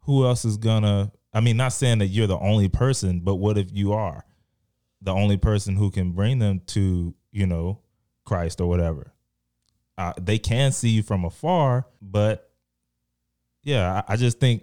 who 0.00 0.26
else 0.26 0.44
is 0.44 0.56
gonna? 0.56 1.12
I 1.32 1.40
mean, 1.40 1.56
not 1.56 1.72
saying 1.72 1.98
that 1.98 2.08
you're 2.08 2.26
the 2.26 2.38
only 2.38 2.68
person, 2.68 3.20
but 3.20 3.36
what 3.36 3.58
if 3.58 3.68
you 3.72 3.92
are 3.92 4.24
the 5.00 5.12
only 5.12 5.36
person 5.36 5.76
who 5.76 5.90
can 5.90 6.12
bring 6.12 6.38
them 6.38 6.62
to, 6.66 7.14
you 7.30 7.46
know, 7.46 7.80
Christ 8.24 8.60
or 8.60 8.68
whatever? 8.68 9.12
Uh, 9.96 10.12
they 10.20 10.38
can 10.38 10.72
see 10.72 10.88
you 10.88 11.02
from 11.04 11.24
afar, 11.24 11.86
but 12.02 12.50
yeah, 13.64 14.02
I, 14.08 14.12
I 14.12 14.16
just 14.16 14.38
think, 14.38 14.62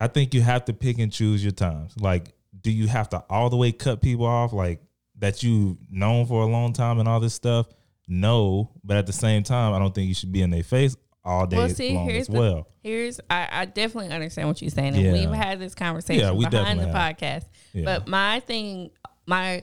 I 0.00 0.06
think 0.08 0.34
you 0.34 0.42
have 0.42 0.64
to 0.66 0.72
pick 0.72 0.98
and 0.98 1.12
choose 1.12 1.42
your 1.42 1.52
times. 1.52 1.94
Like, 2.00 2.32
do 2.60 2.70
you 2.72 2.88
have 2.88 3.08
to 3.10 3.22
all 3.30 3.50
the 3.50 3.56
way 3.56 3.70
cut 3.72 4.00
people 4.02 4.26
off, 4.26 4.52
like 4.52 4.80
that 5.18 5.42
you've 5.42 5.76
known 5.90 6.26
for 6.26 6.42
a 6.42 6.46
long 6.46 6.72
time 6.72 6.98
and 6.98 7.08
all 7.08 7.20
this 7.20 7.34
stuff? 7.34 7.66
No, 8.08 8.70
but 8.82 8.96
at 8.96 9.06
the 9.06 9.12
same 9.12 9.42
time, 9.42 9.74
I 9.74 9.78
don't 9.78 9.94
think 9.94 10.08
you 10.08 10.14
should 10.14 10.32
be 10.32 10.42
in 10.42 10.50
their 10.50 10.62
face 10.62 10.96
all 11.24 11.46
day 11.46 11.58
Well, 11.58 11.68
see, 11.68 11.94
long 11.94 12.08
here's 12.08 12.22
as 12.22 12.26
the- 12.28 12.38
well. 12.40 12.68
Here's 12.82 13.20
I, 13.28 13.48
I 13.52 13.64
definitely 13.66 14.12
understand 14.14 14.48
what 14.48 14.62
you're 14.62 14.70
saying, 14.70 14.94
and 14.94 15.02
Yeah. 15.04 15.12
we've 15.12 15.30
had 15.30 15.58
this 15.58 15.74
conversation 15.74 16.24
Yeah, 16.24 16.48
behind 16.48 16.80
the 16.80 16.86
definitely 16.86 16.92
podcast. 17.28 17.44
Yeah. 17.74 17.84
But 17.84 18.08
my 18.08 18.40
thing, 18.40 18.90
my 19.26 19.62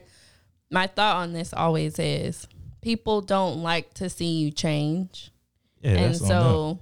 my 0.70 0.86
thought 0.86 1.16
on 1.16 1.32
this 1.32 1.52
always 1.52 1.98
is 1.98 2.46
people 2.82 3.20
don't 3.20 3.62
like 3.64 3.94
to 3.94 4.08
see 4.08 4.36
you 4.38 4.52
change, 4.52 5.32
Yeah, 5.80 5.90
and 5.92 6.16
so 6.16 6.78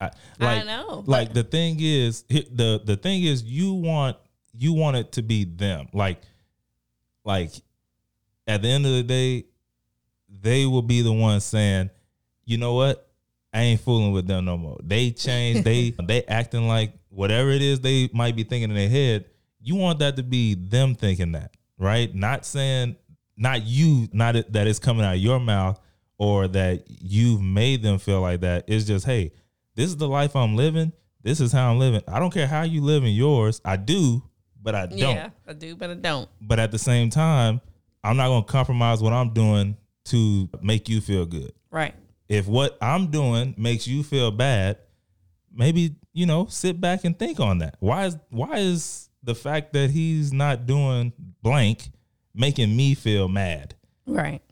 I, 0.00 0.10
I 0.40 0.62
know, 0.64 1.04
Like 1.06 1.32
the 1.32 1.42
thing 1.44 1.76
is, 1.80 2.22
the 2.22 2.80
the 2.84 2.96
thing 2.96 3.24
is, 3.24 3.42
you 3.42 3.74
want 3.74 4.16
you 4.56 4.72
want 4.72 4.96
it 4.96 5.12
to 5.12 5.22
be 5.22 5.44
them. 5.44 5.88
Like, 5.92 6.22
like 7.24 7.50
at 8.46 8.62
the 8.62 8.68
end 8.68 8.86
of 8.86 8.92
the 8.92 9.02
day, 9.02 9.44
they 10.28 10.66
will 10.66 10.82
be 10.82 11.02
the 11.02 11.12
ones 11.12 11.44
saying, 11.44 11.90
you 12.44 12.56
know 12.58 12.74
what, 12.74 13.08
I 13.52 13.62
ain't 13.62 13.80
fooling 13.80 14.12
with 14.12 14.26
them 14.26 14.44
no 14.44 14.56
more. 14.56 14.78
They 14.82 15.10
change. 15.10 15.64
They 15.64 15.90
they 16.04 16.24
acting 16.24 16.66
like 16.66 16.94
whatever 17.08 17.50
it 17.50 17.62
is 17.62 17.80
they 17.80 18.08
might 18.12 18.36
be 18.36 18.44
thinking 18.44 18.70
in 18.70 18.76
their 18.76 18.88
head. 18.88 19.26
You 19.60 19.74
want 19.74 19.98
that 19.98 20.16
to 20.16 20.22
be 20.22 20.54
them 20.54 20.94
thinking 20.94 21.32
that, 21.32 21.54
right? 21.78 22.14
Not 22.14 22.46
saying 22.46 22.96
not 23.36 23.64
you, 23.64 24.08
not 24.12 24.34
that 24.52 24.66
it's 24.66 24.78
coming 24.78 25.04
out 25.04 25.14
of 25.14 25.20
your 25.20 25.40
mouth 25.40 25.80
or 26.18 26.46
that 26.48 26.84
you've 26.86 27.40
made 27.40 27.82
them 27.82 27.98
feel 27.98 28.20
like 28.20 28.40
that. 28.42 28.64
It's 28.66 28.84
just, 28.84 29.06
hey, 29.06 29.32
this 29.80 29.88
is 29.88 29.96
the 29.96 30.08
life 30.08 30.36
I'm 30.36 30.56
living. 30.56 30.92
This 31.22 31.40
is 31.40 31.52
how 31.52 31.70
I'm 31.70 31.78
living. 31.78 32.02
I 32.06 32.18
don't 32.18 32.30
care 32.30 32.46
how 32.46 32.64
you 32.64 32.82
live 32.82 33.02
in 33.02 33.12
yours. 33.12 33.62
I 33.64 33.76
do, 33.76 34.22
but 34.60 34.74
I 34.74 34.84
don't. 34.84 34.98
yeah, 34.98 35.30
I 35.48 35.54
do, 35.54 35.74
but 35.74 35.88
I 35.88 35.94
don't. 35.94 36.28
But 36.38 36.58
at 36.58 36.70
the 36.70 36.78
same 36.78 37.08
time, 37.08 37.62
I'm 38.04 38.18
not 38.18 38.28
going 38.28 38.44
to 38.44 38.52
compromise 38.52 39.02
what 39.02 39.14
I'm 39.14 39.32
doing 39.32 39.78
to 40.06 40.50
make 40.60 40.90
you 40.90 41.00
feel 41.00 41.24
good. 41.24 41.52
Right. 41.70 41.94
If 42.28 42.46
what 42.46 42.76
I'm 42.82 43.06
doing 43.06 43.54
makes 43.56 43.86
you 43.86 44.02
feel 44.02 44.30
bad, 44.30 44.76
maybe, 45.50 45.96
you 46.12 46.26
know, 46.26 46.44
sit 46.44 46.78
back 46.78 47.04
and 47.04 47.18
think 47.18 47.40
on 47.40 47.58
that. 47.58 47.76
Why 47.80 48.04
is 48.04 48.18
why 48.28 48.58
is 48.58 49.08
the 49.22 49.34
fact 49.34 49.72
that 49.72 49.88
he's 49.88 50.30
not 50.30 50.66
doing 50.66 51.14
blank 51.40 51.88
making 52.34 52.76
me 52.76 52.94
feel 52.94 53.28
mad? 53.28 53.76
Right. 54.04 54.42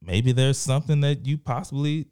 Maybe 0.00 0.32
there's 0.32 0.56
something 0.56 1.02
that 1.02 1.26
you 1.26 1.36
possibly 1.36 2.06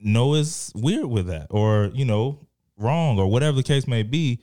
know 0.00 0.34
is 0.34 0.72
weird 0.74 1.06
with 1.06 1.26
that 1.28 1.46
or, 1.50 1.90
you 1.94 2.04
know, 2.04 2.46
wrong 2.78 3.18
or 3.18 3.26
whatever 3.28 3.56
the 3.56 3.62
case 3.62 3.86
may 3.86 4.02
be. 4.02 4.42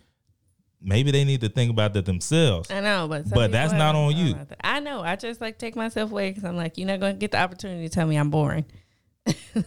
Maybe 0.85 1.11
they 1.11 1.23
need 1.23 1.39
to 1.41 1.49
think 1.49 1.71
about 1.71 1.93
that 1.93 2.05
themselves. 2.05 2.69
I 2.69 2.81
know, 2.81 3.07
but 3.07 3.29
But 3.29 3.51
that's 3.53 3.71
people 3.71 3.85
not 3.85 3.95
on 3.95 4.17
you. 4.17 4.35
I 4.61 4.81
know. 4.81 5.01
I 5.01 5.15
just 5.15 5.39
like 5.39 5.57
take 5.57 5.77
myself 5.77 6.11
away 6.11 6.29
because 6.31 6.43
I'm 6.43 6.57
like, 6.57 6.77
you're 6.77 6.87
not 6.87 6.99
going 6.99 7.15
to 7.15 7.19
get 7.19 7.31
the 7.31 7.39
opportunity 7.39 7.87
to 7.87 7.93
tell 7.93 8.05
me 8.05 8.17
I'm 8.17 8.29
boring. 8.29 8.65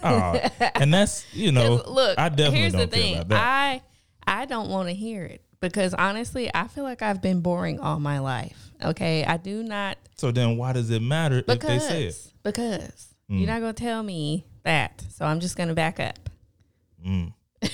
Aw, 0.02 0.50
and 0.74 0.92
that's, 0.92 1.24
you 1.32 1.52
know, 1.52 1.82
look, 1.86 2.18
I 2.18 2.28
definitely 2.28 2.58
here's 2.58 2.72
don't 2.72 2.90
the 2.90 2.96
care 2.96 3.02
thing. 3.02 3.14
about 3.14 3.28
that. 3.30 3.82
I 4.26 4.40
I 4.42 4.44
don't 4.44 4.68
want 4.68 4.88
to 4.88 4.94
hear 4.94 5.24
it 5.24 5.42
because 5.60 5.94
honestly, 5.94 6.50
I 6.54 6.66
feel 6.68 6.84
like 6.84 7.00
I've 7.00 7.22
been 7.22 7.40
boring 7.40 7.80
all 7.80 7.98
my 7.98 8.18
life. 8.18 8.70
Okay, 8.84 9.24
I 9.24 9.38
do 9.38 9.62
not 9.62 9.96
so 10.16 10.30
then 10.30 10.58
why 10.58 10.72
does 10.74 10.90
it 10.90 11.00
matter 11.00 11.42
if 11.46 11.60
they 11.60 11.78
say 11.78 12.04
it? 12.08 12.12
Mm. 12.12 12.30
because 12.42 13.14
you're 13.28 13.46
not 13.46 13.60
going 13.60 13.74
to 13.74 13.82
tell 13.82 14.02
me 14.02 14.44
that. 14.66 15.02
So 15.10 15.24
I'm 15.24 15.40
just 15.40 15.56
going 15.56 15.68
to 15.70 15.74
back 15.74 15.98
up. 15.98 16.28
Mm. 17.04 17.32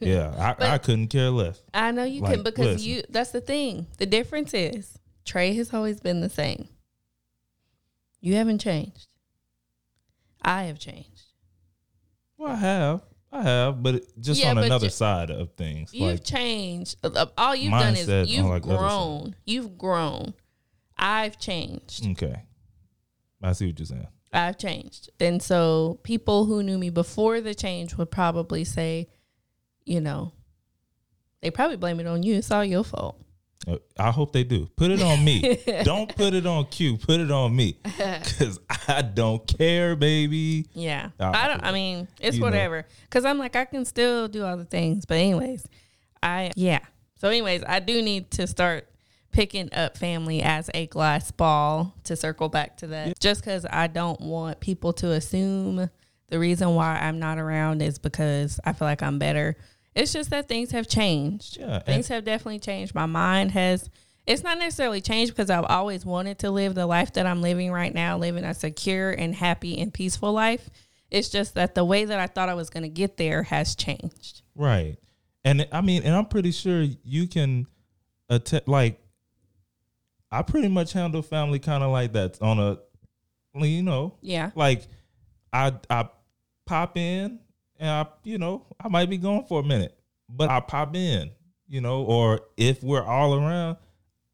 Yeah, 0.00 0.54
I, 0.60 0.74
I 0.74 0.78
couldn't 0.78 1.08
care 1.08 1.30
less. 1.30 1.60
I 1.72 1.90
know 1.90 2.04
you 2.04 2.20
Like, 2.20 2.34
can 2.34 2.42
because 2.42 2.66
listen. 2.66 2.86
you. 2.88 3.02
That's 3.08 3.30
the 3.30 3.40
thing. 3.40 3.86
The 3.98 4.04
difference 4.06 4.52
is 4.54 4.98
Trey 5.24 5.54
has 5.54 5.72
always 5.72 6.00
been 6.00 6.20
the 6.20 6.28
same. 6.28 6.68
You 8.20 8.34
haven't 8.34 8.60
changed. 8.60 9.08
I 10.42 10.64
have 10.64 10.78
changed. 10.78 11.22
Well, 12.36 12.52
I 12.52 12.56
have, 12.56 13.00
I 13.32 13.42
have, 13.42 13.82
but 13.82 14.02
just 14.20 14.40
Yeah, 14.42 14.50
on 14.50 14.56
but 14.56 14.64
another 14.64 14.90
side 14.90 15.30
of 15.30 15.52
things. 15.54 15.92
You've 15.94 16.10
like, 16.12 16.24
changed. 16.24 16.96
All 17.38 17.56
you've 17.56 17.72
done 17.72 17.96
is 17.96 18.30
you've 18.30 18.46
like, 18.46 18.62
grown. 18.62 19.34
You've 19.46 19.78
grown. 19.78 20.34
I've 20.96 21.38
changed. 21.38 22.06
okay, 22.12 22.42
I 23.42 23.52
see 23.52 23.66
what 23.66 23.78
you're 23.78 23.86
saying. 23.86 24.08
I've 24.34 24.58
changed. 24.58 25.10
And 25.20 25.42
so 25.42 26.00
people 26.02 26.44
who 26.44 26.62
knew 26.62 26.78
me 26.78 26.90
before 26.90 27.40
the 27.40 27.54
change 27.54 27.96
would 27.96 28.10
probably 28.10 28.64
say, 28.64 29.08
you 29.84 30.00
know, 30.00 30.32
they 31.40 31.50
probably 31.50 31.76
blame 31.76 32.00
it 32.00 32.06
on 32.06 32.22
you. 32.22 32.36
It's 32.36 32.50
all 32.50 32.64
your 32.64 32.84
fault. 32.84 33.20
Uh, 33.66 33.78
I 33.98 34.10
hope 34.10 34.32
they 34.32 34.44
do. 34.44 34.68
Put 34.76 34.90
it 34.90 35.00
on 35.00 35.24
me. 35.24 35.58
don't 35.84 36.14
put 36.14 36.34
it 36.34 36.46
on 36.46 36.66
Q. 36.66 36.98
Put 36.98 37.20
it 37.20 37.30
on 37.30 37.54
me, 37.54 37.78
because 37.82 38.58
I 38.88 39.02
don't 39.02 39.46
care, 39.46 39.96
baby. 39.96 40.66
Yeah. 40.74 41.10
Uh, 41.18 41.32
I 41.34 41.48
don't 41.48 41.64
I 41.64 41.72
mean, 41.72 42.08
it's 42.20 42.38
whatever. 42.38 42.86
Cuz 43.10 43.24
I'm 43.24 43.38
like 43.38 43.56
I 43.56 43.64
can 43.64 43.84
still 43.84 44.28
do 44.28 44.44
all 44.44 44.56
the 44.56 44.64
things, 44.64 45.06
but 45.06 45.16
anyways, 45.16 45.66
I 46.22 46.50
yeah. 46.56 46.80
So 47.16 47.28
anyways, 47.28 47.64
I 47.66 47.80
do 47.80 48.02
need 48.02 48.30
to 48.32 48.46
start 48.46 48.86
picking 49.34 49.68
up 49.74 49.98
family 49.98 50.40
as 50.42 50.70
a 50.72 50.86
glass 50.86 51.30
ball 51.30 51.94
to 52.04 52.16
circle 52.16 52.48
back 52.48 52.76
to 52.78 52.86
that. 52.86 53.18
Just 53.20 53.42
cuz 53.42 53.66
I 53.68 53.88
don't 53.88 54.20
want 54.20 54.60
people 54.60 54.92
to 54.94 55.10
assume 55.10 55.90
the 56.28 56.38
reason 56.38 56.74
why 56.74 56.98
I'm 56.98 57.18
not 57.18 57.38
around 57.38 57.82
is 57.82 57.98
because 57.98 58.58
I 58.64 58.72
feel 58.72 58.86
like 58.88 59.02
I'm 59.02 59.18
better. 59.18 59.56
It's 59.94 60.12
just 60.12 60.30
that 60.30 60.48
things 60.48 60.70
have 60.70 60.88
changed. 60.88 61.58
Yeah, 61.58 61.80
Things 61.80 62.08
have 62.08 62.24
definitely 62.24 62.60
changed. 62.60 62.94
My 62.94 63.06
mind 63.06 63.50
has 63.50 63.90
it's 64.26 64.42
not 64.42 64.58
necessarily 64.58 65.00
changed 65.00 65.32
because 65.34 65.50
I've 65.50 65.64
always 65.64 66.06
wanted 66.06 66.38
to 66.38 66.50
live 66.50 66.74
the 66.74 66.86
life 66.86 67.12
that 67.12 67.26
I'm 67.26 67.42
living 67.42 67.70
right 67.70 67.92
now, 67.92 68.16
living 68.16 68.44
a 68.44 68.54
secure 68.54 69.10
and 69.10 69.34
happy 69.34 69.78
and 69.78 69.92
peaceful 69.92 70.32
life. 70.32 70.70
It's 71.10 71.28
just 71.28 71.54
that 71.54 71.74
the 71.74 71.84
way 71.84 72.06
that 72.06 72.18
I 72.18 72.26
thought 72.26 72.48
I 72.48 72.54
was 72.54 72.70
going 72.70 72.84
to 72.84 72.88
get 72.88 73.18
there 73.18 73.42
has 73.42 73.74
changed. 73.74 74.42
Right. 74.54 74.96
And 75.44 75.68
I 75.70 75.82
mean, 75.82 76.02
and 76.04 76.14
I'm 76.14 76.24
pretty 76.26 76.52
sure 76.52 76.82
you 77.04 77.26
can 77.28 77.66
att- 78.30 78.66
like 78.66 78.98
I 80.38 80.42
pretty 80.42 80.68
much 80.68 80.92
handle 80.92 81.22
family 81.22 81.58
kind 81.58 81.82
of 81.84 81.90
like 81.92 82.12
that 82.14 82.40
on 82.42 82.58
a 82.58 82.78
you 83.64 83.82
know, 83.82 84.16
Yeah. 84.20 84.50
like 84.56 84.82
I 85.52 85.72
I 85.88 86.08
pop 86.66 86.96
in 86.96 87.38
and 87.78 87.88
I 87.90 88.06
you 88.24 88.38
know, 88.38 88.66
I 88.80 88.88
might 88.88 89.08
be 89.08 89.16
gone 89.18 89.44
for 89.44 89.60
a 89.60 89.62
minute, 89.62 89.96
but 90.28 90.50
I 90.50 90.58
pop 90.60 90.96
in, 90.96 91.30
you 91.68 91.80
know, 91.80 92.02
or 92.02 92.40
if 92.56 92.82
we're 92.82 93.04
all 93.04 93.34
around, 93.34 93.76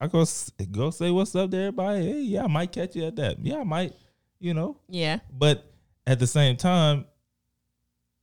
I 0.01 0.07
go 0.07 0.25
go 0.73 0.91
say 0.91 1.11
what's 1.11 1.35
up 1.35 1.51
to 1.51 1.57
everybody. 1.59 2.03
Hey, 2.05 2.21
yeah, 2.23 2.45
I 2.45 2.47
might 2.47 2.73
catch 2.73 2.97
you 2.97 3.05
at 3.05 3.17
that. 3.17 3.39
Yeah, 3.41 3.59
I 3.59 3.65
might, 3.65 3.93
you 4.39 4.55
know, 4.55 4.79
Yeah. 4.89 5.19
but 5.31 5.71
at 6.07 6.19
the 6.19 6.27
same 6.27 6.57
time, 6.57 7.05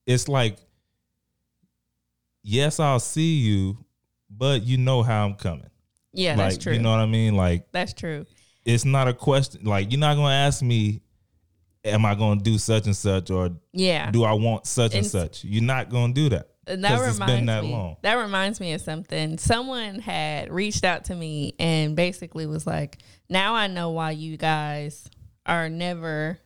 it's 0.08 0.28
like, 0.28 0.58
yes, 2.42 2.80
I'll 2.80 3.00
see 3.00 3.36
you, 3.38 3.78
but 4.30 4.64
you 4.64 4.78
know 4.78 5.04
how 5.04 5.26
I'm 5.26 5.36
coming. 5.36 5.70
Yeah, 6.18 6.32
like, 6.36 6.38
that's 6.52 6.58
true. 6.58 6.74
You 6.74 6.80
know 6.80 6.92
what 6.92 7.00
I 7.00 7.06
mean? 7.06 7.36
Like, 7.36 7.72
that's 7.72 7.94
true. 7.94 8.26
it's 8.66 8.84
not 8.86 9.08
a 9.08 9.14
question. 9.14 9.64
Like, 9.64 9.92
you're 9.92 10.00
not 10.00 10.16
gonna 10.16 10.34
ask 10.34 10.62
me, 10.62 11.02
"Am 11.86 12.06
I 12.06 12.16
gonna 12.16 12.42
do 12.42 12.58
such 12.58 12.86
and 12.86 12.96
such?" 12.96 13.30
or 13.32 13.52
Yeah. 13.72 14.12
"Do 14.12 14.24
I 14.26 14.34
want 14.34 14.66
such 14.66 14.94
and, 14.94 15.04
And- 15.04 15.08
such?" 15.08 15.44
You're 15.46 15.64
not 15.64 15.90
gonna 15.90 16.14
do 16.14 16.28
that. 16.30 16.50
And 16.70 16.84
that 16.84 16.90
'Cause 17.00 17.00
reminds 17.00 17.20
it's 17.20 17.26
been 17.32 17.46
that 17.46 17.64
me. 17.64 17.72
long. 17.72 17.96
That 18.02 18.16
reminds 18.16 18.60
me 18.60 18.74
of 18.74 18.82
something. 18.82 19.38
Someone 19.38 20.00
had 20.00 20.52
reached 20.52 20.84
out 20.84 21.06
to 21.06 21.16
me 21.16 21.54
and 21.60 21.96
basically 21.96 22.46
was 22.46 22.68
like, 22.68 22.98
"Now 23.30 23.56
I 23.56 23.68
know 23.68 23.92
why 23.92 24.12
you 24.12 24.36
guys 24.36 25.08
are 25.46 25.70
never 25.70 26.40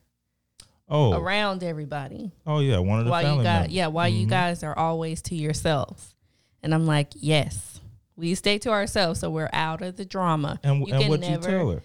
Oh, 0.88 1.14
around 1.14 1.64
everybody. 1.64 2.30
oh 2.46 2.60
yeah, 2.60 2.78
one 2.78 2.98
of 3.00 3.06
the 3.06 3.10
why 3.10 3.22
family 3.22 3.38
you 3.38 3.42
members. 3.44 3.66
Mm-hmm. 3.68 3.74
yeah 3.76 3.86
why 3.88 4.06
you 4.08 4.26
guys 4.26 4.62
are 4.62 4.78
always 4.78 5.22
to 5.22 5.34
yourselves 5.34 6.14
and 6.62 6.74
i'm 6.74 6.86
like 6.86 7.12
yes 7.16 7.71
we 8.22 8.34
stay 8.34 8.56
to 8.58 8.70
ourselves 8.70 9.20
so 9.20 9.28
we're 9.30 9.50
out 9.52 9.82
of 9.82 9.96
the 9.96 10.04
drama 10.04 10.58
And, 10.62 10.86
and 10.88 11.08
what 11.08 11.22
you 11.28 11.38
tell 11.38 11.70
her? 11.70 11.82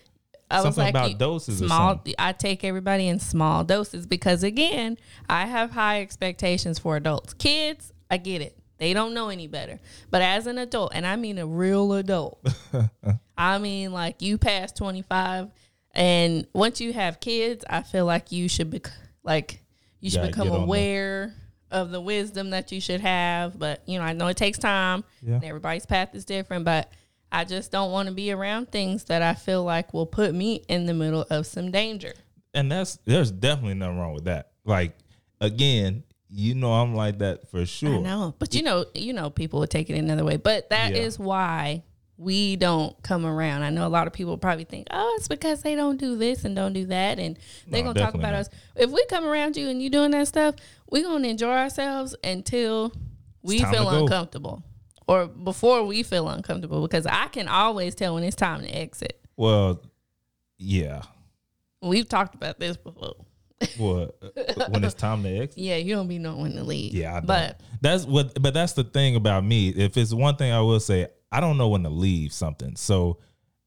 I 0.49 0.57
was 0.57 0.63
Something 0.63 0.83
like, 0.85 0.91
about 0.93 1.09
you- 1.11 1.17
doses 1.17 1.57
small. 1.57 2.01
I 2.17 2.31
take 2.31 2.63
everybody 2.63 3.09
in 3.09 3.19
small 3.19 3.65
doses 3.65 4.05
because 4.07 4.43
again, 4.43 4.97
I 5.27 5.45
have 5.45 5.71
high 5.71 5.99
expectations 6.01 6.79
for 6.79 6.95
adults. 6.95 7.33
Kids, 7.33 7.91
I 8.09 8.15
get 8.15 8.41
it; 8.41 8.57
they 8.77 8.93
don't 8.93 9.13
know 9.13 9.27
any 9.27 9.47
better. 9.47 9.77
But 10.09 10.21
as 10.21 10.47
an 10.47 10.57
adult, 10.57 10.93
and 10.95 11.05
I 11.05 11.17
mean 11.17 11.37
a 11.37 11.45
real 11.45 11.91
adult, 11.91 12.39
I 13.37 13.57
mean 13.57 13.91
like 13.91 14.21
you 14.21 14.37
past 14.37 14.77
twenty 14.77 15.01
five, 15.01 15.49
And 15.93 16.47
once 16.53 16.79
you 16.79 16.93
have 16.93 17.19
kids, 17.19 17.65
I 17.69 17.81
feel 17.81 18.05
like 18.05 18.31
you 18.31 18.47
should 18.47 18.69
be 18.69 18.81
like 19.23 19.59
you 19.99 20.09
should 20.09 20.19
Gotta 20.21 20.27
become 20.31 20.47
aware 20.49 21.33
of 21.71 21.91
the 21.91 21.99
wisdom 22.01 22.51
that 22.51 22.71
you 22.71 22.79
should 22.81 23.01
have. 23.01 23.57
But 23.59 23.81
you 23.87 23.97
know, 23.99 24.05
I 24.05 24.13
know 24.13 24.27
it 24.27 24.37
takes 24.37 24.57
time. 24.57 25.03
Yeah. 25.21 25.35
And 25.35 25.43
everybody's 25.43 25.85
path 25.85 26.13
is 26.15 26.25
different, 26.25 26.65
but 26.65 26.91
I 27.31 27.43
just 27.43 27.71
don't 27.71 27.91
want 27.91 28.07
to 28.07 28.13
be 28.13 28.31
around 28.31 28.71
things 28.71 29.03
that 29.05 29.21
I 29.21 29.33
feel 29.33 29.63
like 29.63 29.93
will 29.93 30.05
put 30.05 30.33
me 30.33 30.63
in 30.69 30.85
the 30.85 30.93
middle 30.93 31.25
of 31.29 31.45
some 31.45 31.71
danger. 31.71 32.13
and 32.53 32.71
that's 32.71 32.97
there's 33.05 33.31
definitely 33.31 33.73
nothing 33.75 33.99
wrong 33.99 34.13
with 34.13 34.25
that. 34.25 34.51
Like 34.63 34.95
again, 35.41 36.03
you 36.29 36.55
know 36.55 36.71
I'm 36.73 36.95
like 36.95 37.19
that 37.19 37.49
for 37.49 37.65
sure. 37.65 37.95
I 37.99 38.01
know, 38.01 38.35
but 38.39 38.53
you 38.55 38.61
know, 38.63 38.85
you 38.93 39.13
know, 39.13 39.29
people 39.29 39.59
would 39.59 39.69
take 39.69 39.89
it 39.89 39.97
another 39.97 40.23
way. 40.25 40.37
But 40.37 40.69
that 40.69 40.95
is 40.95 41.17
Yeah. 41.19 41.25
why 41.25 41.83
we 42.17 42.55
don't 42.55 42.99
come 43.03 43.25
around. 43.25 43.61
I 43.63 43.69
know 43.69 43.85
a 43.85 43.89
lot 43.89 44.07
of 44.07 44.13
people 44.13 44.37
probably 44.37 44.63
think, 44.63 44.87
oh, 44.91 45.15
it's 45.19 45.27
because 45.27 45.61
they 45.61 45.75
don't 45.75 45.97
do 45.97 46.15
this 46.17 46.43
and 46.45 46.55
don't 46.55 46.73
do 46.73 46.85
that, 46.87 47.19
and 47.19 47.37
they're 47.67 47.83
No, 47.83 47.93
gonna 47.93 48.05
talk 48.05 48.15
about 48.15 48.31
not. 48.31 48.39
us. 48.41 48.49
If 48.75 48.89
we 48.89 49.05
come 49.05 49.25
around 49.25 49.55
you 49.55 49.69
and 49.69 49.81
you 49.81 49.89
doing 49.89 50.11
that 50.11 50.27
stuff, 50.27 50.55
we're 50.89 51.03
gonna 51.03 51.27
enjoy 51.27 51.51
ourselves 51.53 52.15
until 52.23 52.91
we 53.43 53.59
feel 53.59 53.83
go. 53.89 54.01
uncomfortable, 54.03 54.63
or 55.07 55.27
before 55.27 55.85
we 55.85 56.01
feel 56.03 56.27
uncomfortable. 56.27 56.81
Because 56.81 57.05
I 57.05 57.27
can 57.27 57.47
always 57.47 57.93
tell 57.93 58.15
when 58.15 58.23
it's 58.23 58.35
time 58.35 58.61
to 58.61 58.69
exit. 58.69 59.19
Well, 59.35 59.83
yeah. 60.57 61.03
We've 61.83 62.09
talked 62.09 62.33
about 62.33 62.59
this 62.59 62.77
before. 62.77 63.13
Well, 63.79 64.11
when 64.69 64.83
it's 64.83 64.93
time 64.95 65.23
to 65.23 65.29
exit. 65.29 65.57
Yeah, 65.57 65.77
you 65.77 65.95
don't 65.95 66.07
be 66.07 66.17
knowing 66.19 66.41
when 66.41 66.51
to 66.53 66.63
leave. 66.63 66.93
Yeah, 66.93 67.11
I 67.11 67.19
don't. 67.19 67.27
but 67.27 67.61
That's 67.81 68.05
what, 68.05 68.41
but 68.41 68.53
that's 68.55 68.73
the 68.73 68.83
thing 68.83 69.15
about 69.15 69.43
me. 69.45 69.69
If 69.69 69.97
it's 69.97 70.13
one 70.13 70.35
thing 70.35 70.51
I 70.51 70.61
will 70.61 70.79
say, 70.79 71.07
I 71.31 71.39
don't 71.39 71.57
know 71.57 71.69
when 71.69 71.83
to 71.83 71.89
leave 71.89 72.33
something. 72.33 72.75
So, 72.75 73.19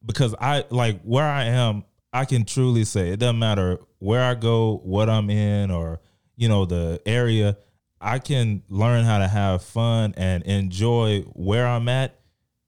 because 0.04 0.34
I 0.40 0.64
like 0.70 1.02
where 1.02 1.24
I 1.24 1.44
am, 1.44 1.84
I 2.12 2.24
can 2.24 2.44
truly 2.44 2.84
say 2.84 3.10
it 3.10 3.20
doesn't 3.20 3.38
matter 3.38 3.78
where 3.98 4.22
I 4.22 4.34
go, 4.34 4.80
what 4.84 5.08
I'm 5.10 5.30
in, 5.30 5.70
or 5.70 6.00
you 6.36 6.48
know 6.48 6.64
the 6.64 7.00
area. 7.06 7.56
I 8.00 8.18
can 8.18 8.62
learn 8.68 9.04
how 9.04 9.18
to 9.18 9.28
have 9.28 9.62
fun 9.62 10.14
and 10.16 10.42
enjoy 10.44 11.20
where 11.34 11.66
I'm 11.66 11.88
at, 11.88 12.18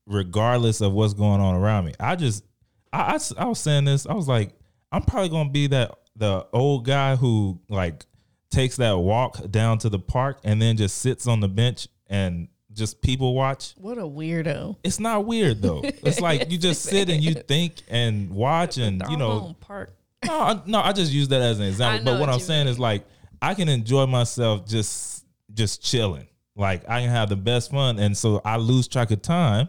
regardless 0.07 0.83
of 0.83 0.93
what's 0.93 1.15
going 1.15 1.41
on 1.41 1.55
around 1.55 1.87
me. 1.87 1.95
I 1.99 2.17
just, 2.17 2.45
I, 2.93 3.15
I, 3.15 3.43
I 3.43 3.47
was 3.47 3.59
saying 3.59 3.87
this. 3.87 4.07
I 4.07 4.13
was 4.13 4.29
like, 4.29 4.55
I'm 4.91 5.03
probably 5.03 5.31
gonna 5.31 5.51
be 5.51 5.69
that 5.69 5.97
the 6.17 6.47
old 6.53 6.85
guy 6.85 7.17
who 7.17 7.61
like 7.69 8.05
takes 8.51 8.77
that 8.77 8.99
walk 8.99 9.51
down 9.51 9.79
to 9.79 9.89
the 9.89 9.99
park 9.99 10.39
and 10.45 10.61
then 10.61 10.77
just 10.77 10.99
sits 10.99 11.27
on 11.27 11.41
the 11.41 11.49
bench 11.49 11.89
and 12.09 12.49
just 12.75 13.03
people 13.03 13.35
watch. 13.35 13.75
what 13.77 13.99
a 13.99 14.03
weirdo. 14.03 14.77
It's 14.83 15.01
not 15.01 15.25
weird 15.27 15.63
though. 15.63 15.83
It's 15.85 16.21
like 16.21 16.51
you 16.51 16.59
just 16.69 16.83
sit 16.83 17.09
and 17.09 17.23
you 17.23 17.35
think 17.35 17.75
and 17.89 18.31
watch 18.31 18.79
and 18.79 19.03
you 19.09 19.17
know. 19.17 19.57
Park. 19.61 19.95
No, 20.25 20.41
I, 20.41 20.63
no, 20.67 20.81
I 20.81 20.93
just 20.93 21.13
use 21.13 21.29
that 21.29 21.43
as 21.43 21.59
an 21.59 21.67
example. 21.67 22.05
But 22.05 22.13
what 22.13 22.29
what 22.29 22.29
I'm 22.31 22.41
saying 22.41 22.67
mean. 22.67 22.73
is 22.73 22.79
like 22.79 23.05
I 23.41 23.55
can 23.55 23.69
enjoy 23.69 24.07
myself 24.07 24.67
just 24.67 25.25
just 25.53 25.83
chilling. 25.83 26.27
Like 26.55 26.89
I 26.89 27.01
can 27.01 27.11
have 27.11 27.29
the 27.29 27.37
best 27.37 27.71
fun, 27.71 27.99
and 27.99 28.17
so 28.17 28.41
I 28.45 28.57
lose 28.57 28.89
track 28.89 29.11
of 29.11 29.23
time 29.23 29.69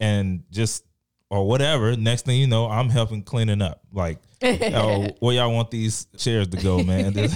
and 0.00 0.44
just 0.50 0.84
or 1.30 1.46
whatever. 1.46 1.96
Next 1.96 2.26
thing 2.26 2.38
you 2.40 2.46
know, 2.46 2.68
I'm 2.68 2.88
helping 2.88 3.22
cleaning 3.22 3.62
up. 3.62 3.82
Like, 3.92 4.18
oh, 4.42 5.08
where 5.20 5.34
y'all 5.34 5.52
want 5.52 5.70
these 5.70 6.06
chairs 6.16 6.48
to 6.48 6.56
go, 6.56 6.82
man? 6.82 7.14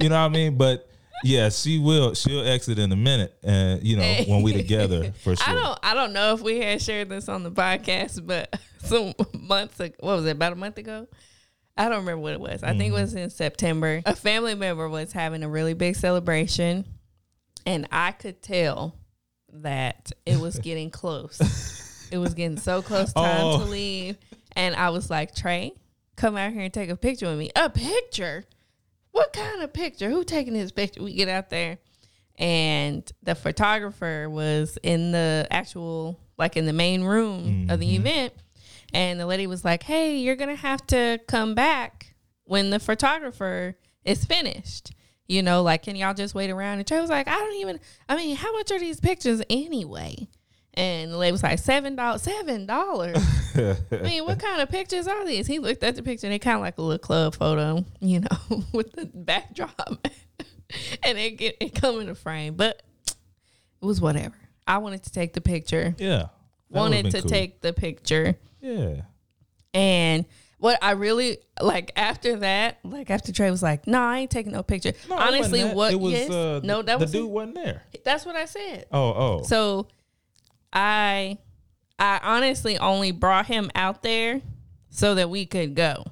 You 0.00 0.08
know 0.08 0.14
what 0.14 0.22
I 0.22 0.28
mean? 0.30 0.56
But 0.56 0.88
yeah, 1.22 1.48
she 1.48 1.78
will. 1.78 2.14
She'll 2.14 2.46
exit 2.46 2.78
in 2.78 2.92
a 2.92 2.96
minute, 2.96 3.36
and 3.42 3.82
you 3.82 3.96
know 3.96 4.14
when 4.26 4.42
we 4.42 4.52
together 4.54 5.12
for 5.22 5.36
sure. 5.36 5.48
I 5.48 5.54
don't 5.54 5.78
I 5.82 5.94
don't 5.94 6.12
know 6.12 6.34
if 6.34 6.40
we 6.40 6.60
had 6.60 6.80
shared 6.80 7.08
this 7.08 7.28
on 7.28 7.42
the 7.42 7.50
podcast, 7.50 8.26
but 8.26 8.58
some 8.78 9.14
months 9.32 9.78
ago, 9.80 9.94
what 10.00 10.16
was 10.16 10.26
it, 10.26 10.30
about 10.32 10.52
a 10.52 10.56
month 10.56 10.78
ago? 10.78 11.06
I 11.76 11.84
don't 11.88 11.98
remember 11.98 12.20
what 12.20 12.32
it 12.32 12.40
was. 12.40 12.62
I 12.62 12.70
think 12.70 12.80
it 12.80 12.84
mm-hmm. 12.86 13.02
was 13.02 13.14
in 13.14 13.30
September. 13.30 14.02
A 14.04 14.14
family 14.14 14.54
member 14.54 14.88
was 14.88 15.12
having 15.12 15.42
a 15.42 15.48
really 15.48 15.74
big 15.74 15.96
celebration, 15.96 16.84
and 17.64 17.88
I 17.90 18.12
could 18.12 18.42
tell 18.42 18.96
that 19.52 20.12
it 20.26 20.38
was 20.38 20.58
getting 20.62 20.90
close. 20.90 22.08
it 22.10 22.18
was 22.18 22.34
getting 22.34 22.58
so 22.58 22.82
close 22.82 23.12
time 23.12 23.44
Oh. 23.44 23.58
to 23.58 23.64
leave. 23.64 24.16
And 24.52 24.74
I 24.74 24.90
was 24.90 25.08
like, 25.10 25.34
Trey, 25.34 25.72
come 26.16 26.36
out 26.36 26.52
here 26.52 26.62
and 26.62 26.72
take 26.72 26.90
a 26.90 26.96
picture 26.96 27.26
with 27.26 27.38
me. 27.38 27.50
A 27.56 27.70
picture? 27.70 28.44
What 29.12 29.32
kind 29.32 29.62
of 29.62 29.72
picture? 29.72 30.08
Who 30.08 30.24
taking 30.24 30.54
this 30.54 30.72
picture? 30.72 31.02
We 31.02 31.14
get 31.14 31.28
out 31.28 31.50
there 31.50 31.78
and 32.40 33.12
the 33.22 33.34
photographer 33.34 34.28
was 34.28 34.78
in 34.82 35.12
the 35.12 35.46
actual 35.50 36.18
like 36.38 36.56
in 36.56 36.64
the 36.64 36.72
main 36.72 37.04
room 37.04 37.68
of 37.68 37.78
the 37.78 37.86
mm-hmm. 37.86 38.06
event 38.06 38.32
and 38.94 39.20
the 39.20 39.26
lady 39.26 39.46
was 39.46 39.64
like 39.64 39.82
hey 39.82 40.16
you're 40.16 40.36
gonna 40.36 40.56
have 40.56 40.84
to 40.86 41.20
come 41.28 41.54
back 41.54 42.14
when 42.44 42.70
the 42.70 42.80
photographer 42.80 43.76
is 44.04 44.24
finished 44.24 44.92
you 45.28 45.42
know 45.42 45.62
like 45.62 45.82
can 45.82 45.94
y'all 45.94 46.14
just 46.14 46.34
wait 46.34 46.50
around 46.50 46.78
and 46.78 46.88
trey 46.88 46.98
was 46.98 47.10
like 47.10 47.28
i 47.28 47.34
don't 47.34 47.56
even 47.56 47.78
i 48.08 48.16
mean 48.16 48.34
how 48.34 48.50
much 48.52 48.72
are 48.72 48.80
these 48.80 49.00
pictures 49.00 49.42
anyway 49.50 50.26
and 50.80 51.12
the 51.12 51.16
lady 51.16 51.32
was 51.32 51.42
like 51.42 51.58
seven 51.58 51.94
dollars 51.96 52.22
seven 52.22 52.66
dollars 52.66 53.16
I 53.56 53.76
mean, 54.02 54.24
what 54.24 54.38
kind 54.38 54.60
of 54.62 54.68
pictures 54.70 55.06
are 55.08 55.24
these? 55.26 55.46
He 55.46 55.58
looked 55.58 55.82
at 55.82 55.96
the 55.96 56.02
picture 56.02 56.26
and 56.26 56.32
they 56.32 56.38
kind 56.38 56.54
of 56.56 56.60
like 56.62 56.78
a 56.78 56.82
little 56.82 56.98
club 56.98 57.34
photo, 57.34 57.84
you 58.00 58.20
know, 58.20 58.64
with 58.72 58.92
the 58.92 59.06
backdrop, 59.06 59.76
and 61.02 61.18
it 61.18 61.32
get 61.32 61.56
it 61.60 61.74
come 61.74 62.00
in 62.00 62.08
a 62.08 62.14
frame. 62.14 62.54
But 62.54 62.82
it 63.06 63.84
was 63.84 64.00
whatever. 64.00 64.34
I 64.66 64.78
wanted 64.78 65.02
to 65.04 65.10
take 65.10 65.32
the 65.32 65.40
picture. 65.40 65.94
yeah, 65.98 66.26
wanted 66.68 67.10
to 67.10 67.20
cool. 67.22 67.28
take 67.30 67.60
the 67.60 67.72
picture, 67.72 68.36
Yeah, 68.60 69.02
and 69.74 70.24
what 70.58 70.78
I 70.82 70.92
really 70.92 71.38
like 71.60 71.90
after 71.96 72.36
that, 72.36 72.78
like 72.84 73.10
after 73.10 73.32
Trey 73.32 73.50
was 73.50 73.62
like, 73.62 73.86
"No, 73.86 74.00
I 74.00 74.18
ain't 74.20 74.30
taking 74.30 74.52
no 74.52 74.62
picture." 74.62 74.92
No, 75.08 75.16
it 75.16 75.22
Honestly, 75.22 75.64
what? 75.64 75.92
it 75.92 75.98
was? 75.98 76.12
yes, 76.12 76.30
uh, 76.30 76.60
no, 76.62 76.82
that 76.82 76.98
the 76.98 77.04
was 77.04 77.12
dude 77.12 77.30
wasn't 77.30 77.56
there. 77.56 77.82
That's 78.04 78.24
what 78.24 78.36
I 78.36 78.44
said. 78.44 78.86
Oh, 78.92 79.12
oh, 79.12 79.42
So 79.42 79.88
I 80.72 81.38
I 81.98 82.20
honestly 82.22 82.78
only 82.78 83.12
brought 83.12 83.46
him 83.46 83.70
out 83.74 84.02
there 84.02 84.40
so 84.90 85.14
that 85.16 85.30
we 85.30 85.46
could 85.46 85.74
go. 85.74 86.04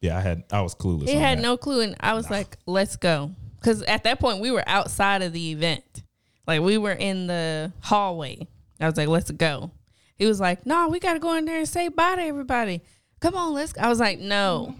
yeah. 0.00 0.16
I 0.16 0.20
had 0.20 0.44
I 0.52 0.60
was 0.62 0.74
clueless. 0.74 1.08
He 1.08 1.14
had 1.14 1.38
that. 1.38 1.42
no 1.42 1.56
clue 1.56 1.80
and 1.80 1.96
I 2.00 2.14
was 2.14 2.30
like, 2.30 2.56
"Let's 2.66 2.96
go." 2.96 3.32
Cuz 3.62 3.82
at 3.82 4.04
that 4.04 4.20
point 4.20 4.40
we 4.40 4.50
were 4.50 4.64
outside 4.66 5.22
of 5.22 5.32
the 5.32 5.50
event. 5.52 6.02
Like 6.46 6.60
we 6.60 6.78
were 6.78 6.92
in 6.92 7.26
the 7.26 7.72
hallway. 7.80 8.46
I 8.80 8.86
was 8.86 8.96
like, 8.96 9.08
"Let's 9.08 9.30
go." 9.30 9.70
He 10.16 10.26
was 10.26 10.40
like, 10.40 10.64
"No, 10.66 10.88
we 10.88 11.00
got 11.00 11.14
to 11.14 11.18
go 11.18 11.34
in 11.34 11.44
there 11.44 11.58
and 11.58 11.68
say 11.68 11.88
bye 11.88 12.16
to 12.16 12.22
everybody." 12.22 12.82
Come 13.20 13.34
on, 13.34 13.54
let's 13.54 13.72
go. 13.72 13.80
I 13.80 13.88
was 13.88 13.98
like, 14.00 14.18
"No." 14.18 14.74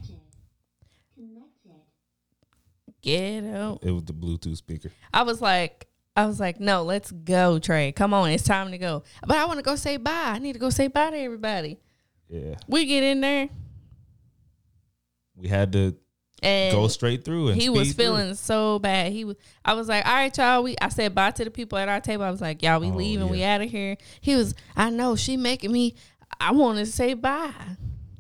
Get 3.03 3.45
out. 3.45 3.81
It 3.83 3.93
was 3.93 4.05
the 4.05 4.13
Bluetooth 4.13 4.57
speaker. 4.57 4.91
I 5.13 5.23
was 5.23 5.41
like, 5.41 5.87
I 6.17 6.27
was 6.27 6.41
like, 6.41 6.59
no, 6.61 6.83
let's 6.83 7.11
go, 7.11 7.59
Trey. 7.59 7.93
Come 7.93 8.15
on, 8.15 8.31
it's 8.31 8.43
time 8.45 8.71
to 8.71 8.79
go. 8.79 9.03
But 9.27 9.37
I 9.37 9.45
want 9.45 9.59
to 9.59 9.63
go 9.63 9.77
say 9.77 9.97
bye. 9.99 10.33
I 10.35 10.39
need 10.39 10.55
to 10.55 10.59
go 10.59 10.71
say 10.71 10.89
bye 10.89 11.11
to 11.11 11.17
everybody. 11.17 11.79
Yeah, 12.29 12.55
We 12.67 12.87
get 12.87 13.03
in 13.05 13.21
there 13.21 13.49
we 15.37 15.49
had 15.49 15.73
to 15.73 15.95
and 16.43 16.73
go 16.75 16.89
straight 16.89 17.25
through. 17.25 17.49
And 17.49 17.61
he 17.61 17.69
was 17.69 17.89
speed 17.91 17.97
through. 17.97 18.05
feeling 18.05 18.35
so 18.35 18.79
bad. 18.79 19.13
He 19.13 19.25
was. 19.25 19.37
I 19.65 19.75
was 19.75 19.89
like, 19.89 20.07
all 20.07 20.15
right, 20.15 20.37
y'all. 20.37 20.63
We. 20.63 20.77
I 20.81 20.89
said 20.89 21.15
bye 21.15 21.31
to 21.33 21.45
the 21.45 21.51
people 21.51 21.79
at 21.79 21.89
our 21.89 22.01
table. 22.01 22.25
I 22.25 22.31
was 22.31 22.41
like, 22.41 22.63
y'all, 22.63 22.81
we 22.81 22.89
Oh, 22.89 22.95
leaving. 22.95 23.29
We 23.29 23.41
yeah. 23.41 23.55
out 23.57 23.61
of 23.63 23.71
here. 23.71 23.97
He 24.21 24.35
was. 24.37 24.55
I 24.77 24.91
know 24.91 25.17
she 25.17 25.37
making 25.37 25.73
me. 25.73 25.95
I 26.41 26.53
want 26.53 26.79
to 26.79 26.87
say 26.87 27.15
bye, 27.15 27.53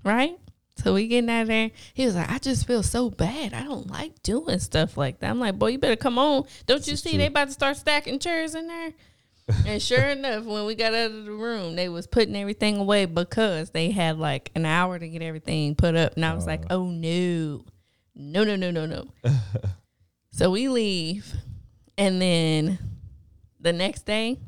right? 0.04 0.38
So 0.76 0.94
we 0.94 1.08
getting 1.08 1.30
out 1.30 1.42
of 1.42 1.48
there. 1.48 1.70
He 1.94 2.04
was 2.04 2.14
like, 2.14 2.30
I 2.30 2.38
just 2.38 2.66
feel 2.66 2.82
so 2.82 3.08
bad. 3.10 3.54
I 3.54 3.62
don't 3.62 3.90
like 3.90 4.22
doing 4.22 4.58
stuff 4.58 4.96
like 4.96 5.20
that. 5.20 5.30
I'm 5.30 5.40
like, 5.40 5.58
boy, 5.58 5.68
you 5.68 5.78
better 5.78 5.96
come 5.96 6.18
on. 6.18 6.44
Don't 6.66 6.86
you 6.86 6.96
see 6.96 7.10
true. 7.10 7.18
they 7.18 7.26
about 7.26 7.48
to 7.48 7.54
start 7.54 7.76
stacking 7.76 8.18
chairs 8.18 8.54
in 8.54 8.68
there? 8.68 8.92
and 9.66 9.80
sure 9.80 10.02
enough, 10.02 10.44
when 10.44 10.66
we 10.66 10.74
got 10.74 10.92
out 10.92 11.12
of 11.12 11.24
the 11.24 11.32
room, 11.32 11.76
they 11.76 11.88
was 11.88 12.06
putting 12.06 12.36
everything 12.36 12.76
away 12.76 13.06
because 13.06 13.70
they 13.70 13.90
had 13.90 14.18
like 14.18 14.50
an 14.54 14.66
hour 14.66 14.98
to 14.98 15.08
get 15.08 15.22
everything 15.22 15.74
put 15.74 15.94
up. 15.94 16.14
And 16.16 16.24
I 16.24 16.34
was 16.34 16.46
like, 16.46 16.62
uh. 16.62 16.74
oh 16.74 16.90
no, 16.90 17.64
no, 18.14 18.44
no, 18.44 18.56
no, 18.56 18.70
no, 18.70 18.86
no. 18.86 19.06
so 20.32 20.50
we 20.50 20.68
leave, 20.68 21.32
and 21.96 22.20
then 22.20 22.78
the 23.60 23.72
next 23.72 24.04
day, 24.04 24.38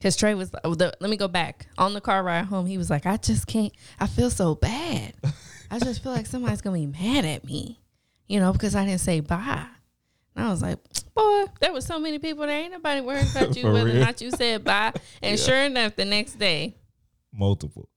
because 0.00 0.16
Trey 0.16 0.34
was, 0.34 0.50
oh, 0.64 0.74
the, 0.74 0.94
let 0.98 1.10
me 1.10 1.18
go 1.18 1.28
back 1.28 1.66
on 1.76 1.92
the 1.92 2.00
car 2.00 2.22
ride 2.22 2.46
home. 2.46 2.64
He 2.64 2.78
was 2.78 2.88
like, 2.88 3.04
I 3.04 3.18
just 3.18 3.46
can't. 3.46 3.70
I 3.98 4.06
feel 4.06 4.30
so 4.30 4.54
bad. 4.54 5.12
I 5.70 5.78
just 5.78 6.02
feel 6.02 6.12
like 6.12 6.26
somebody's 6.26 6.62
gonna 6.62 6.78
be 6.78 6.86
mad 6.86 7.26
at 7.26 7.44
me, 7.44 7.78
you 8.26 8.40
know, 8.40 8.50
because 8.52 8.74
I 8.74 8.86
didn't 8.86 9.02
say 9.02 9.20
bye. 9.20 9.66
And 10.34 10.46
I 10.46 10.48
was 10.48 10.62
like, 10.62 10.78
boy, 11.14 11.44
there 11.60 11.72
was 11.72 11.84
so 11.84 11.98
many 11.98 12.18
people 12.18 12.46
there. 12.46 12.62
Ain't 12.62 12.72
nobody 12.72 13.02
worried 13.02 13.26
about 13.30 13.54
you 13.56 13.70
whether 13.70 13.90
or 13.90 14.00
not 14.00 14.22
you 14.22 14.30
said 14.30 14.64
bye. 14.64 14.94
And 15.22 15.38
sure 15.40 15.62
enough, 15.64 15.96
the 15.96 16.06
next 16.06 16.38
day, 16.38 16.76
multiple. 17.30 17.90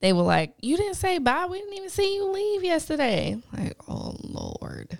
they 0.00 0.12
were 0.12 0.22
like, 0.22 0.54
"You 0.60 0.76
didn't 0.76 0.96
say 0.96 1.16
bye. 1.18 1.46
We 1.46 1.58
didn't 1.58 1.74
even 1.74 1.90
see 1.90 2.16
you 2.16 2.30
leave 2.30 2.64
yesterday." 2.64 3.40
Like, 3.56 3.76
oh 3.88 4.14
lord. 4.22 4.98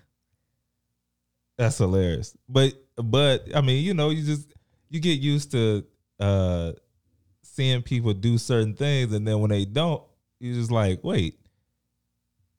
That's 1.59 1.76
hilarious. 1.76 2.35
But 2.48 2.72
but 2.96 3.46
I 3.55 3.61
mean, 3.61 3.85
you 3.85 3.92
know, 3.92 4.09
you 4.09 4.24
just 4.24 4.48
you 4.92 5.00
get 5.00 5.18
used 5.18 5.50
to 5.52 5.85
uh 6.20 6.72
seeing 7.42 7.83
people 7.83 8.12
do 8.14 8.38
certain 8.38 8.74
things 8.74 9.12
and 9.12 9.26
then 9.26 9.40
when 9.40 9.50
they 9.50 9.64
don't, 9.64 10.02
you're 10.38 10.55
just 10.55 10.70
like, 10.70 11.02
wait, 11.02 11.38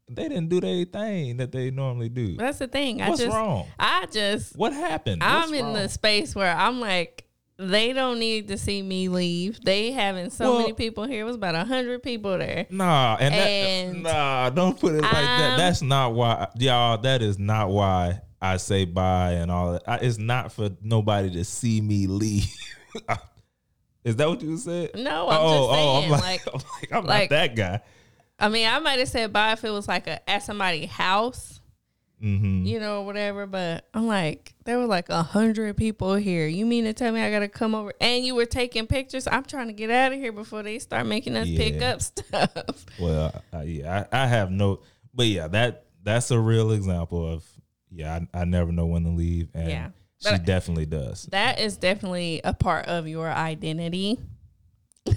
they 0.10 0.28
didn't 0.30 0.50
do 0.50 0.60
their 0.62 0.86
thing 0.86 1.38
that 1.38 1.52
they 1.52 1.72
normally 1.72 2.10
do. 2.10 2.36
That's 2.36 2.60
the 2.60 2.68
thing. 2.68 3.02
I 3.02 3.10
What's 3.10 3.22
just, 3.22 3.36
wrong? 3.36 3.66
I 3.80 4.06
just, 4.12 4.56
What 4.58 4.74
happened? 4.74 5.24
I'm 5.24 5.54
in 5.54 5.66
wrong? 5.66 5.74
the 5.74 5.90
space 5.90 6.36
where 6.36 6.54
I'm 6.56 6.80
like, 6.80 7.26
they 7.58 7.94
don't 7.94 8.20
need 8.20 8.50
to 8.50 8.58
see 8.58 8.82
me 8.82 9.08
leave. 9.10 9.60
They 9.64 9.92
having 9.92 10.30
so 10.30 10.52
Well- 10.52 10.60
many 10.62 10.74
people 10.74 11.06
here. 11.06 11.22
It 11.22 11.24
was 11.24 11.36
about 11.38 11.56
a 11.56 11.64
hundred 11.64 12.04
people 12.04 12.38
there. 12.38 12.66
Nah, 12.70 13.16
and, 13.20 13.34
And 13.34 14.06
that, 14.06 14.14
nah, 14.14 14.50
don't 14.50 14.80
put 14.80 14.94
it 14.96 15.02
like 15.02 15.12
that. 15.12 15.50
I'm- 15.52 15.58
That's 15.58 15.82
not 15.82 16.14
why, 16.14 16.48
y'all. 16.58 16.98
That 16.98 17.22
is 17.22 17.40
not 17.40 17.70
why 17.70 18.22
I 18.44 18.58
say 18.58 18.84
bye 18.84 19.32
and 19.34 19.50
all 19.50 19.72
that. 19.74 19.84
I, 19.88 19.96
it's 19.98 20.18
not 20.18 20.52
for 20.52 20.70
nobody 20.82 21.32
to 21.32 21.46
see 21.46 21.80
me 21.80 22.08
leave. 22.08 22.54
is 24.04 24.18
that 24.18 24.28
what 24.28 24.42
you 24.42 24.58
said? 24.58 24.92
No, 24.96 25.30
I'm 25.30 25.42
just 25.50 25.72
saying, 25.72 26.04
I'm 26.04 26.10
like, 26.12 26.22
like- 26.22 26.48
I'm, 26.54 26.62
like, 26.82 26.92
I'm 26.94 27.06
like- 27.06 27.30
not 27.32 27.36
that 27.38 27.56
guy. 27.56 27.80
I 28.40 28.50
mean, 28.50 28.68
I 28.68 28.80
might 28.80 29.00
have 29.00 29.08
said 29.08 29.32
bye 29.32 29.54
if 29.54 29.64
it 29.64 29.70
was 29.70 29.88
like 29.88 30.08
a 30.08 30.30
at 30.30 30.44
somebody's 30.44 30.90
house, 30.90 31.62
hmm 32.20 32.66
you 32.66 32.80
know, 32.80 33.04
whatever. 33.04 33.46
But 33.46 33.88
I'm 33.94 34.08
like, 34.08 34.54
there 34.66 34.78
were 34.78 34.88
like 34.88 35.08
a 35.08 35.24
hundred 35.24 35.78
people 35.78 36.16
here. 36.16 36.46
You 36.48 36.66
mean 36.66 36.84
to 36.84 36.92
tell 36.94 37.14
me 37.14 37.22
I 37.22 37.32
gotta 37.32 37.48
come 37.48 37.74
over? 37.76 37.94
And 38.02 38.26
you 38.26 38.36
were 38.36 38.46
taking 38.46 38.88
pictures. 38.88 39.28
I'm 39.28 39.44
trying 39.46 39.68
to 39.68 39.74
get 39.74 39.90
out 39.90 40.12
of 40.12 40.20
here 40.20 40.34
before 40.34 40.64
they 40.64 40.80
start 40.80 41.06
making 41.06 41.38
us 41.38 41.48
pick 41.48 41.82
up 41.82 42.02
stuff. 42.02 42.86
Well, 43.00 43.42
uh, 43.54 43.62
yeah, 43.62 44.06
I, 44.12 44.24
I 44.24 44.28
have 44.28 44.52
no, 44.52 44.82
but 45.14 45.28
yeah, 45.28 45.48
that 45.50 45.86
that's 46.04 46.30
a 46.32 46.40
real 46.40 46.72
example 46.72 47.26
of 47.26 47.46
yeah, 47.94 48.20
I, 48.34 48.42
I 48.42 48.46
never 48.46 48.72
know 48.72 48.86
when 48.88 49.04
to 49.04 49.10
leave, 49.10 49.50
and 49.54 49.70
Yeah. 49.70 49.90
she 50.20 50.32
But- 50.32 50.46
definitely 50.46 50.86
does. 50.86 51.24
that 51.32 51.60
is 51.60 51.78
definitely 51.78 52.42
a 52.44 52.54
part 52.54 52.88
of 52.88 53.08
your 53.08 53.30
identity. 53.30 54.20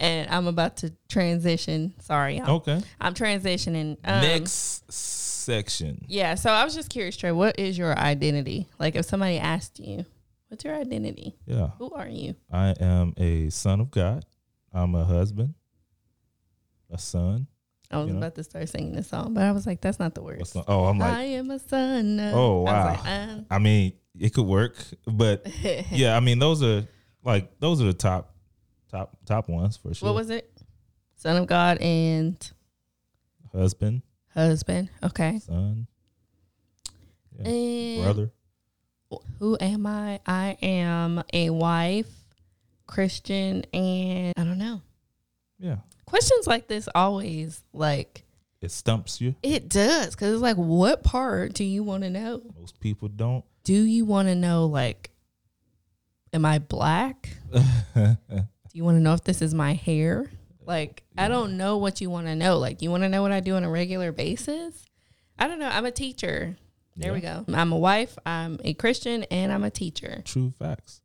and 0.00 0.28
I'm 0.30 0.46
about 0.46 0.78
to 0.78 0.92
transition. 1.08 1.94
Sorry, 2.00 2.38
y'all. 2.38 2.56
Okay, 2.56 2.80
I'm 3.00 3.14
transitioning. 3.14 3.98
Um, 4.04 4.22
next 4.22 4.90
section. 4.92 6.04
Yeah, 6.08 6.36
so 6.36 6.50
I 6.50 6.64
was 6.64 6.74
just 6.74 6.88
curious, 6.90 7.16
Trey. 7.16 7.32
What 7.32 7.58
is 7.58 7.76
your 7.76 7.96
identity? 7.98 8.66
Like, 8.78 8.96
if 8.96 9.04
somebody 9.04 9.38
asked 9.38 9.78
you, 9.78 10.06
"What's 10.48 10.64
your 10.64 10.74
identity? 10.74 11.36
Yeah, 11.46 11.68
Who 11.78 11.90
are 11.90 12.08
you?" 12.08 12.34
I 12.50 12.74
am 12.80 13.12
a 13.18 13.50
son 13.50 13.80
of 13.80 13.90
God. 13.90 14.24
I'm 14.72 14.94
a 14.94 15.04
husband, 15.04 15.54
a 16.90 16.96
son. 16.98 17.46
I 17.94 17.98
was 17.98 18.06
You 18.08 18.12
know? 18.14 18.18
about 18.18 18.34
to 18.34 18.44
start 18.44 18.68
singing 18.68 18.92
this 18.92 19.08
song, 19.08 19.34
but 19.34 19.42
I 19.44 19.52
was 19.52 19.66
like, 19.66 19.80
"That's 19.80 19.98
not 19.98 20.14
the 20.14 20.20
a 20.20 20.24
words." 20.24 20.50
son- 20.50 20.64
Oh, 20.68 20.84
I'm 20.86 20.98
like, 20.98 21.12
I 21.12 21.22
am 21.22 21.50
a 21.50 21.58
son. 21.58 22.18
of- 22.20 22.34
Oh, 22.34 22.64
I 22.66 22.72
wow. 22.72 22.90
was 22.90 22.98
like, 23.04 23.06
uh, 23.12 23.40
I 23.50 23.58
mean, 23.58 23.92
it 24.18 24.34
could 24.34 24.46
work, 24.46 24.76
but 25.06 25.46
yeah, 25.90 26.16
I 26.16 26.20
mean, 26.20 26.38
those 26.38 26.62
are 26.62 26.86
like 27.24 27.58
those 27.60 27.80
are 27.80 27.86
the 27.86 27.92
top, 27.94 28.34
top, 28.90 29.16
top 29.26 29.48
ones 29.48 29.76
for 29.76 29.94
sure. 29.94 30.08
what 30.08 30.14
was 30.14 30.30
it? 30.30 30.50
Son 31.16 31.36
of 31.36 31.46
God 31.46 31.78
and 31.78 32.36
husband, 33.52 34.02
husband. 34.34 34.90
Okay. 35.02 35.38
son, 35.38 35.86
yeah, 37.38 37.48
And 37.48 38.02
brother? 38.02 38.30
Who 39.38 39.56
am 39.60 39.86
I? 39.86 40.18
I 40.26 40.56
am 40.60 41.22
a 41.32 41.50
wife, 41.50 42.10
Christian, 42.86 43.64
and 43.72 44.34
I 44.36 44.42
don't 44.44 44.58
know. 44.58 44.82
Yeah, 45.58 45.76
Questions 46.06 46.46
like 46.46 46.68
this 46.68 46.88
always 46.94 47.62
like 47.72 48.24
it 48.60 48.70
stumps 48.70 49.20
you. 49.20 49.34
it 49.42 49.68
does 49.68 50.14
because 50.14 50.32
it's 50.32 50.42
like, 50.42 50.56
what 50.56 51.02
part 51.02 51.52
do 51.52 51.64
you 51.64 51.82
want 51.82 52.02
to 52.02 52.10
know? 52.10 52.42
Most 52.58 52.80
people 52.80 53.08
don't. 53.08 53.44
Do 53.62 53.74
you 53.74 54.04
want 54.04 54.28
to 54.28 54.34
know 54.34 54.66
like, 54.66 55.10
am 56.32 56.44
I 56.44 56.58
black? 56.58 57.30
Do 57.94 58.16
you 58.72 58.84
want 58.84 58.96
to 58.96 59.00
know 59.00 59.14
if 59.14 59.22
this 59.22 59.40
is 59.40 59.54
my 59.54 59.74
hair? 59.74 60.30
Like, 60.66 61.04
I 61.16 61.28
don't 61.28 61.56
know 61.56 61.76
what 61.76 62.00
you 62.00 62.10
want 62.10 62.26
to 62.26 62.34
know. 62.34 62.58
Like, 62.58 62.82
you 62.82 62.90
want 62.90 63.02
to 63.04 63.08
know 63.08 63.22
what 63.22 63.30
I 63.32 63.40
do 63.40 63.54
on 63.54 63.62
a 63.64 63.70
regular 63.70 64.10
basis? 64.10 64.82
I 65.38 65.46
don't 65.46 65.58
know. 65.58 65.68
I'm 65.68 65.84
a 65.84 65.92
teacher. 65.92 66.56
There 66.96 67.12
we 67.12 67.20
go. 67.20 67.44
I'm 67.52 67.72
a 67.72 67.78
wife, 67.78 68.16
I'm 68.24 68.60
a 68.62 68.72
Christian, 68.74 69.24
and 69.24 69.52
I'm 69.52 69.64
a 69.64 69.70
teacher. 69.70 70.22
True 70.24 70.52
facts. 70.58 71.00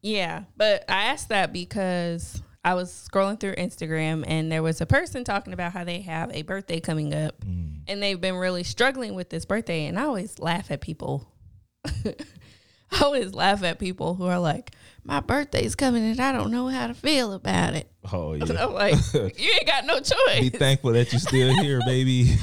Yeah, 0.00 0.44
but 0.56 0.84
I 0.88 1.06
asked 1.06 1.28
that 1.30 1.52
because 1.52 2.40
I 2.64 2.74
was 2.74 2.90
scrolling 2.90 3.38
through 3.38 3.56
Instagram 3.56 4.24
and 4.26 4.50
there 4.50 4.62
was 4.62 4.80
a 4.80 4.86
person 4.86 5.22
talking 5.22 5.52
about 5.52 5.72
how 5.72 5.84
they 5.84 6.00
have 6.00 6.30
a 6.32 6.42
birthday 6.42 6.80
coming 6.80 7.12
up 7.14 7.38
Mm. 7.44 7.80
and 7.88 8.02
they've 8.02 8.20
been 8.20 8.36
really 8.36 8.62
struggling 8.64 9.14
with 9.14 9.28
this 9.28 9.44
birthday. 9.44 9.84
And 9.86 9.98
I 9.98 10.04
always 10.04 10.38
laugh 10.38 10.70
at 10.70 10.80
people. 10.80 11.28
I 11.86 13.02
always 13.02 13.34
laugh 13.34 13.62
at 13.64 13.78
people 13.78 14.14
who 14.14 14.26
are 14.26 14.38
like, 14.38 14.70
"My 15.02 15.18
birthday's 15.20 15.74
coming 15.74 16.04
and 16.04 16.20
I 16.20 16.30
don't 16.32 16.50
know 16.52 16.68
how 16.68 16.86
to 16.86 16.94
feel 16.94 17.32
about 17.32 17.74
it." 17.74 17.90
Oh 18.12 18.32
And 18.34 18.48
yeah. 18.48 18.64
I'm 18.66 18.72
like, 18.72 18.94
"You 19.14 19.50
ain't 19.52 19.66
got 19.66 19.84
no 19.84 19.98
choice. 19.98 20.40
Be 20.40 20.48
thankful 20.50 20.92
that 20.92 21.12
you're 21.12 21.18
still 21.20 21.54
here, 21.60 21.80
baby. 21.84 22.36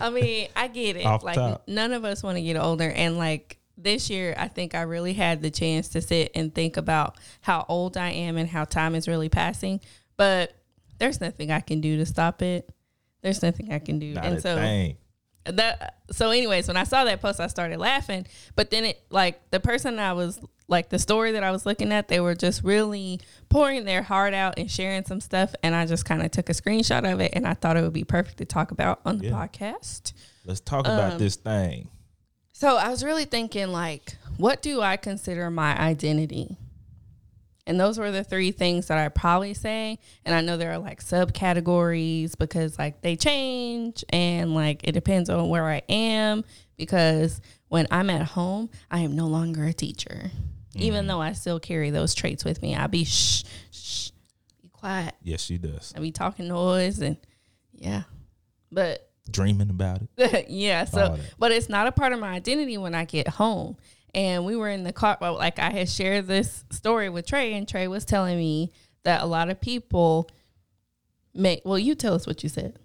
I 0.00 0.10
mean, 0.10 0.48
I 0.54 0.68
get 0.68 0.96
it. 0.96 1.06
Off 1.06 1.22
like 1.24 1.36
top. 1.36 1.64
none 1.68 1.92
of 1.92 2.04
us 2.04 2.22
want 2.22 2.36
to 2.36 2.42
get 2.42 2.56
older 2.56 2.90
and 2.90 3.16
like 3.16 3.58
this 3.76 4.08
year 4.10 4.34
I 4.38 4.48
think 4.48 4.74
I 4.74 4.82
really 4.82 5.12
had 5.14 5.42
the 5.42 5.50
chance 5.50 5.88
to 5.90 6.00
sit 6.00 6.30
and 6.34 6.54
think 6.54 6.76
about 6.76 7.18
how 7.40 7.64
old 7.68 7.96
I 7.96 8.10
am 8.10 8.36
and 8.36 8.48
how 8.48 8.64
time 8.64 8.94
is 8.94 9.08
really 9.08 9.28
passing. 9.28 9.80
But 10.16 10.54
there's 10.98 11.20
nothing 11.20 11.50
I 11.50 11.60
can 11.60 11.80
do 11.80 11.96
to 11.96 12.06
stop 12.06 12.40
it. 12.42 12.68
There's 13.22 13.42
nothing 13.42 13.72
I 13.72 13.78
can 13.80 13.98
do. 13.98 14.14
Not 14.14 14.24
and 14.26 14.36
a 14.36 14.40
so 14.40 14.56
thing. 14.56 14.96
that 15.46 15.98
so 16.12 16.30
anyways, 16.30 16.68
when 16.68 16.76
I 16.76 16.84
saw 16.84 17.04
that 17.04 17.20
post 17.20 17.40
I 17.40 17.46
started 17.48 17.78
laughing. 17.78 18.26
But 18.54 18.70
then 18.70 18.84
it 18.84 19.02
like 19.10 19.50
the 19.50 19.60
person 19.60 19.98
I 19.98 20.12
was 20.12 20.38
like 20.68 20.88
the 20.90 20.98
story 20.98 21.32
that 21.32 21.42
I 21.42 21.50
was 21.50 21.66
looking 21.66 21.92
at, 21.92 22.08
they 22.08 22.20
were 22.20 22.34
just 22.34 22.62
really 22.62 23.20
pouring 23.48 23.84
their 23.84 24.02
heart 24.02 24.34
out 24.34 24.58
and 24.58 24.70
sharing 24.70 25.04
some 25.04 25.20
stuff 25.20 25.54
and 25.62 25.74
I 25.74 25.84
just 25.86 26.04
kind 26.04 26.22
of 26.22 26.30
took 26.30 26.48
a 26.48 26.52
screenshot 26.52 27.10
of 27.12 27.20
it 27.20 27.32
and 27.34 27.46
I 27.46 27.54
thought 27.54 27.76
it 27.76 27.82
would 27.82 27.92
be 27.92 28.04
perfect 28.04 28.38
to 28.38 28.44
talk 28.44 28.70
about 28.70 29.00
on 29.04 29.18
the 29.18 29.26
Yeah. 29.26 29.32
podcast. 29.32 30.12
Let's 30.46 30.60
talk 30.60 30.86
Um, 30.86 30.94
about 30.94 31.18
this 31.18 31.36
thing. 31.36 31.88
So 32.56 32.76
I 32.76 32.88
was 32.88 33.02
really 33.02 33.24
thinking, 33.24 33.72
like, 33.72 34.16
what 34.36 34.62
do 34.62 34.80
I 34.80 34.96
consider 34.96 35.50
my 35.50 35.76
identity? 35.76 36.56
And 37.66 37.80
those 37.80 37.98
were 37.98 38.12
the 38.12 38.22
three 38.22 38.52
things 38.52 38.86
that 38.86 38.96
I 38.96 39.08
probably 39.08 39.54
say. 39.54 39.98
And 40.24 40.36
I 40.36 40.40
know 40.40 40.56
there 40.56 40.70
are 40.70 40.78
like 40.78 41.02
subcategories 41.02 42.38
because 42.38 42.78
like 42.78 43.00
they 43.00 43.16
change 43.16 44.04
and 44.10 44.54
like 44.54 44.86
it 44.86 44.92
depends 44.92 45.28
on 45.28 45.48
where 45.48 45.64
I 45.64 45.82
am. 45.88 46.44
Because 46.76 47.40
when 47.68 47.88
I'm 47.90 48.08
at 48.08 48.22
home, 48.22 48.70
I 48.88 49.00
am 49.00 49.16
no 49.16 49.26
longer 49.26 49.64
a 49.64 49.72
teacher. 49.72 50.30
Even 50.76 51.06
mm. 51.06 51.08
though 51.08 51.20
I 51.20 51.32
still 51.32 51.58
carry 51.58 51.90
those 51.90 52.14
traits 52.14 52.44
with 52.44 52.62
me, 52.62 52.76
I'll 52.76 52.86
be 52.86 53.04
shh, 53.04 53.42
shh, 53.72 54.10
be 54.62 54.68
quiet. 54.68 55.14
Yes, 55.24 55.42
she 55.42 55.58
does. 55.58 55.92
I'll 55.96 56.02
be 56.02 56.12
talking 56.12 56.46
noise 56.46 57.00
and 57.00 57.16
yeah. 57.72 58.04
But 58.70 59.10
Dreaming 59.30 59.70
about 59.70 60.00
it. 60.18 60.46
yeah. 60.50 60.84
So, 60.84 61.18
but 61.38 61.50
it's 61.52 61.68
not 61.68 61.86
a 61.86 61.92
part 61.92 62.12
of 62.12 62.18
my 62.20 62.28
identity 62.30 62.76
when 62.78 62.94
I 62.94 63.04
get 63.04 63.26
home. 63.28 63.76
And 64.14 64.44
we 64.44 64.54
were 64.54 64.68
in 64.68 64.84
the 64.84 64.92
car, 64.92 65.18
well, 65.20 65.34
like 65.34 65.58
I 65.58 65.70
had 65.70 65.88
shared 65.88 66.26
this 66.28 66.64
story 66.70 67.08
with 67.08 67.26
Trey, 67.26 67.54
and 67.54 67.66
Trey 67.66 67.88
was 67.88 68.04
telling 68.04 68.36
me 68.38 68.70
that 69.02 69.22
a 69.22 69.26
lot 69.26 69.50
of 69.50 69.60
people 69.60 70.30
make. 71.34 71.62
Well, 71.64 71.78
you 71.78 71.94
tell 71.94 72.14
us 72.14 72.26
what 72.26 72.42
you 72.42 72.48
said 72.48 72.78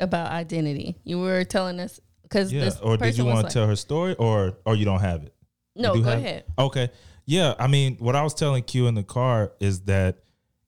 about 0.00 0.30
identity. 0.30 0.96
You 1.04 1.20
were 1.20 1.44
telling 1.44 1.80
us 1.80 2.00
because 2.22 2.52
Yeah. 2.52 2.64
this 2.64 2.78
Or 2.80 2.96
did 2.96 3.16
you 3.16 3.24
want 3.24 3.38
to 3.38 3.42
like- 3.44 3.52
tell 3.52 3.66
her 3.66 3.76
story, 3.76 4.14
or 4.16 4.58
or 4.66 4.74
you 4.74 4.84
don't 4.84 5.00
have 5.00 5.22
it? 5.22 5.34
No, 5.76 6.00
go 6.00 6.10
ahead. 6.12 6.44
Okay. 6.58 6.90
Yeah. 7.26 7.54
I 7.58 7.66
mean, 7.66 7.96
what 7.98 8.14
I 8.14 8.22
was 8.22 8.34
telling 8.34 8.62
Q 8.62 8.86
in 8.86 8.94
the 8.94 9.02
car 9.02 9.52
is 9.60 9.80
that, 9.82 10.18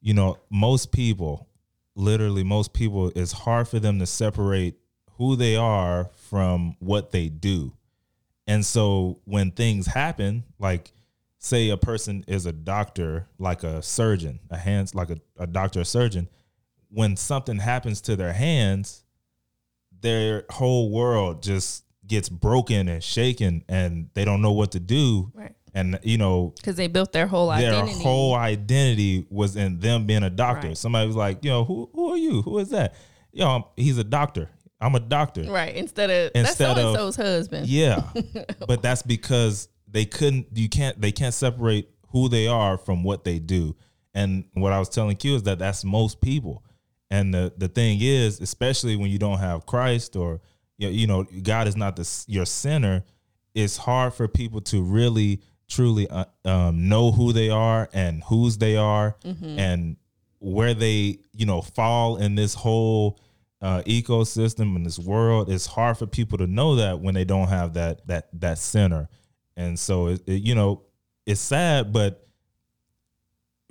you 0.00 0.14
know, 0.14 0.38
most 0.50 0.90
people, 0.92 1.48
literally 1.94 2.42
most 2.42 2.72
people, 2.72 3.12
it's 3.14 3.32
hard 3.32 3.68
for 3.68 3.78
them 3.78 3.98
to 3.98 4.06
separate 4.06 4.76
who 5.18 5.36
they 5.36 5.56
are 5.56 6.10
from 6.28 6.76
what 6.78 7.10
they 7.10 7.28
do. 7.28 7.72
And 8.46 8.64
so 8.64 9.18
when 9.24 9.50
things 9.50 9.86
happen, 9.86 10.44
like 10.58 10.92
say 11.38 11.70
a 11.70 11.76
person 11.76 12.24
is 12.26 12.46
a 12.46 12.52
doctor, 12.52 13.28
like 13.38 13.62
a 13.64 13.82
surgeon, 13.82 14.40
a 14.50 14.56
hands 14.56 14.94
like 14.94 15.10
a, 15.10 15.18
a 15.38 15.46
doctor, 15.46 15.80
a 15.80 15.84
surgeon, 15.84 16.28
when 16.90 17.16
something 17.16 17.58
happens 17.58 18.00
to 18.02 18.16
their 18.16 18.32
hands, 18.32 19.04
their 20.00 20.44
whole 20.50 20.90
world 20.90 21.42
just 21.42 21.84
gets 22.06 22.28
broken 22.28 22.88
and 22.88 23.02
shaken 23.02 23.64
and 23.68 24.08
they 24.14 24.24
don't 24.24 24.40
know 24.42 24.52
what 24.52 24.72
to 24.72 24.80
do. 24.80 25.30
Right. 25.34 25.54
And 25.74 25.98
you 26.02 26.16
know, 26.16 26.54
Because 26.56 26.76
they 26.76 26.86
built 26.88 27.12
their 27.12 27.26
whole 27.26 27.48
their 27.48 27.72
identity. 27.72 28.02
whole 28.02 28.34
identity 28.34 29.26
was 29.28 29.56
in 29.56 29.80
them 29.80 30.06
being 30.06 30.22
a 30.22 30.30
doctor. 30.30 30.68
Right. 30.68 30.78
Somebody 30.78 31.06
was 31.06 31.16
like, 31.16 31.44
you 31.44 31.50
know, 31.50 31.64
who 31.64 31.90
who 31.92 32.12
are 32.12 32.16
you? 32.16 32.42
Who 32.42 32.58
is 32.58 32.70
that? 32.70 32.94
Yo, 33.32 33.46
I'm, 33.46 33.64
he's 33.76 33.98
a 33.98 34.04
doctor. 34.04 34.48
I'm 34.80 34.94
a 34.94 35.00
doctor. 35.00 35.42
right. 35.44 35.74
Instead 35.74 36.10
of 36.10 36.32
Instead 36.34 36.76
that's 36.76 36.80
so 36.80 36.94
so's 36.94 37.16
husband. 37.16 37.66
Yeah. 37.66 38.02
but 38.66 38.82
that's 38.82 39.02
because 39.02 39.68
they 39.88 40.04
couldn't 40.04 40.46
you 40.52 40.68
can't 40.68 41.00
they 41.00 41.12
can't 41.12 41.34
separate 41.34 41.88
who 42.08 42.28
they 42.28 42.46
are 42.46 42.76
from 42.76 43.02
what 43.02 43.24
they 43.24 43.38
do. 43.38 43.76
And 44.14 44.44
what 44.54 44.72
I 44.72 44.78
was 44.78 44.88
telling 44.88 45.16
Q 45.16 45.36
is 45.36 45.42
that 45.44 45.58
that's 45.58 45.84
most 45.84 46.20
people. 46.20 46.64
And 47.10 47.32
the 47.32 47.52
the 47.56 47.68
thing 47.68 47.98
is, 48.00 48.40
especially 48.40 48.96
when 48.96 49.10
you 49.10 49.18
don't 49.18 49.38
have 49.38 49.66
Christ 49.66 50.16
or 50.16 50.40
you 50.78 51.06
know, 51.06 51.24
God 51.42 51.68
is 51.68 51.76
not 51.76 51.96
the 51.96 52.24
your 52.26 52.44
center, 52.44 53.04
it's 53.54 53.78
hard 53.78 54.12
for 54.12 54.28
people 54.28 54.60
to 54.62 54.82
really 54.82 55.40
truly 55.68 56.08
uh, 56.08 56.26
um, 56.44 56.88
know 56.88 57.10
who 57.10 57.32
they 57.32 57.48
are 57.50 57.88
and 57.92 58.22
whose 58.24 58.58
they 58.58 58.76
are 58.76 59.16
and 59.58 59.96
where 60.38 60.74
they, 60.74 61.18
you 61.32 61.46
know, 61.46 61.62
fall 61.62 62.16
in 62.16 62.34
this 62.34 62.54
whole 62.54 63.18
uh, 63.60 63.82
ecosystem 63.82 64.76
in 64.76 64.82
this 64.82 64.98
world. 64.98 65.50
It's 65.50 65.66
hard 65.66 65.98
for 65.98 66.06
people 66.06 66.38
to 66.38 66.46
know 66.46 66.76
that 66.76 67.00
when 67.00 67.14
they 67.14 67.24
don't 67.24 67.48
have 67.48 67.74
that 67.74 68.06
that 68.06 68.28
that 68.40 68.58
center, 68.58 69.08
and 69.56 69.78
so 69.78 70.08
it, 70.08 70.22
it, 70.26 70.42
you 70.42 70.54
know 70.54 70.82
it's 71.24 71.40
sad, 71.40 71.92
but 71.92 72.26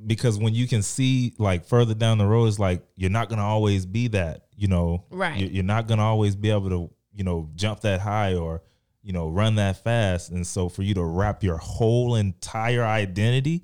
because 0.06 0.38
when 0.38 0.54
you 0.54 0.68
can 0.68 0.82
see 0.82 1.34
like 1.38 1.66
further 1.66 1.94
down 1.94 2.18
the 2.18 2.26
road, 2.26 2.48
it's 2.48 2.60
like 2.60 2.84
you're 2.96 3.10
not 3.10 3.30
gonna 3.30 3.46
always 3.46 3.86
be 3.86 4.08
that. 4.10 4.46
You 4.58 4.68
know, 4.68 5.06
Right. 5.10 5.38
You're, 5.38 5.50
you're 5.50 5.64
not 5.64 5.88
gonna 5.88 6.04
always 6.04 6.36
be 6.36 6.50
able 6.50 6.70
to 6.70 6.90
you 7.14 7.24
know 7.24 7.50
jump 7.56 7.82
that 7.82 8.02
high 8.02 8.36
or 8.36 8.64
you 9.02 9.14
know 9.14 9.30
run 9.30 9.56
that 9.56 9.84
fast, 9.84 10.32
and 10.32 10.46
so 10.46 10.70
for 10.70 10.82
you 10.84 10.94
to 10.96 11.04
wrap 11.04 11.44
your 11.44 11.58
whole 11.58 12.16
entire 12.16 12.84
identity 12.84 13.64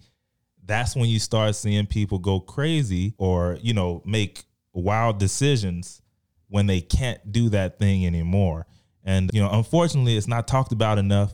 that's 0.63 0.95
when 0.95 1.09
you 1.09 1.19
start 1.19 1.55
seeing 1.55 1.85
people 1.85 2.19
go 2.19 2.39
crazy 2.39 3.13
or 3.17 3.57
you 3.61 3.73
know 3.73 4.01
make 4.05 4.43
wild 4.73 5.17
decisions 5.19 6.01
when 6.51 6.67
they 6.67 6.81
can't 6.81 7.31
do 7.31 7.47
that 7.49 7.79
thing 7.79 8.05
anymore. 8.05 8.67
And 9.03 9.31
you 9.33 9.41
know 9.41 9.49
unfortunately 9.51 10.17
it's 10.17 10.27
not 10.27 10.47
talked 10.47 10.73
about 10.73 10.97
enough. 10.99 11.33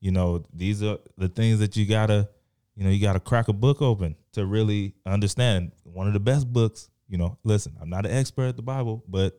You 0.00 0.10
know 0.10 0.42
these 0.52 0.82
are 0.82 0.98
the 1.18 1.28
things 1.28 1.58
that 1.60 1.76
you 1.76 1.86
gotta 1.86 2.28
you 2.74 2.82
know 2.82 2.90
you 2.90 3.00
gotta 3.00 3.20
crack 3.20 3.48
a 3.48 3.52
book 3.52 3.82
open 3.82 4.16
to 4.32 4.46
really 4.46 4.94
understand 5.06 5.72
one 5.84 6.06
of 6.06 6.14
the 6.14 6.20
best 6.20 6.52
books. 6.52 6.90
You 7.06 7.18
know 7.18 7.36
listen 7.44 7.76
i'm 7.80 7.90
not 7.90 8.06
an 8.06 8.12
expert 8.12 8.46
at 8.46 8.56
the 8.56 8.62
bible 8.62 9.04
but 9.06 9.38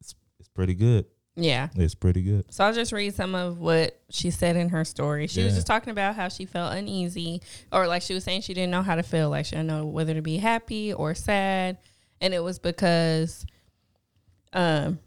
it's 0.00 0.14
it's 0.40 0.48
pretty 0.48 0.74
good. 0.74 1.04
Yeah. 1.40 1.68
it's 1.76 1.94
pretty 1.94 2.22
good. 2.22 2.52
So 2.52 2.64
I'll 2.64 2.72
just 2.72 2.90
read 2.90 3.14
some 3.14 3.34
of 3.36 3.60
what 3.60 4.00
she 4.10 4.30
said 4.30 4.56
in 4.56 4.70
her 4.70 4.84
story. 4.84 5.28
She 5.28 5.44
was 5.44 5.54
just 5.54 5.68
talking 5.68 5.92
about 5.92 6.16
how 6.16 6.28
she 6.28 6.46
felt 6.46 6.72
uneasy, 6.72 7.42
or 7.70 7.86
like 7.86 8.02
she 8.02 8.12
was 8.14 8.24
saying 8.24 8.40
she 8.40 8.54
didn't 8.54 8.72
know 8.72 8.82
how 8.82 8.96
to 8.96 9.04
feel, 9.04 9.30
like 9.30 9.46
she 9.46 9.52
didn't 9.52 9.68
know 9.68 9.86
whether 9.86 10.14
to 10.14 10.22
be 10.22 10.38
happy 10.38 10.92
or 10.92 11.14
sad, 11.14 11.78
and 12.20 12.34
it 12.34 12.42
was 12.42 12.58
because, 12.58 13.46
um, 14.52 14.98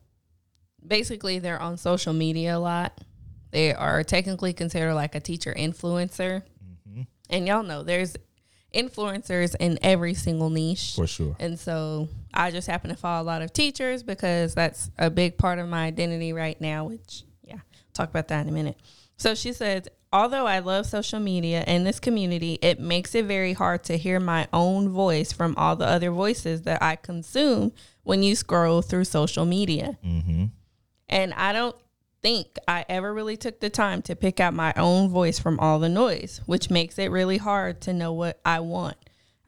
basically 0.86 1.39
they're 1.39 1.62
on 1.62 1.78
social 1.78 2.14
media 2.14 2.58
a 2.58 2.60
lot. 2.60 3.00
They 3.52 3.74
are 3.74 4.04
technically 4.04 4.54
considered 4.54 4.94
like 4.94 5.16
a 5.16 5.20
teacher 5.20 5.54
influencer, 5.58 6.44
Mm-hmm. 6.89 7.02
and 7.30 7.48
y'all 7.48 7.64
know 7.64 7.84
there's 7.84 8.16
influencers 8.74 9.56
in 9.60 9.78
every 9.82 10.14
single 10.14 10.50
niche. 10.50 10.94
for 10.96 11.06
sure 11.08 11.36
And 11.39 11.60
so 11.60 12.08
I 12.34 12.52
just 12.52 12.68
happen 12.68 12.89
to 12.89 12.96
follow 12.96 13.22
a 13.22 13.26
lot 13.26 13.42
of 13.42 13.52
teachers 13.54 14.02
because 14.04 14.56
that's 14.56 14.89
a 14.98 15.10
big 15.10 15.38
part 15.38 15.60
of 15.60 15.68
my 15.68 15.86
identity 15.86 16.32
right 16.34 16.60
now, 16.62 16.86
which, 16.86 17.24
yeah, 17.44 17.60
talk 17.94 18.10
about 18.10 18.30
that 18.30 18.42
in 18.42 18.50
a 18.50 18.52
minute. 18.52 18.78
So 19.18 19.36
she 19.36 19.52
says, 19.54 19.88
although 20.14 20.48
I 20.48 20.60
love 20.60 20.86
social 20.86 21.20
media 21.20 21.64
and 21.68 21.86
this 21.86 22.00
community, 22.00 22.58
it 22.62 22.80
makes 22.80 23.14
it 23.14 23.26
very 23.26 23.54
hard 23.54 23.84
to 23.86 23.98
hear 23.98 24.20
my 24.20 24.48
own 24.54 24.89
voice 24.89 25.32
from 25.34 25.54
all 25.58 25.76
the 25.76 25.86
other 25.86 26.10
voices 26.12 26.62
that 26.64 26.82
I 26.82 26.96
consume 26.96 27.74
when 28.04 28.24
you 28.24 28.36
scroll 28.36 28.82
through 28.82 29.06
social 29.06 29.45
media. 29.45 29.97
mm-hmm 30.06 30.45
And 31.10 31.34
I 31.34 31.54
don't 31.54 31.76
think 32.22 32.58
I 32.68 32.86
ever 32.88 33.14
really 33.14 33.38
took 33.38 33.60
the 33.60 33.70
time 33.70 34.02
to 34.04 34.16
pick 34.16 34.39
out 34.39 34.54
my 34.54 34.74
own 34.78 35.10
voice 35.10 35.39
from 35.39 35.60
all 35.60 35.80
the 35.80 35.89
noise, 35.89 36.41
which 36.45 36.70
makes 36.70 36.97
it 36.99 37.12
really 37.12 37.38
hard 37.38 37.82
to 37.82 37.93
know 37.93 38.14
what 38.14 38.39
I 38.45 38.60
want. 38.60 38.97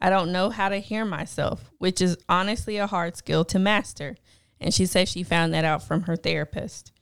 I 0.00 0.10
don't 0.10 0.32
know 0.32 0.50
how 0.50 0.68
to 0.68 0.78
hear 0.78 1.04
myself, 1.04 1.70
which 1.78 2.02
is 2.02 2.16
honestly 2.28 2.76
a 2.76 2.86
hard 2.86 3.16
skill 3.16 3.44
to 3.46 3.58
master. 3.58 4.16
And 4.60 4.74
she 4.74 4.86
says 4.86 5.08
she 5.08 5.22
found 5.22 5.54
that 5.54 5.64
out 5.64 5.82
from 5.82 6.02
her 6.02 6.16
therapist. 6.16 6.92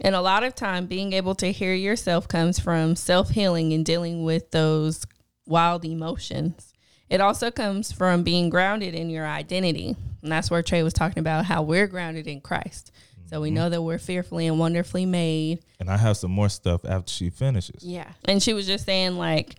And 0.00 0.14
a 0.14 0.20
lot 0.20 0.44
of 0.44 0.54
time, 0.54 0.86
being 0.86 1.12
able 1.12 1.34
to 1.36 1.52
hear 1.52 1.74
yourself 1.74 2.28
comes 2.28 2.58
from 2.58 2.96
self 2.96 3.30
healing 3.30 3.72
and 3.72 3.84
dealing 3.84 4.24
with 4.24 4.50
those 4.50 5.06
wild 5.46 5.84
emotions. 5.84 6.72
It 7.08 7.20
also 7.20 7.50
comes 7.50 7.92
from 7.92 8.22
being 8.22 8.50
grounded 8.50 8.94
in 8.94 9.10
your 9.10 9.26
identity. 9.26 9.96
And 10.26 10.32
that's 10.32 10.50
where 10.50 10.60
Trey 10.60 10.82
was 10.82 10.92
talking 10.92 11.20
about 11.20 11.44
how 11.44 11.62
we're 11.62 11.86
grounded 11.86 12.26
in 12.26 12.40
Christ. 12.40 12.90
So 13.30 13.40
we 13.40 13.48
mm-hmm. 13.48 13.54
know 13.54 13.70
that 13.70 13.80
we're 13.80 13.98
fearfully 13.98 14.48
and 14.48 14.58
wonderfully 14.58 15.06
made. 15.06 15.62
and 15.78 15.88
i 15.88 15.96
have 15.96 16.16
some 16.16 16.32
more 16.32 16.48
stuff 16.48 16.84
after 16.84 17.12
she 17.12 17.30
finishes 17.30 17.84
Yeah. 17.84 18.10
And 18.24 18.42
she 18.42 18.52
was 18.52 18.66
just 18.66 18.84
saying 18.84 19.16
like 19.16 19.54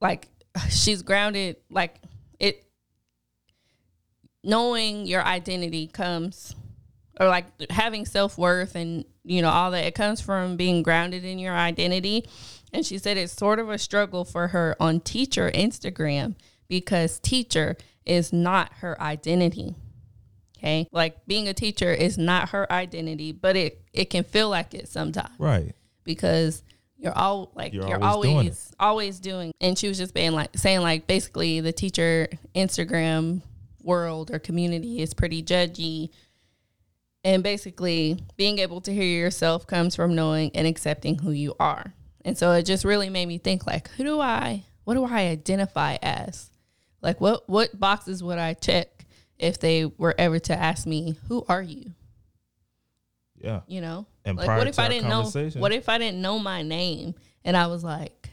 like 0.00 0.28
she's 0.70 1.02
grounded 1.02 1.56
like 1.70 2.00
it 2.38 2.64
knowing 4.42 5.06
your 5.06 5.22
identity 5.22 5.86
comes 5.86 6.54
or 7.20 7.28
like 7.28 7.46
having 7.70 8.06
self-worth 8.06 8.74
and 8.74 9.04
you 9.24 9.42
know 9.42 9.50
all 9.50 9.70
that 9.72 9.84
it 9.84 9.94
comes 9.94 10.20
from 10.20 10.56
being 10.56 10.82
grounded 10.82 11.24
in 11.24 11.38
your 11.38 11.54
identity 11.54 12.24
and 12.72 12.86
she 12.86 12.96
said 12.96 13.16
it's 13.16 13.32
sort 13.32 13.58
of 13.58 13.68
a 13.68 13.78
struggle 13.78 14.24
for 14.24 14.48
her 14.48 14.76
on 14.80 15.00
teacher 15.00 15.50
Instagram 15.50 16.36
because 16.68 17.18
teacher 17.18 17.76
is 18.08 18.32
not 18.32 18.72
her 18.80 19.00
identity 19.00 19.74
okay? 20.58 20.88
Like 20.92 21.24
being 21.26 21.48
a 21.48 21.54
teacher 21.54 21.92
is 21.92 22.18
not 22.18 22.50
her 22.50 22.70
identity 22.72 23.32
but 23.32 23.56
it 23.56 23.82
it 23.92 24.10
can 24.10 24.24
feel 24.24 24.48
like 24.48 24.74
it 24.74 24.88
sometimes. 24.88 25.38
Right. 25.38 25.74
Because 26.04 26.62
you're 26.96 27.16
all 27.16 27.52
like 27.54 27.72
You're 27.72 27.88
you're, 27.88 28.02
always 28.02 28.30
always 28.32 28.40
doing 28.50 28.74
always, 28.80 29.20
doing. 29.20 29.52
And 29.60 29.78
she 29.78 29.88
was 29.88 29.98
just 29.98 30.14
being 30.14 30.32
like 30.32 30.56
saying 30.56 30.80
like 30.80 31.06
basically 31.06 31.60
the 31.60 31.72
teacher 31.72 32.28
Instagram 32.54 33.42
world 33.82 34.30
or 34.30 34.38
community 34.38 35.00
is 35.00 35.14
pretty 35.14 35.42
judgy. 35.42 36.10
And 37.24 37.42
basically 37.42 38.24
being 38.36 38.58
able 38.58 38.80
to 38.82 38.92
hear 38.92 39.04
yourself 39.04 39.66
comes 39.66 39.96
from 39.96 40.14
knowing 40.14 40.50
and 40.54 40.66
accepting 40.66 41.18
who 41.18 41.32
you 41.32 41.54
are. 41.60 41.92
And 42.24 42.38
so 42.38 42.52
it 42.52 42.62
just 42.62 42.84
really 42.84 43.10
made 43.10 43.26
me 43.26 43.38
think 43.38 43.66
like 43.66 43.88
who 43.90 44.04
do 44.04 44.20
I 44.20 44.64
what 44.84 44.94
do 44.94 45.04
I 45.04 45.28
identify 45.28 45.98
as 46.02 46.50
like 47.00 47.20
what 47.20 47.48
what 47.48 47.78
boxes 47.78 48.22
would 48.22 48.38
I 48.38 48.54
check 48.54 49.04
if 49.38 49.58
they 49.58 49.84
were 49.84 50.14
ever 50.18 50.38
to 50.40 50.54
ask 50.54 50.86
me 50.86 51.16
who 51.28 51.44
are 51.48 51.62
you? 51.62 51.92
Yeah. 53.36 53.60
You 53.66 53.80
know? 53.80 54.06
And 54.24 54.36
like 54.36 54.46
prior 54.46 54.58
what 54.58 54.68
if 54.68 54.76
to 54.76 54.82
i 54.82 54.88
didn't 54.88 55.08
know 55.08 55.30
what 55.60 55.72
if 55.72 55.88
i 55.88 55.98
didn't 55.98 56.20
know 56.20 56.38
my 56.38 56.62
name? 56.62 57.14
And 57.44 57.56
i 57.56 57.66
was 57.66 57.82
like 57.84 58.30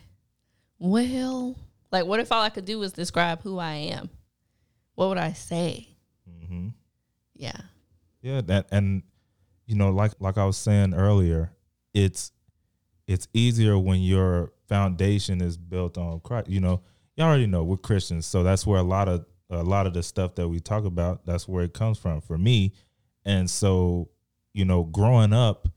well 0.79 1.55
like 1.91 2.05
what 2.05 2.19
if 2.19 2.31
all 2.31 2.41
i 2.41 2.49
could 2.49 2.65
do 2.65 2.79
was 2.79 2.91
describe 2.93 3.41
who 3.41 3.59
i 3.59 3.73
am? 3.73 4.09
What 4.95 5.09
would 5.09 5.17
i 5.17 5.33
say? 5.33 5.89
Mm-hmm. 6.29 6.69
Yeah. 7.35 7.57
Yeah, 8.21 8.41
that 8.41 8.67
and 8.71 9.03
you 9.67 9.75
know, 9.75 9.89
like 9.91 10.13
like 10.19 10.37
I 10.37 10.45
was 10.45 10.57
saying 10.57 10.93
earlier, 10.93 11.51
it's 11.93 12.31
it's 13.07 13.27
easier 13.33 13.77
when 13.77 14.01
your 14.01 14.51
foundation 14.67 15.41
is 15.41 15.57
built 15.57 15.97
on 15.97 16.19
Christ. 16.21 16.49
You 16.49 16.59
know, 16.59 16.81
you 17.15 17.23
already 17.23 17.47
know 17.47 17.63
we're 17.63 17.77
Christians, 17.77 18.25
so 18.25 18.43
that's 18.43 18.65
where 18.65 18.79
a 18.79 18.83
lot 18.83 19.07
of 19.07 19.25
a 19.49 19.63
lot 19.63 19.87
of 19.87 19.93
the 19.93 20.03
stuff 20.03 20.35
that 20.35 20.47
we 20.47 20.59
talk 20.59 20.85
about, 20.85 21.25
that's 21.25 21.47
where 21.47 21.63
it 21.63 21.73
comes 21.73 21.97
from 21.97 22.21
for 22.21 22.37
me. 22.37 22.73
And 23.25 23.49
so, 23.49 24.09
you 24.53 24.65
know, 24.65 24.83
growing 24.83 25.33
up, 25.33 25.67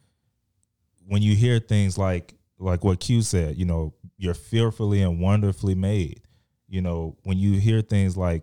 when 1.07 1.23
you 1.23 1.35
hear 1.35 1.59
things 1.59 1.97
like 1.97 2.35
like 2.59 2.85
what 2.85 3.01
Q 3.01 3.23
said, 3.23 3.57
you 3.57 3.65
know, 3.65 3.95
you're 4.17 4.35
fearfully 4.35 5.03
and 5.03 5.21
wonderfully 5.21 5.75
made. 5.75 6.23
You 6.69 6.83
know, 6.83 7.17
when 7.23 7.39
you 7.39 7.59
hear 7.59 7.81
things 7.81 8.17
like 8.17 8.43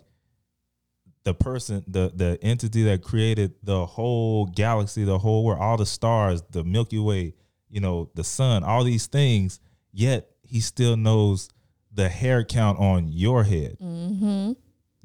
the 1.24 1.34
person, 1.34 1.84
the 1.88 2.12
the 2.16 2.40
entity 2.42 2.84
that 2.84 3.04
created 3.04 3.54
the 3.64 3.86
whole 3.86 4.46
galaxy, 4.46 5.04
the 5.04 5.20
whole 5.20 5.44
world, 5.44 5.60
all 5.60 5.78
the 5.78 5.86
stars, 5.86 6.44
the 6.52 6.64
Milky 6.64 7.00
Way, 7.00 7.34
you 7.70 7.82
know, 7.82 8.10
the 8.16 8.24
sun, 8.24 8.64
all 8.64 8.84
these 8.84 9.08
things, 9.08 9.60
yet 9.92 10.30
he 10.44 10.60
still 10.60 10.96
knows 10.96 11.50
the 11.96 12.10
hair 12.10 12.44
count 12.44 12.80
on 12.80 13.08
your 13.08 13.44
head. 13.44 13.78
mm-hmm 13.82 14.52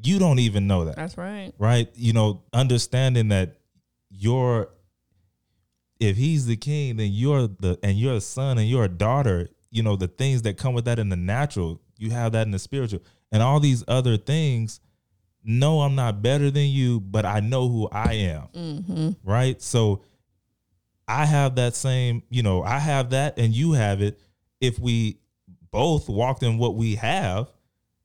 You 0.03 0.19
don't 0.19 0.39
even 0.41 0.67
know 0.67 0.85
that 0.85 0.97
that's 0.97 1.17
right 1.17 1.53
right? 1.59 1.89
You 1.95 2.13
know, 2.13 2.43
understanding 2.53 3.29
that 3.29 3.57
you're 4.11 4.69
if 5.99 6.17
he's 6.17 6.47
the 6.47 6.57
king, 6.57 6.97
then 6.97 7.11
you're 7.13 7.47
the 7.47 7.79
and 7.83 7.99
you're 7.99 8.15
a 8.15 8.21
son 8.21 8.59
and 8.59 8.69
you're 8.69 8.85
a 8.85 8.89
daughter, 8.89 9.49
you 9.71 9.83
know, 9.83 9.97
the 9.97 10.09
things 10.09 10.43
that 10.43 10.57
come 10.57 10.75
with 10.75 10.87
that 10.87 10.99
in 10.99 11.11
the 11.11 11.17
natural, 11.17 11.81
you 11.99 12.11
have 12.11 12.33
that 12.33 12.47
in 12.47 12.51
the 12.51 12.59
spiritual. 12.59 13.01
And 13.31 13.43
all 13.43 13.61
these 13.61 13.85
other 13.87 14.17
things, 14.17 14.81
no, 15.45 15.83
I'm 15.83 15.95
not 15.95 16.23
better 16.23 16.51
than 16.51 16.67
you, 16.67 17.01
but 17.01 17.25
I 17.25 17.41
know 17.41 17.69
who 17.69 17.89
I 17.93 18.15
am. 18.15 18.49
mm-hmm 18.55 19.11
Right. 19.23 19.61
So 19.63 20.03
I 21.07 21.27
have 21.27 21.57
that 21.57 21.75
same, 21.75 22.23
you 22.31 22.43
know, 22.43 22.63
I 22.63 22.79
have 22.79 23.11
that 23.11 23.39
and 23.39 23.55
you 23.55 23.73
have 23.73 24.01
it. 24.01 24.19
If 24.61 24.79
we 24.79 25.19
both 25.73 26.09
walked 26.09 26.43
in 26.43 26.59
what 26.59 26.75
we 26.75 26.97
have, 26.97 27.51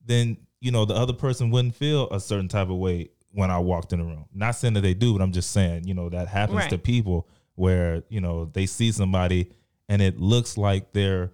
then, 0.05 0.37
you 0.59 0.71
know, 0.71 0.85
the 0.85 0.93
other 0.93 1.13
person 1.13 1.49
wouldn't 1.49 1.75
feel 1.75 2.09
a 2.09 2.19
certain 2.19 2.47
type 2.47 2.69
of 2.69 2.77
way 2.77 3.09
when 3.31 3.51
I 3.51 3.59
walked 3.59 3.91
in 3.93 3.99
the 3.99 4.05
room. 4.05 4.25
Not 4.33 4.51
saying 4.51 4.75
that 4.75 4.81
they 4.81 4.93
do, 4.93 5.13
but 5.13 5.21
I'm 5.21 5.31
just 5.31 5.51
saying, 5.51 5.85
you 5.87 5.93
know, 5.93 6.09
that 6.09 6.27
happens 6.27 6.57
Right. 6.57 6.69
to 6.69 6.77
people 6.77 7.27
where, 7.55 8.03
you 8.09 8.21
know, 8.21 8.45
they 8.45 8.65
see 8.65 8.91
somebody 8.91 9.51
and 9.89 10.01
it 10.01 10.19
looks 10.19 10.57
like 10.57 10.93
they're, 10.93 11.31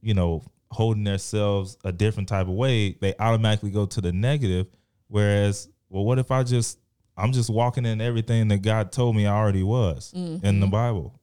you 0.00 0.14
know, 0.14 0.42
holding 0.70 1.04
themselves 1.04 1.76
a 1.84 1.92
different 1.92 2.28
type 2.28 2.46
of 2.46 2.52
way. 2.54 2.92
They 2.92 3.14
automatically 3.18 3.70
go 3.70 3.86
to 3.86 4.00
the 4.00 4.12
negative. 4.12 4.66
Whereas, 5.08 5.68
well, 5.88 6.04
what 6.04 6.18
if 6.18 6.30
I 6.30 6.42
just 6.42 6.78
I'm 7.16 7.32
just 7.32 7.50
walking 7.50 7.84
in 7.86 8.00
everything 8.00 8.46
that 8.48 8.62
God 8.62 8.92
told 8.92 9.16
me 9.16 9.26
I 9.26 9.34
already 9.34 9.62
was 9.64 10.12
in 10.12 10.60
the 10.60 10.66
Bible. 10.68 11.18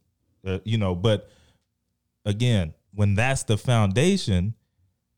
Uh, 0.46 0.60
you 0.66 0.78
know, 0.78 0.94
but 0.96 1.30
again, 2.26 2.74
when 2.96 3.14
that's 3.16 3.44
the 3.44 3.58
foundation, 3.58 4.56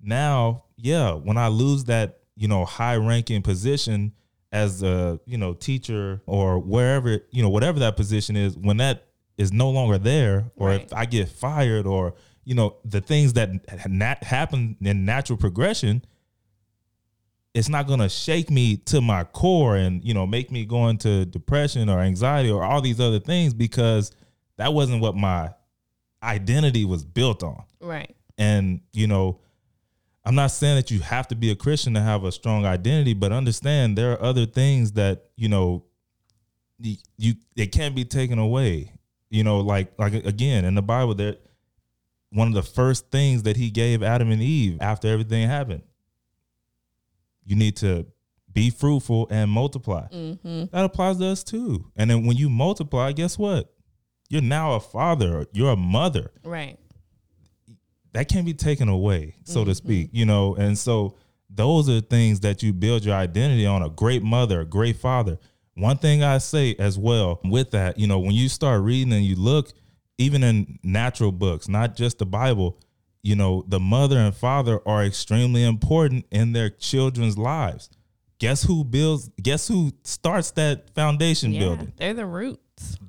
now, 0.02 0.66
yeah, 0.76 1.14
when 1.14 1.38
I 1.38 1.48
lose 1.48 1.86
that, 1.86 2.20
you 2.36 2.48
know, 2.48 2.66
high 2.66 2.96
ranking 2.98 3.42
position, 3.42 4.14
as 4.54 4.82
a 4.82 5.20
you 5.26 5.38
know 5.38 5.54
teacher 5.54 6.22
or 6.26 6.58
wherever 6.58 7.20
you 7.32 7.44
know 7.44 7.50
whatever 7.50 7.80
that 7.80 7.98
position 7.98 8.38
is 8.38 8.58
when 8.58 8.78
that 8.78 9.06
is 9.38 9.52
no 9.52 9.70
longer 9.70 9.98
there 9.98 10.50
or 10.56 10.70
Right. 10.70 10.84
if 10.84 10.94
i 10.94 11.04
get 11.06 11.28
fired 11.28 11.86
or 11.86 12.14
you 12.46 12.56
know 12.56 12.78
the 12.86 13.02
things 13.02 13.34
that 13.34 13.50
nat- 13.90 14.24
happen 14.24 14.78
in 14.80 15.04
natural 15.04 15.38
progression 15.38 16.02
it's 17.54 17.68
not 17.68 17.88
going 17.88 18.00
to 18.00 18.08
shake 18.08 18.50
me 18.50 18.78
to 18.78 19.02
my 19.02 19.26
core 19.26 19.76
and 19.76 20.02
you 20.02 20.14
know 20.14 20.26
make 20.26 20.50
me 20.50 20.64
go 20.64 20.88
into 20.88 21.26
depression 21.26 21.90
or 21.90 22.00
anxiety 22.00 22.50
or 22.50 22.64
all 22.64 22.80
these 22.82 23.02
other 23.02 23.20
things 23.20 23.54
because 23.54 24.12
that 24.56 24.74
wasn't 24.74 25.02
what 25.02 25.14
my 25.14 25.50
identity 26.24 26.86
was 26.86 27.04
built 27.04 27.44
on. 27.44 27.64
Right. 27.80 28.16
and 28.38 28.82
you 28.92 29.08
know 29.08 29.40
i'm 30.26 30.36
not 30.36 30.48
saying 30.52 30.76
that 30.76 30.92
you 30.92 31.00
have 31.00 31.28
to 31.30 31.36
be 31.36 31.52
a 31.52 31.56
christian 31.56 31.94
to 31.94 32.02
have 32.02 32.24
a 32.24 32.32
strong 32.32 32.66
identity 32.66 33.14
but 33.14 33.32
understand 33.32 33.98
there 33.98 34.12
are 34.14 34.22
other 34.22 34.46
things 34.46 34.94
that 34.94 35.26
you 35.36 35.48
know 35.48 35.84
you, 36.80 36.96
you 37.18 37.34
it 37.56 37.68
can't 37.72 37.96
be 37.96 38.06
taken 38.06 38.38
away. 38.40 38.92
You 39.30 39.44
know 39.44 39.60
like 39.62 39.92
like 39.98 40.14
again 40.14 40.66
in 40.66 40.76
the 40.76 40.82
bible 40.82 41.16
there 41.16 41.36
one 42.32 42.48
of 42.50 42.54
the 42.54 42.64
first 42.64 43.10
things 43.12 43.44
that 43.44 43.58
he 43.58 43.70
gave 43.70 44.02
adam 44.04 44.32
and 44.32 44.42
eve 44.42 44.78
after 44.82 45.08
everything 45.08 45.48
happened 45.48 45.84
you 47.46 47.56
need 47.56 47.76
to 47.78 48.06
be 48.52 48.70
fruitful 48.70 49.28
and 49.30 49.50
multiply. 49.52 50.08
Mm-hmm. 50.10 50.66
that 50.72 50.84
applies 50.86 51.18
to 51.20 51.28
us 51.28 51.44
too. 51.44 51.92
And 51.96 52.10
then 52.10 52.26
when 52.26 52.38
you 52.38 52.50
multiply 52.50 53.12
guess 53.12 53.38
what 53.38 53.72
you're 54.30 54.42
now 54.42 54.74
a 54.74 54.80
father 54.80 55.46
you're 55.52 55.72
a 55.72 55.76
mother 55.78 56.32
Right. 56.44 56.78
that 58.14 58.28
can't 58.28 58.46
be 58.46 58.54
taken 58.54 58.90
away, 58.90 59.36
so 59.44 59.64
to 59.64 59.72
mm-hmm. 59.72 59.76
speak, 59.76 60.10
you 60.12 60.26
know. 60.26 60.56
And 60.56 60.78
so 60.78 61.16
those 61.50 61.90
are 61.90 62.02
things 62.02 62.40
that 62.42 62.64
you 62.64 62.74
build 62.74 63.06
your 63.06 63.16
identity 63.16 63.66
on 63.66 63.82
a 63.84 63.90
great 63.90 64.24
mother, 64.24 64.62
a 64.62 64.66
great 64.66 64.98
father. 64.98 65.38
One 65.76 65.98
thing 65.98 66.24
I 66.24 66.40
say 66.40 66.76
as 66.80 66.98
well 66.98 67.40
with 67.44 67.72
that, 67.72 68.00
you 68.00 68.08
know, 68.08 68.20
when 68.20 68.32
you 68.32 68.50
start 68.50 68.82
reading 68.82 69.14
and 69.14 69.24
you 69.24 69.36
look, 69.36 69.72
even 70.18 70.44
in 70.44 70.80
natural 70.84 71.32
books, 71.32 71.68
not 71.68 71.96
just 71.96 72.18
the 72.18 72.26
Bible, 72.26 72.80
you 73.22 73.36
know, 73.36 73.64
the 73.68 73.80
mother 73.80 74.18
and 74.18 74.36
father 74.36 74.80
are 74.88 75.04
extremely 75.04 75.64
important 75.64 76.26
in 76.32 76.54
their 76.54 76.70
children's 76.70 77.38
lives. 77.38 77.90
Guess 78.40 78.64
who 78.64 78.84
builds, 78.84 79.30
guess 79.42 79.68
who 79.68 79.92
starts 80.04 80.52
that 80.52 80.94
foundation 80.94 81.52
Yeah. 81.54 81.60
building? 81.60 81.94
They're 81.98 82.14
the 82.14 82.26
roots. 82.26 82.62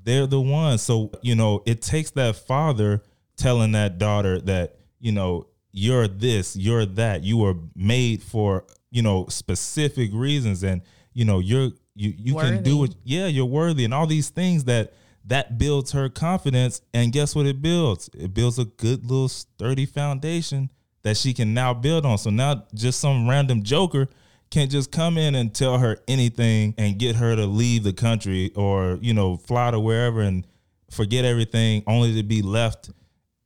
they're 0.05 0.27
the 0.27 0.41
ones. 0.41 0.81
So, 0.81 1.11
you 1.21 1.35
know, 1.35 1.63
it 1.67 1.83
takes 1.83 2.11
that 2.13 2.37
father 2.37 3.03
telling 3.37 3.73
that 3.73 3.99
daughter 3.99 4.41
that, 4.41 4.79
you 4.99 5.13
know, 5.13 5.47
you're 5.73 6.09
this, 6.09 6.57
you're 6.57 6.87
that. 6.87 7.23
You 7.25 7.37
were 7.37 7.55
made 7.77 8.23
for, 8.23 8.65
you 8.91 9.03
know, 9.03 9.27
specific 9.29 10.11
reasons 10.15 10.63
and, 10.63 10.81
you 11.13 11.27
know, 11.27 11.41
you're 11.41 11.73
you 11.95 12.15
you 12.17 12.35
can 12.37 12.63
do 12.63 12.85
it. 12.85 12.95
Yeah, 13.05 13.27
you're 13.27 13.45
worthy 13.45 13.85
and 13.85 13.93
all 13.93 14.07
these 14.07 14.31
things 14.31 14.65
that 14.65 14.95
that 15.27 15.59
builds 15.59 15.93
her 15.93 16.09
confidence 16.09 16.81
and 16.95 17.13
guess 17.13 17.35
what 17.35 17.45
it 17.45 17.61
builds? 17.61 18.09
It 18.15 18.33
builds 18.33 18.59
a 18.59 18.65
good 18.65 19.05
little 19.05 19.29
sturdy 19.29 19.85
foundation 19.85 20.71
that 21.03 21.19
she 21.19 21.35
can 21.35 21.53
now 21.53 21.75
build 21.75 22.07
on. 22.07 22.17
So 22.17 22.31
now 22.31 22.65
just 22.75 23.01
some 23.01 23.29
random 23.29 23.63
joker 23.63 24.09
can't 24.51 24.71
just 24.71 24.91
come 24.91 25.19
in 25.19 25.35
and 25.35 25.55
tell 25.55 25.79
her 25.79 25.99
anything 26.09 26.75
and 26.79 26.99
get 26.99 27.17
her 27.17 27.37
to 27.37 27.47
leave 27.47 27.85
the 27.85 27.93
country 27.93 28.53
or, 28.55 28.99
you 29.01 29.15
know, 29.15 29.37
fly 29.37 29.71
to 29.71 29.81
wherever 29.81 30.21
and 30.21 30.47
forget 30.91 31.25
everything 31.25 31.83
only 31.87 32.15
to 32.15 32.23
be 32.23 32.43
left 32.43 32.91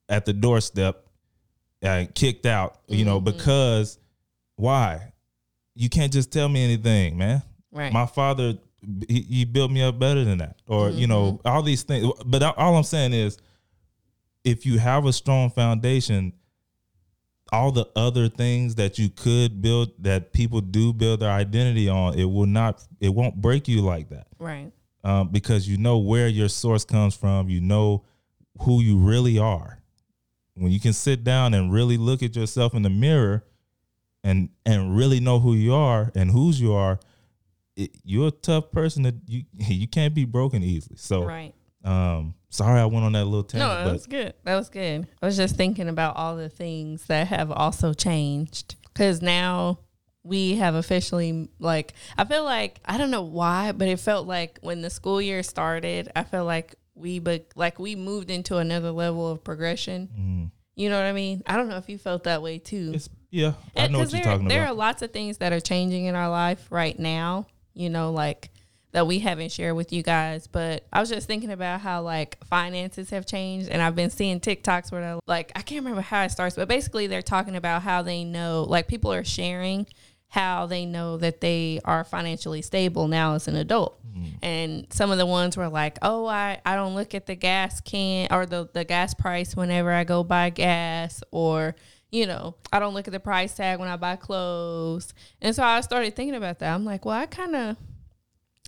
at 0.08 0.24
the 0.24 0.32
doorstep 0.32 1.06
and 1.80 2.14
kicked 2.14 2.46
out, 2.46 2.78
you 2.86 3.04
know, 3.04 3.20
mm-hmm. 3.20 3.36
because 3.36 3.98
why? 4.56 5.12
You 5.74 5.88
can't 5.88 6.12
just 6.12 6.30
tell 6.32 6.48
me 6.48 6.62
anything, 6.62 7.18
man. 7.18 7.42
Right. 7.72 7.92
My 7.92 8.06
father, 8.06 8.58
he, 9.08 9.22
he 9.22 9.44
built 9.44 9.70
me 9.70 9.82
up 9.82 9.98
better 9.98 10.24
than 10.24 10.38
that, 10.38 10.56
or 10.66 10.90
you 10.90 11.06
know, 11.06 11.32
mm-hmm. 11.32 11.48
all 11.48 11.62
these 11.62 11.82
things. 11.82 12.06
But 12.26 12.42
all 12.42 12.76
I'm 12.76 12.82
saying 12.82 13.14
is, 13.14 13.38
if 14.44 14.66
you 14.66 14.78
have 14.78 15.06
a 15.06 15.12
strong 15.12 15.50
foundation, 15.50 16.34
all 17.52 17.70
the 17.70 17.86
other 17.94 18.28
things 18.28 18.76
that 18.76 18.98
you 18.98 19.10
could 19.10 19.60
build 19.60 19.90
that 19.98 20.32
people 20.32 20.60
do 20.60 20.92
build 20.92 21.20
their 21.20 21.30
identity 21.30 21.88
on, 21.88 22.18
it 22.18 22.24
will 22.24 22.46
not, 22.46 22.84
it 23.00 23.10
won't 23.10 23.40
break 23.40 23.68
you 23.68 23.82
like 23.82 24.08
that 24.08 24.26
right. 24.38 24.72
um, 25.04 25.28
because 25.28 25.68
you 25.68 25.76
know 25.76 25.98
where 25.98 26.28
your 26.28 26.48
source 26.48 26.84
comes 26.84 27.14
from. 27.14 27.48
You 27.48 27.60
know 27.60 28.04
who 28.62 28.80
you 28.80 28.98
really 28.98 29.38
are. 29.38 29.78
When 30.54 30.72
you 30.72 30.80
can 30.80 30.92
sit 30.92 31.24
down 31.24 31.54
and 31.54 31.72
really 31.72 31.96
look 31.96 32.22
at 32.22 32.34
yourself 32.34 32.74
in 32.74 32.82
the 32.82 32.90
mirror, 32.90 33.44
and 34.24 34.48
and 34.64 34.96
really 34.96 35.20
know 35.20 35.40
who 35.40 35.54
you 35.54 35.74
are 35.74 36.12
and 36.14 36.30
whose 36.30 36.60
you 36.60 36.72
are, 36.72 37.00
it, 37.76 37.90
you're 38.04 38.28
a 38.28 38.32
tough 38.32 38.70
person 38.70 39.02
that 39.02 39.14
you 39.26 39.44
you 39.58 39.88
can't 39.88 40.14
be 40.14 40.24
broken 40.24 40.62
easily. 40.62 40.96
So, 40.96 41.24
Right. 41.24 41.54
Um, 41.84 42.34
sorry 42.48 42.80
I 42.80 42.86
went 42.86 43.04
on 43.04 43.12
that 43.12 43.24
little 43.24 43.42
tangent. 43.44 43.70
No, 43.70 43.84
that 43.84 43.92
was 43.92 44.06
good. 44.06 44.34
That 44.44 44.56
was 44.56 44.68
good. 44.68 45.06
I 45.20 45.26
was 45.26 45.36
just 45.36 45.56
thinking 45.56 45.88
about 45.88 46.16
all 46.16 46.36
the 46.36 46.48
things 46.48 47.06
that 47.06 47.28
have 47.28 47.50
also 47.50 47.92
changed 47.92 48.76
because 48.92 49.20
now 49.22 49.78
we 50.24 50.54
have 50.56 50.74
officially 50.76 51.48
like 51.58 51.94
I 52.16 52.24
feel 52.24 52.44
like 52.44 52.80
I 52.84 52.98
don't 52.98 53.10
know 53.10 53.22
why, 53.22 53.72
but 53.72 53.88
it 53.88 53.98
felt 53.98 54.26
like 54.26 54.58
when 54.62 54.80
the 54.82 54.90
school 54.90 55.20
year 55.20 55.42
started, 55.42 56.10
I 56.14 56.22
felt 56.24 56.46
like 56.46 56.76
we 56.94 57.18
but 57.18 57.46
like 57.56 57.78
we 57.78 57.96
moved 57.96 58.30
into 58.30 58.58
another 58.58 58.90
level 58.92 59.28
of 59.30 59.42
progression. 59.42 60.08
mm, 60.16 60.50
You 60.76 60.90
know 60.90 60.96
what 60.98 61.06
I 61.06 61.12
mean? 61.12 61.42
I 61.46 61.56
don't 61.56 61.68
know 61.68 61.78
if 61.78 61.88
you 61.88 61.98
felt 61.98 62.24
that 62.24 62.42
way 62.42 62.58
too. 62.58 62.92
it's 62.94 63.08
yeah, 63.30 63.54
I 63.74 63.88
know 63.88 63.98
what 64.00 64.12
you're 64.12 64.20
there, 64.20 64.32
talking 64.32 64.46
there 64.48 64.66
are 64.66 64.74
lots 64.74 65.00
of 65.02 65.10
things 65.10 65.38
that 65.38 65.52
are 65.54 65.60
changing 65.60 66.04
in 66.04 66.14
our 66.14 66.28
life 66.28 66.66
right 66.70 66.96
now, 66.98 67.46
you 67.72 67.88
know, 67.90 68.12
like 68.12 68.50
that 68.92 69.06
we 69.06 69.18
haven't 69.18 69.50
shared 69.52 69.74
with 69.74 69.92
you 69.92 70.02
guys. 70.02 70.46
But 70.46 70.84
I 70.92 71.00
was 71.00 71.08
just 71.08 71.26
thinking 71.26 71.50
about 71.50 71.80
how 71.80 72.02
like 72.02 72.44
finances 72.46 73.10
have 73.10 73.26
changed. 73.26 73.68
And 73.68 73.82
I've 73.82 73.96
been 73.96 74.10
seeing 74.10 74.40
TikToks 74.40 74.92
where 74.92 75.00
they're 75.00 75.18
like, 75.26 75.52
I 75.56 75.62
can't 75.62 75.84
remember 75.84 76.02
how 76.02 76.22
it 76.22 76.30
starts, 76.30 76.56
but 76.56 76.68
basically 76.68 77.06
they're 77.06 77.22
talking 77.22 77.56
about 77.56 77.82
how 77.82 78.02
they 78.02 78.24
know, 78.24 78.64
like 78.68 78.88
people 78.88 79.12
are 79.12 79.24
sharing 79.24 79.86
how 80.28 80.64
they 80.64 80.86
know 80.86 81.18
that 81.18 81.42
they 81.42 81.78
are 81.84 82.04
financially 82.04 82.62
stable 82.62 83.06
now 83.06 83.34
as 83.34 83.48
an 83.48 83.56
adult. 83.56 84.00
Mm. 84.16 84.32
And 84.42 84.86
some 84.90 85.10
of 85.10 85.18
the 85.18 85.26
ones 85.26 85.58
were 85.58 85.68
like, 85.68 85.98
oh, 86.00 86.24
I, 86.26 86.58
I 86.64 86.74
don't 86.74 86.94
look 86.94 87.14
at 87.14 87.26
the 87.26 87.34
gas 87.34 87.82
can 87.82 88.28
or 88.30 88.46
the, 88.46 88.66
the 88.72 88.84
gas 88.84 89.12
price 89.12 89.54
whenever 89.54 89.92
I 89.92 90.04
go 90.04 90.24
buy 90.24 90.48
gas 90.48 91.22
or, 91.32 91.76
you 92.10 92.26
know, 92.26 92.54
I 92.72 92.78
don't 92.78 92.94
look 92.94 93.08
at 93.08 93.12
the 93.12 93.20
price 93.20 93.54
tag 93.54 93.78
when 93.78 93.88
I 93.88 93.96
buy 93.96 94.16
clothes. 94.16 95.12
And 95.42 95.54
so 95.54 95.62
I 95.62 95.82
started 95.82 96.16
thinking 96.16 96.34
about 96.34 96.60
that. 96.60 96.74
I'm 96.74 96.86
like, 96.86 97.04
well, 97.04 97.18
I 97.18 97.26
kind 97.26 97.54
of, 97.54 97.76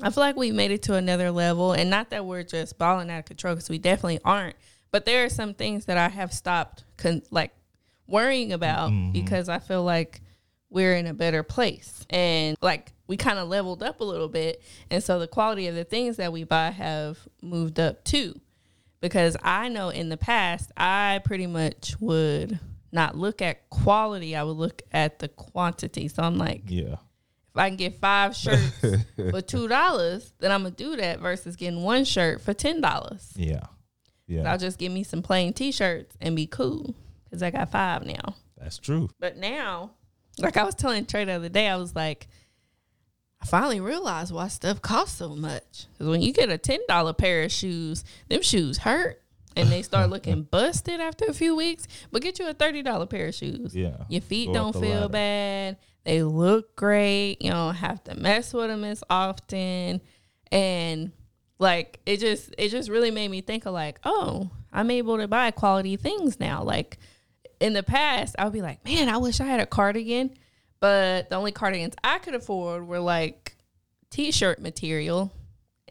I 0.02 0.10
feel 0.10 0.22
like 0.22 0.36
we 0.36 0.50
made 0.50 0.70
it 0.70 0.82
to 0.84 0.94
another 0.94 1.30
level. 1.30 1.72
And 1.72 1.90
not 1.90 2.10
that 2.10 2.26
we're 2.26 2.42
just 2.42 2.78
balling 2.78 3.10
out 3.10 3.20
of 3.20 3.24
control 3.24 3.54
because 3.54 3.70
we 3.70 3.78
definitely 3.78 4.20
aren't. 4.24 4.56
But 4.90 5.04
there 5.04 5.24
are 5.24 5.28
some 5.28 5.54
things 5.54 5.86
that 5.86 5.96
I 5.96 6.08
have 6.08 6.32
stopped, 6.32 6.84
con- 6.96 7.22
like, 7.30 7.52
worrying 8.06 8.52
about 8.52 8.90
mm-hmm. 8.90 9.12
because 9.12 9.48
I 9.48 9.58
feel 9.58 9.82
like 9.82 10.20
we're 10.70 10.94
in 10.94 11.06
a 11.06 11.14
better 11.14 11.42
place. 11.42 12.04
And 12.10 12.56
like, 12.60 12.92
we 13.06 13.16
kind 13.16 13.38
of 13.38 13.48
leveled 13.48 13.82
up 13.82 14.00
a 14.00 14.04
little 14.04 14.28
bit. 14.28 14.62
And 14.90 15.02
so 15.02 15.18
the 15.18 15.28
quality 15.28 15.68
of 15.68 15.74
the 15.74 15.84
things 15.84 16.16
that 16.16 16.32
we 16.32 16.44
buy 16.44 16.70
have 16.70 17.18
moved 17.42 17.78
up 17.78 18.04
too 18.04 18.40
because 19.04 19.36
I 19.42 19.68
know 19.68 19.90
in 19.90 20.08
the 20.08 20.16
past 20.16 20.72
I 20.78 21.20
pretty 21.26 21.46
much 21.46 21.94
would 22.00 22.58
not 22.90 23.14
look 23.18 23.42
at 23.42 23.68
quality, 23.68 24.34
I 24.34 24.42
would 24.44 24.56
look 24.56 24.80
at 24.92 25.18
the 25.18 25.28
quantity. 25.28 26.08
So 26.08 26.22
I'm 26.22 26.38
like, 26.38 26.62
yeah, 26.68 26.96
if 27.54 27.58
I 27.60 27.68
can 27.68 27.76
get 27.76 28.00
five 28.00 28.34
shirts 28.36 28.80
for 29.30 29.40
two 29.40 29.68
dollars, 29.68 30.32
then 30.40 30.50
I'm 30.50 30.62
gonna 30.62 30.74
do 30.74 30.96
that 30.96 31.20
versus 31.20 31.54
getting 31.56 31.82
one 31.82 32.04
shirt 32.04 32.40
for 32.40 32.52
ten 32.52 32.80
dollars. 32.80 33.32
yeah, 33.36 33.60
yeah. 34.26 34.50
I'll 34.50 34.58
just 34.58 34.78
give 34.78 34.90
me 34.92 35.04
some 35.04 35.22
plain 35.22 35.52
t-shirts 35.52 36.16
and 36.20 36.34
be 36.34 36.46
cool 36.46 36.94
because 37.24 37.42
I 37.42 37.50
got 37.50 37.70
five 37.70 38.04
now. 38.04 38.34
That's 38.58 38.78
true. 38.78 39.08
But 39.20 39.36
now, 39.36 39.92
like 40.38 40.56
I 40.56 40.64
was 40.64 40.74
telling 40.74 41.06
Trey 41.06 41.24
the 41.26 41.32
other 41.32 41.48
day, 41.48 41.68
I 41.68 41.76
was 41.76 41.94
like, 41.94 42.26
I 43.42 43.46
finally 43.46 43.80
realized 43.80 44.32
why 44.32 44.48
stuff 44.48 44.80
costs 44.82 45.18
so 45.18 45.36
much. 45.36 45.86
Because 45.92 46.08
when 46.08 46.22
you 46.22 46.32
get 46.32 46.48
a 46.50 46.58
ten 46.58 46.80
dollar 46.88 47.12
pair 47.12 47.42
of 47.44 47.52
shoes, 47.52 48.04
them 48.28 48.42
shoes 48.42 48.78
hurt 48.78 49.20
and 49.54 49.68
they 49.68 49.82
start 49.82 50.10
looking 50.10 50.42
busted 50.50 50.98
after 50.98 51.26
a 51.26 51.32
few 51.34 51.54
weeks. 51.54 51.86
But 52.10 52.22
get 52.22 52.38
you 52.40 52.48
a 52.48 52.54
thirty 52.54 52.82
dollar 52.82 53.06
pair 53.06 53.28
of 53.28 53.34
shoes. 53.34 53.76
Yeah, 53.76 53.98
Your 54.08 54.22
feet 54.22 54.46
Go 54.48 54.54
don't 54.54 54.72
feel 54.72 54.82
ladder. 55.02 55.08
bad. 55.08 55.76
They 56.04 56.22
look 56.22 56.76
great. 56.76 57.38
You 57.40 57.50
don't 57.50 57.74
have 57.74 58.04
to 58.04 58.14
mess 58.14 58.52
with 58.52 58.68
them 58.68 58.84
as 58.84 59.02
often. 59.08 60.00
And 60.52 61.12
like 61.58 62.00
it 62.06 62.18
just 62.18 62.54
it 62.58 62.68
just 62.68 62.90
really 62.90 63.10
made 63.10 63.30
me 63.30 63.40
think 63.40 63.66
of 63.66 63.72
like, 63.72 63.98
oh, 64.04 64.50
I'm 64.72 64.90
able 64.90 65.18
to 65.18 65.28
buy 65.28 65.50
quality 65.50 65.96
things 65.96 66.38
now. 66.38 66.62
Like 66.62 66.98
in 67.60 67.72
the 67.72 67.82
past, 67.82 68.36
I 68.38 68.44
would 68.44 68.52
be 68.52 68.62
like, 68.62 68.84
man, 68.84 69.08
I 69.08 69.16
wish 69.16 69.40
I 69.40 69.44
had 69.44 69.60
a 69.60 69.66
cardigan. 69.66 70.34
But 70.80 71.30
the 71.30 71.36
only 71.36 71.52
cardigans 71.52 71.94
I 72.04 72.18
could 72.18 72.34
afford 72.34 72.86
were 72.86 73.00
like 73.00 73.56
t-shirt 74.10 74.60
material. 74.60 75.32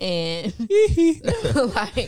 And 0.01 0.53
like 0.59 1.93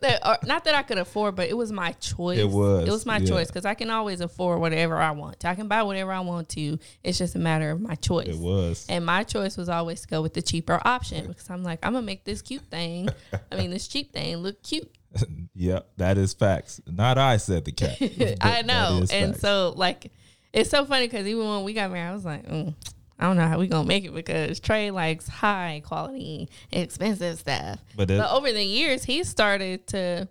that, 0.00 0.20
or, 0.24 0.38
not 0.46 0.64
that 0.64 0.74
I 0.74 0.82
could 0.82 0.98
afford, 0.98 1.36
but 1.36 1.48
it 1.48 1.56
was 1.56 1.70
my 1.70 1.92
choice. 1.92 2.38
It 2.38 2.48
was, 2.48 2.88
It 2.88 2.90
was 2.90 3.06
my 3.06 3.18
yeah. 3.18 3.26
choice 3.26 3.48
because 3.48 3.66
I 3.66 3.74
can 3.74 3.90
always 3.90 4.20
afford 4.20 4.60
whatever 4.60 4.96
I 4.96 5.10
want. 5.12 5.44
I 5.44 5.54
can 5.54 5.68
buy 5.68 5.82
whatever 5.82 6.12
I 6.12 6.20
want 6.20 6.48
to. 6.50 6.78
It's 7.04 7.18
just 7.18 7.34
a 7.34 7.38
matter 7.38 7.70
of 7.70 7.80
my 7.80 7.94
choice. 7.96 8.28
it 8.28 8.38
was. 8.38 8.86
And 8.88 9.04
my 9.04 9.24
choice 9.24 9.56
was 9.56 9.68
always 9.68 10.00
to 10.02 10.08
go 10.08 10.22
with 10.22 10.34
the 10.34 10.42
cheaper 10.42 10.80
option 10.84 11.26
because 11.26 11.48
I'm 11.50 11.62
like, 11.62 11.80
I'm 11.84 11.92
gonna 11.92 12.04
make 12.06 12.24
this 12.24 12.42
cute 12.42 12.64
thing. 12.70 13.08
I 13.52 13.56
mean, 13.56 13.70
this 13.70 13.88
cheap 13.88 14.12
thing 14.12 14.36
look 14.38 14.62
cute. 14.62 14.90
Yep, 15.54 15.88
that 15.96 16.18
is 16.18 16.34
facts. 16.34 16.80
Not 16.86 17.18
I 17.18 17.38
said 17.38 17.64
the 17.64 17.72
cat. 17.72 17.96
I 18.40 18.62
know. 18.62 18.98
And 19.10 19.32
facts. 19.32 19.40
so 19.40 19.72
like, 19.76 20.12
it's 20.52 20.70
so 20.70 20.84
funny 20.84 21.06
because 21.08 21.26
even 21.26 21.48
when 21.48 21.64
we 21.64 21.72
got 21.72 21.90
married, 21.90 22.10
I 22.10 22.14
was 22.14 22.24
like, 22.24 22.46
mm, 22.46 22.74
I 23.18 23.24
don't 23.24 23.36
know 23.36 23.46
how 23.46 23.58
we 23.58 23.66
gonna 23.66 23.88
make 23.88 24.04
it 24.04 24.14
because 24.14 24.60
Trey 24.60 24.90
likes 24.90 25.26
high 25.28 25.82
quality, 25.84 26.48
expensive 26.70 27.38
stuff. 27.38 27.80
But 27.96 28.08
But, 28.08 28.30
over 28.30 28.52
the 28.52 28.64
years, 28.64 29.04
he 29.04 29.24
started 29.24 29.86
to. 29.88 30.28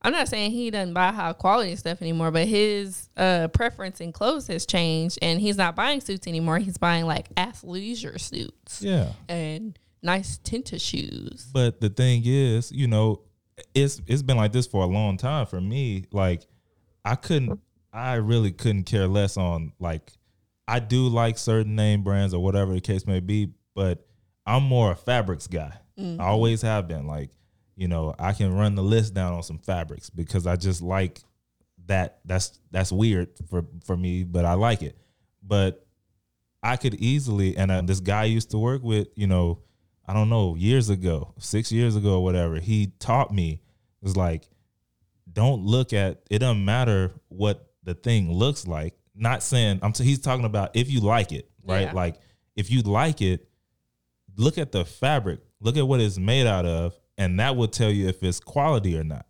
I'm 0.00 0.12
not 0.12 0.28
saying 0.28 0.52
he 0.52 0.70
doesn't 0.70 0.94
buy 0.94 1.10
high 1.10 1.32
quality 1.32 1.74
stuff 1.74 2.00
anymore, 2.00 2.30
but 2.30 2.46
his 2.46 3.08
uh, 3.16 3.48
preference 3.48 4.00
in 4.00 4.12
clothes 4.12 4.46
has 4.46 4.64
changed, 4.64 5.18
and 5.22 5.40
he's 5.40 5.56
not 5.56 5.74
buying 5.74 6.00
suits 6.00 6.28
anymore. 6.28 6.58
He's 6.58 6.78
buying 6.78 7.04
like 7.04 7.34
athleisure 7.34 8.20
suits 8.20 8.80
yeah. 8.80 9.12
and 9.28 9.76
nice 10.02 10.38
tinted 10.38 10.80
shoes. 10.80 11.48
But 11.52 11.80
the 11.80 11.88
thing 11.88 12.22
is, 12.24 12.70
you 12.70 12.86
know, 12.86 13.22
it's 13.74 14.00
it's 14.06 14.22
been 14.22 14.36
like 14.36 14.52
this 14.52 14.66
for 14.66 14.84
a 14.84 14.86
long 14.86 15.16
time 15.16 15.46
for 15.46 15.60
me. 15.60 16.04
Like 16.12 16.46
I 17.04 17.14
couldn't 17.14 17.60
I 17.92 18.14
really 18.14 18.52
couldn't 18.52 18.84
care 18.84 19.08
less 19.08 19.36
on 19.36 19.72
like 19.80 20.12
I 20.68 20.78
do 20.80 21.08
like 21.08 21.38
certain 21.38 21.74
name 21.74 22.02
brands 22.02 22.34
or 22.34 22.42
whatever 22.42 22.74
the 22.74 22.80
case 22.80 23.06
may 23.06 23.20
be, 23.20 23.52
but 23.74 24.06
I'm 24.46 24.62
more 24.62 24.92
a 24.92 24.94
fabrics 24.96 25.46
guy. 25.46 25.72
I 26.20 26.26
always 26.26 26.62
have 26.62 26.86
been. 26.86 27.06
Like, 27.06 27.30
you 27.74 27.88
know, 27.88 28.14
I 28.18 28.32
can 28.34 28.54
run 28.54 28.74
the 28.76 28.82
list 28.82 29.14
down 29.14 29.32
on 29.32 29.42
some 29.42 29.58
fabrics 29.58 30.10
because 30.10 30.46
I 30.46 30.56
just 30.56 30.80
like 30.82 31.20
that 31.86 32.18
that's 32.24 32.60
that's 32.70 32.92
weird 32.92 33.30
for 33.50 33.64
for 33.84 33.96
me, 33.96 34.22
but 34.24 34.44
I 34.44 34.52
like 34.54 34.82
it. 34.82 34.96
But 35.42 35.84
I 36.62 36.76
could 36.76 36.94
easily, 36.96 37.56
and 37.56 37.70
uh, 37.70 37.80
this 37.82 38.00
guy 38.00 38.22
I 38.22 38.24
used 38.24 38.50
to 38.50 38.58
work 38.58 38.82
with, 38.82 39.08
you 39.16 39.26
know, 39.26 39.60
I 40.06 40.12
don't 40.12 40.28
know, 40.28 40.54
years 40.54 40.90
ago, 40.90 41.34
six 41.38 41.72
years 41.72 41.96
ago, 41.96 42.14
or 42.16 42.24
whatever, 42.24 42.60
he 42.60 42.92
taught 42.98 43.32
me 43.32 43.62
it 44.00 44.04
was 44.04 44.16
like, 44.16 44.48
don't 45.32 45.64
look 45.64 45.92
at 45.92 46.22
it. 46.30 46.38
Doesn't 46.38 46.64
matter 46.64 47.12
what 47.28 47.72
the 47.82 47.94
thing 47.94 48.32
looks 48.32 48.66
like. 48.66 48.94
Not 49.18 49.42
saying 49.42 49.80
I'm. 49.82 49.92
he's 49.92 50.20
talking 50.20 50.44
about 50.44 50.70
if 50.74 50.90
you 50.90 51.00
like 51.00 51.32
it, 51.32 51.50
right? 51.64 51.82
Yeah. 51.88 51.92
Like 51.92 52.16
if 52.56 52.70
you 52.70 52.82
like 52.82 53.20
it, 53.20 53.48
look 54.36 54.58
at 54.58 54.72
the 54.72 54.84
fabric, 54.84 55.40
look 55.60 55.76
at 55.76 55.86
what 55.86 56.00
it's 56.00 56.18
made 56.18 56.46
out 56.46 56.64
of, 56.66 56.94
and 57.16 57.40
that 57.40 57.56
will 57.56 57.68
tell 57.68 57.90
you 57.90 58.08
if 58.08 58.22
it's 58.22 58.40
quality 58.40 58.96
or 58.98 59.04
not. 59.04 59.26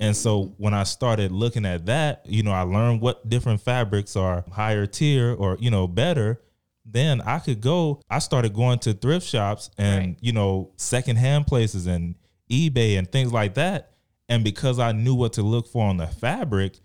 And 0.00 0.16
so 0.16 0.54
when 0.56 0.74
I 0.74 0.82
started 0.82 1.30
looking 1.30 1.64
at 1.64 1.86
that, 1.86 2.22
you 2.26 2.42
know, 2.42 2.50
I 2.50 2.62
learned 2.62 3.00
what 3.00 3.28
different 3.28 3.60
fabrics 3.60 4.16
are 4.16 4.44
higher 4.52 4.86
tier 4.86 5.32
or, 5.32 5.56
you 5.60 5.70
know, 5.70 5.86
better. 5.86 6.40
Then 6.84 7.20
I 7.20 7.38
could 7.38 7.60
go, 7.60 8.00
I 8.10 8.18
started 8.18 8.54
going 8.54 8.80
to 8.80 8.92
thrift 8.92 9.24
shops 9.26 9.70
and, 9.78 9.98
Right. 10.06 10.16
you 10.20 10.32
know, 10.32 10.72
secondhand 10.76 11.46
places 11.46 11.86
and 11.86 12.16
eBay 12.50 12.98
and 12.98 13.10
things 13.10 13.32
like 13.32 13.54
that. 13.54 13.92
And 14.28 14.42
because 14.42 14.80
I 14.80 14.90
knew 14.90 15.14
what 15.14 15.34
to 15.34 15.42
look 15.42 15.68
for 15.68 15.86
on 15.86 15.96
the 15.98 16.08
fabric, 16.08 16.80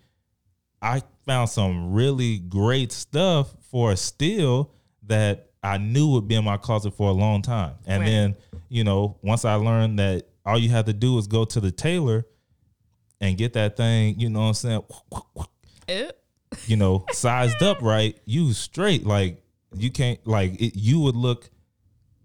I 0.80 1.02
found 1.26 1.48
some 1.48 1.92
really 1.92 2.38
great 2.38 2.92
stuff 2.92 3.54
for 3.70 3.92
a 3.92 3.96
steal 3.96 4.70
that 5.04 5.50
I 5.62 5.78
knew 5.78 6.08
would 6.12 6.28
be 6.28 6.34
in 6.34 6.44
my 6.44 6.56
closet 6.56 6.92
for 6.94 7.08
a 7.08 7.12
long 7.12 7.42
time. 7.42 7.74
And 7.86 8.02
Right. 8.02 8.08
then, 8.10 8.36
you 8.68 8.84
know, 8.84 9.16
once 9.22 9.44
I 9.44 9.54
learned 9.54 9.98
that 9.98 10.28
all 10.44 10.58
you 10.58 10.68
have 10.70 10.84
to 10.86 10.92
do 10.92 11.16
is 11.18 11.26
go 11.26 11.44
to 11.46 11.60
the 11.60 11.70
tailor 11.70 12.26
and 13.20 13.38
get 13.38 13.54
that 13.54 13.76
thing, 13.76 14.20
you 14.20 14.28
know 14.28 14.40
what 14.40 14.46
I'm 14.48 14.54
saying, 14.54 14.82
you 16.66 16.76
know, 16.76 17.04
sized 17.12 17.62
up 17.62 17.80
right, 17.82 18.18
you 18.26 18.52
straight. 18.52 19.06
Like 19.06 19.42
you 19.76 19.90
can't 19.90 20.24
like 20.26 20.60
it, 20.60 20.76
you 20.76 21.00
would 21.00 21.16
look 21.16 21.50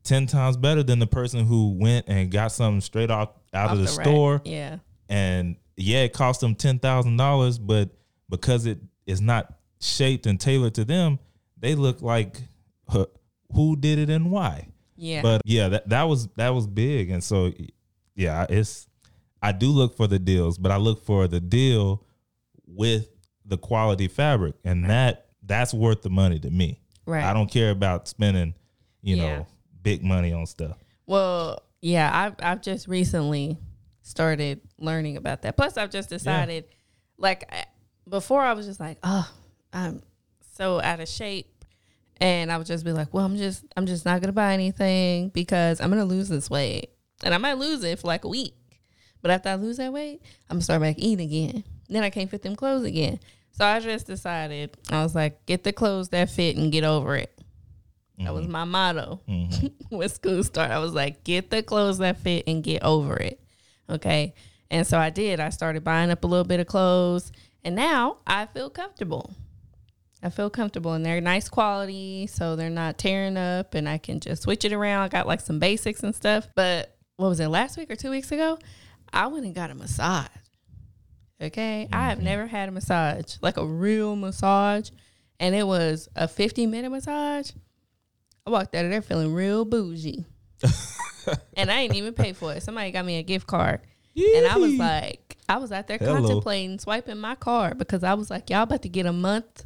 10 0.04 0.28
times 0.28 0.58
better 0.58 0.84
than 0.84 1.00
the 1.00 1.08
person 1.08 1.46
who 1.46 1.78
went 1.80 2.08
and 2.08 2.32
got 2.32 2.52
something 2.52 2.82
straight 2.82 3.12
off 3.12 3.30
out 3.54 3.68
off 3.68 3.72
of 3.74 3.80
the, 3.80 3.84
rack. 3.86 4.06
store 4.06 4.42
Yeah. 4.46 4.78
and 5.08 5.56
yeah, 5.78 6.00
it 6.04 6.14
cost 6.14 6.42
them 6.42 6.56
ten 6.56 6.78
thousand 6.80 7.16
dollars, 7.18 7.58
but 7.58 7.90
because 8.30 8.66
it 8.66 8.80
is 9.06 9.22
not 9.22 9.54
shaped 9.82 10.26
and 10.26 10.40
tailored 10.40 10.76
to 10.76 10.86
them, 10.86 11.20
they 11.58 11.76
look 11.76 12.02
like 12.02 12.42
huh, 12.88 13.06
who 13.54 13.76
did 13.76 14.00
it 14.00 14.10
and 14.10 14.32
why. 14.32 14.68
Yeah. 14.96 15.22
But 15.22 15.42
yeah, 15.46 15.70
that 15.70 15.90
that 15.90 16.04
was 16.04 16.28
that 16.36 16.50
was 16.50 16.68
big, 16.68 17.10
and 17.10 17.24
so 17.24 17.52
yeah, 18.16 18.46
it's 18.50 18.88
I 19.42 19.52
do 19.54 19.68
look 19.70 19.96
for 19.96 20.08
the 20.08 20.20
deals, 20.20 20.58
but 20.58 20.72
I 20.72 20.78
look 20.78 21.06
for 21.06 21.28
the 21.28 21.40
deal 21.40 22.06
with 22.68 23.08
the 23.46 23.58
quality 23.58 24.08
fabric, 24.08 24.56
and 24.64 24.90
that 24.90 25.28
that's 25.44 25.74
worth 25.74 26.02
the 26.02 26.10
money 26.10 26.40
to 26.40 26.50
me. 26.52 26.80
right. 27.06 27.24
I 27.24 27.34
don't 27.34 27.50
care 27.50 27.72
about 27.72 28.08
spending, 28.08 28.54
you 29.02 29.16
Yeah. 29.16 29.24
know, 29.38 29.48
big 29.82 30.04
money 30.04 30.32
on 30.34 30.46
stuff. 30.46 30.78
Well, 31.08 31.64
yeah, 31.82 32.12
I've 32.14 32.36
I've 32.44 32.62
just 32.62 32.88
recently 32.88 33.58
started 34.04 34.62
learning 34.78 35.18
about 35.18 35.42
that. 35.44 35.56
Plus, 35.58 35.78
I've 35.78 35.90
just 35.92 36.10
decided, 36.10 36.66
like, 37.18 37.46
I- 37.52 37.66
before 38.10 38.42
I 38.42 38.54
was 38.54 38.66
just 38.66 38.80
like, 38.80 38.98
oh, 39.04 39.30
I'm 39.72 40.02
so 40.56 40.82
out 40.82 41.00
of 41.00 41.08
shape, 41.08 41.66
and 42.20 42.52
I 42.52 42.58
would 42.58 42.68
just 42.68 42.84
be 42.84 42.92
like, 42.92 43.14
well, 43.14 43.26
I'm 43.26 43.38
just 43.38 43.64
I'm 43.78 43.86
just 43.86 44.06
not 44.06 44.22
gonna 44.22 44.34
buy 44.34 44.54
anything 44.54 45.30
because 45.30 45.80
I'm 45.80 45.90
gonna 45.90 46.06
lose 46.06 46.30
this 46.30 46.50
weight, 46.50 46.90
and 47.24 47.34
I 47.34 47.38
might 47.38 47.58
lose 47.58 47.84
it 47.84 48.00
for 48.00 48.08
like 48.08 48.24
a 48.24 48.30
week, 48.30 48.56
but 49.22 49.32
after 49.32 49.50
I 49.50 49.56
lose 49.56 49.78
that 49.78 49.94
weight, 49.94 50.22
I'm 50.50 50.56
gonna 50.56 50.64
start 50.64 50.82
back 50.82 50.96
eating 50.98 51.26
again. 51.26 51.64
Then 51.88 52.04
I 52.04 52.10
can't 52.10 52.30
fit 52.30 52.42
them 52.42 52.56
clothes 52.56 52.86
again. 52.86 53.20
So 53.52 53.66
I 53.66 53.80
just 53.80 54.08
decided 54.08 54.78
I 54.90 55.04
was 55.04 55.16
like, 55.16 55.46
get 55.46 55.64
the 55.64 55.74
clothes 55.74 56.10
that 56.10 56.30
fit 56.30 56.56
and 56.56 56.72
get 56.72 56.84
over 56.84 57.16
it. 57.16 57.36
That 58.20 58.34
was 58.34 58.44
mm-hmm. 58.44 58.52
my 58.52 58.64
motto 58.66 59.22
mm-hmm. 59.28 59.68
when 59.96 60.10
school 60.10 60.44
started. 60.44 60.74
I 60.74 60.80
was 60.80 60.94
like, 60.94 61.24
get 61.24 61.50
the 61.50 61.64
clothes 61.64 62.00
that 62.00 62.18
fit 62.20 62.46
and 62.48 62.64
get 62.64 62.84
over 62.84 63.16
it. 63.16 63.42
Okay. 63.90 64.34
And 64.70 64.86
so 64.86 64.98
I 65.00 65.10
did. 65.10 65.40
I 65.40 65.50
started 65.50 65.84
buying 65.84 66.12
up 66.12 66.24
a 66.24 66.28
little 66.28 66.46
bit 66.46 66.60
of 66.60 66.68
clothes. 66.68 67.32
And 67.64 67.76
now 67.76 68.18
I 68.26 68.46
feel 68.46 68.70
comfortable. 68.70 69.34
I 70.22 70.30
feel 70.30 70.50
comfortable 70.50 70.94
and 70.94 71.06
they're 71.06 71.22
nice 71.22 71.50
quality. 71.50 72.28
So 72.28 72.56
they're 72.56 72.70
not 72.70 72.98
tearing 72.98 73.38
up 73.38 73.74
and 73.74 73.88
I 73.88 73.98
can 73.98 74.20
just 74.20 74.44
switch 74.44 74.66
it 74.66 74.74
around. 74.74 75.04
I 75.04 75.08
got 75.08 75.28
like 75.28 75.42
some 75.42 75.60
basics 75.60 76.04
and 76.04 76.16
stuff. 76.16 76.48
But 76.56 76.96
what 77.18 77.30
was 77.30 77.40
it, 77.40 77.48
last 77.48 77.78
week 77.78 77.90
or 77.90 77.96
two 77.96 78.10
weeks 78.10 78.32
ago? 78.32 78.58
I 79.12 79.28
went 79.28 79.46
and 79.46 79.56
got 79.56 79.72
a 79.72 79.76
massage. 79.76 80.28
Okay. 81.42 81.88
I 81.92 82.10
have 82.10 82.18
mm-hmm. 82.18 82.26
never 82.26 82.48
had 82.48 82.70
a 82.70 82.72
massage, 82.72 83.38
like 83.42 83.58
a 83.58 83.66
real 83.66 84.16
massage. 84.16 84.90
And 85.40 85.56
it 85.56 85.66
was 85.66 86.10
a 86.16 86.28
50 86.28 86.68
minute 86.68 86.90
massage. 86.90 87.52
I 88.46 88.50
walked 88.50 88.76
out 88.76 88.86
of 88.86 88.92
there 88.92 89.02
feeling 89.02 89.34
real 89.34 89.64
bougie. 89.64 90.26
and 91.56 91.72
I 91.72 91.84
didn't 91.84 91.98
even 91.98 92.14
pay 92.14 92.34
for 92.34 92.54
it. 92.54 92.64
Somebody 92.64 92.92
got 92.92 93.06
me 93.06 93.20
a 93.20 93.24
gift 93.24 93.48
card. 93.48 93.82
And 94.16 94.48
I 94.48 94.58
was 94.58 94.74
like, 94.74 95.29
I 95.50 95.58
was 95.58 95.72
out 95.72 95.88
there 95.88 95.98
Hello. 95.98 96.14
contemplating 96.22 96.78
swiping 96.78 97.18
my 97.18 97.34
card 97.36 97.78
because 97.80 98.04
I 98.04 98.14
was 98.14 98.30
like, 98.30 98.50
y'all 98.50 98.64
about 98.64 98.84
to 98.84 98.90
get 98.90 99.08
a 99.08 99.14
month, 99.14 99.64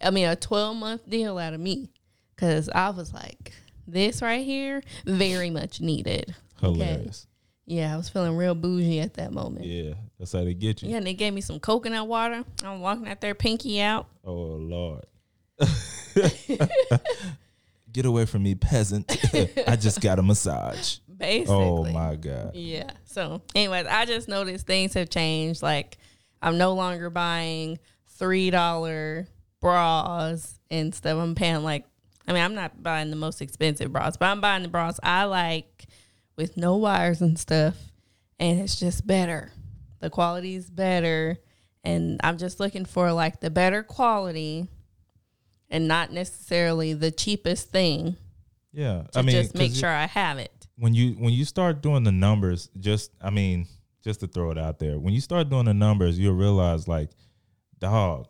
I 0.00 0.10
mean, 0.10 0.28
a 0.28 0.36
12 0.36 0.76
month 0.76 1.10
deal 1.10 1.38
out 1.38 1.52
of 1.52 1.60
me. 1.60 1.90
Because 2.34 2.68
I 2.68 2.90
was 2.90 3.12
like, 3.12 3.52
this 3.86 4.22
right 4.22 4.44
here, 4.44 4.82
very 5.04 5.50
much 5.50 5.80
needed. 5.80 6.34
Hilarious. 6.60 7.26
Yeah, 7.66 7.92
I 7.94 7.96
was 7.96 8.08
feeling 8.08 8.36
real 8.36 8.54
bougie 8.54 9.00
at 9.00 9.14
that 9.14 9.32
moment. 9.32 9.66
Yeah. 9.66 9.82
Yeah, 9.82 9.94
that's 10.18 10.32
how 10.32 10.44
they 10.44 10.54
get 10.54 10.82
you. 10.82 10.90
Yeah, 10.90 10.98
and 10.98 11.06
they 11.06 11.14
gave 11.14 11.32
me 11.34 11.40
some 11.40 11.58
coconut 11.58 12.06
water. 12.06 12.44
I'm 12.62 12.80
walking 12.80 13.08
out 13.08 13.20
there, 13.20 13.34
pinky 13.34 13.80
out. 13.80 14.06
Oh 14.24 14.32
Lord. 14.32 15.04
Get 17.92 18.06
away 18.06 18.26
from 18.26 18.42
me, 18.42 18.56
peasant. 18.56 19.08
I 19.68 19.76
just 19.76 20.00
got 20.00 20.18
a 20.18 20.22
massage. 20.22 20.98
Oh, 21.24 21.82
basically. 21.84 21.90
Oh 21.90 21.92
my 21.92 22.16
God. 22.16 22.54
Yeah. 22.54 22.90
So, 23.04 23.42
anyways, 23.54 23.86
I 23.86 24.04
just 24.04 24.28
noticed 24.28 24.66
things 24.66 24.94
have 24.94 25.10
changed. 25.10 25.62
Like, 25.62 25.98
I'm 26.42 26.58
no 26.58 26.74
longer 26.74 27.10
buying 27.10 27.78
three 28.08 28.50
dollar 28.50 29.26
bras 29.60 30.58
and 30.70 30.94
stuff. 30.94 31.18
I'm 31.18 31.34
paying 31.34 31.62
like, 31.64 31.84
I 32.28 32.32
mean, 32.32 32.42
I'm 32.42 32.54
not 32.54 32.82
buying 32.82 33.10
the 33.10 33.16
most 33.16 33.42
expensive 33.42 33.92
bras, 33.92 34.16
but 34.16 34.26
I'm 34.26 34.40
buying 34.40 34.62
the 34.62 34.68
bras 34.68 34.98
I 35.02 35.24
like 35.24 35.86
with 36.36 36.56
no 36.56 36.76
wires 36.76 37.20
and 37.20 37.38
stuff, 37.38 37.76
and 38.38 38.60
it's 38.60 38.78
just 38.78 39.06
better. 39.06 39.52
The 40.00 40.10
quality's 40.10 40.68
better, 40.70 41.38
and 41.82 42.20
I'm 42.24 42.38
just 42.38 42.60
looking 42.60 42.84
for 42.84 43.12
like 43.12 43.40
the 43.40 43.50
better 43.50 43.82
quality, 43.82 44.68
and 45.70 45.86
not 45.88 46.12
necessarily 46.12 46.92
the 46.94 47.10
cheapest 47.10 47.70
thing 47.70 48.16
Yeah. 48.72 49.02
to 49.12 49.18
I 49.18 49.22
mean, 49.22 49.34
just 49.34 49.54
make 49.54 49.74
sure 49.74 49.88
I 49.90 50.06
have 50.06 50.38
it. 50.38 50.52
When 50.76 50.94
you 50.94 51.12
when 51.12 51.32
you 51.32 51.44
start 51.44 51.82
doing 51.82 52.02
the 52.04 52.12
numbers, 52.12 52.68
just 52.78 53.12
I 53.22 53.30
mean, 53.30 53.66
just 54.02 54.20
to 54.20 54.26
throw 54.26 54.50
it 54.50 54.58
out 54.58 54.78
there, 54.78 54.98
when 54.98 55.14
you 55.14 55.20
start 55.20 55.48
doing 55.48 55.66
the 55.66 55.74
numbers, 55.74 56.18
you'll 56.18 56.34
realize 56.34 56.88
like, 56.88 57.10
dog, 57.78 58.26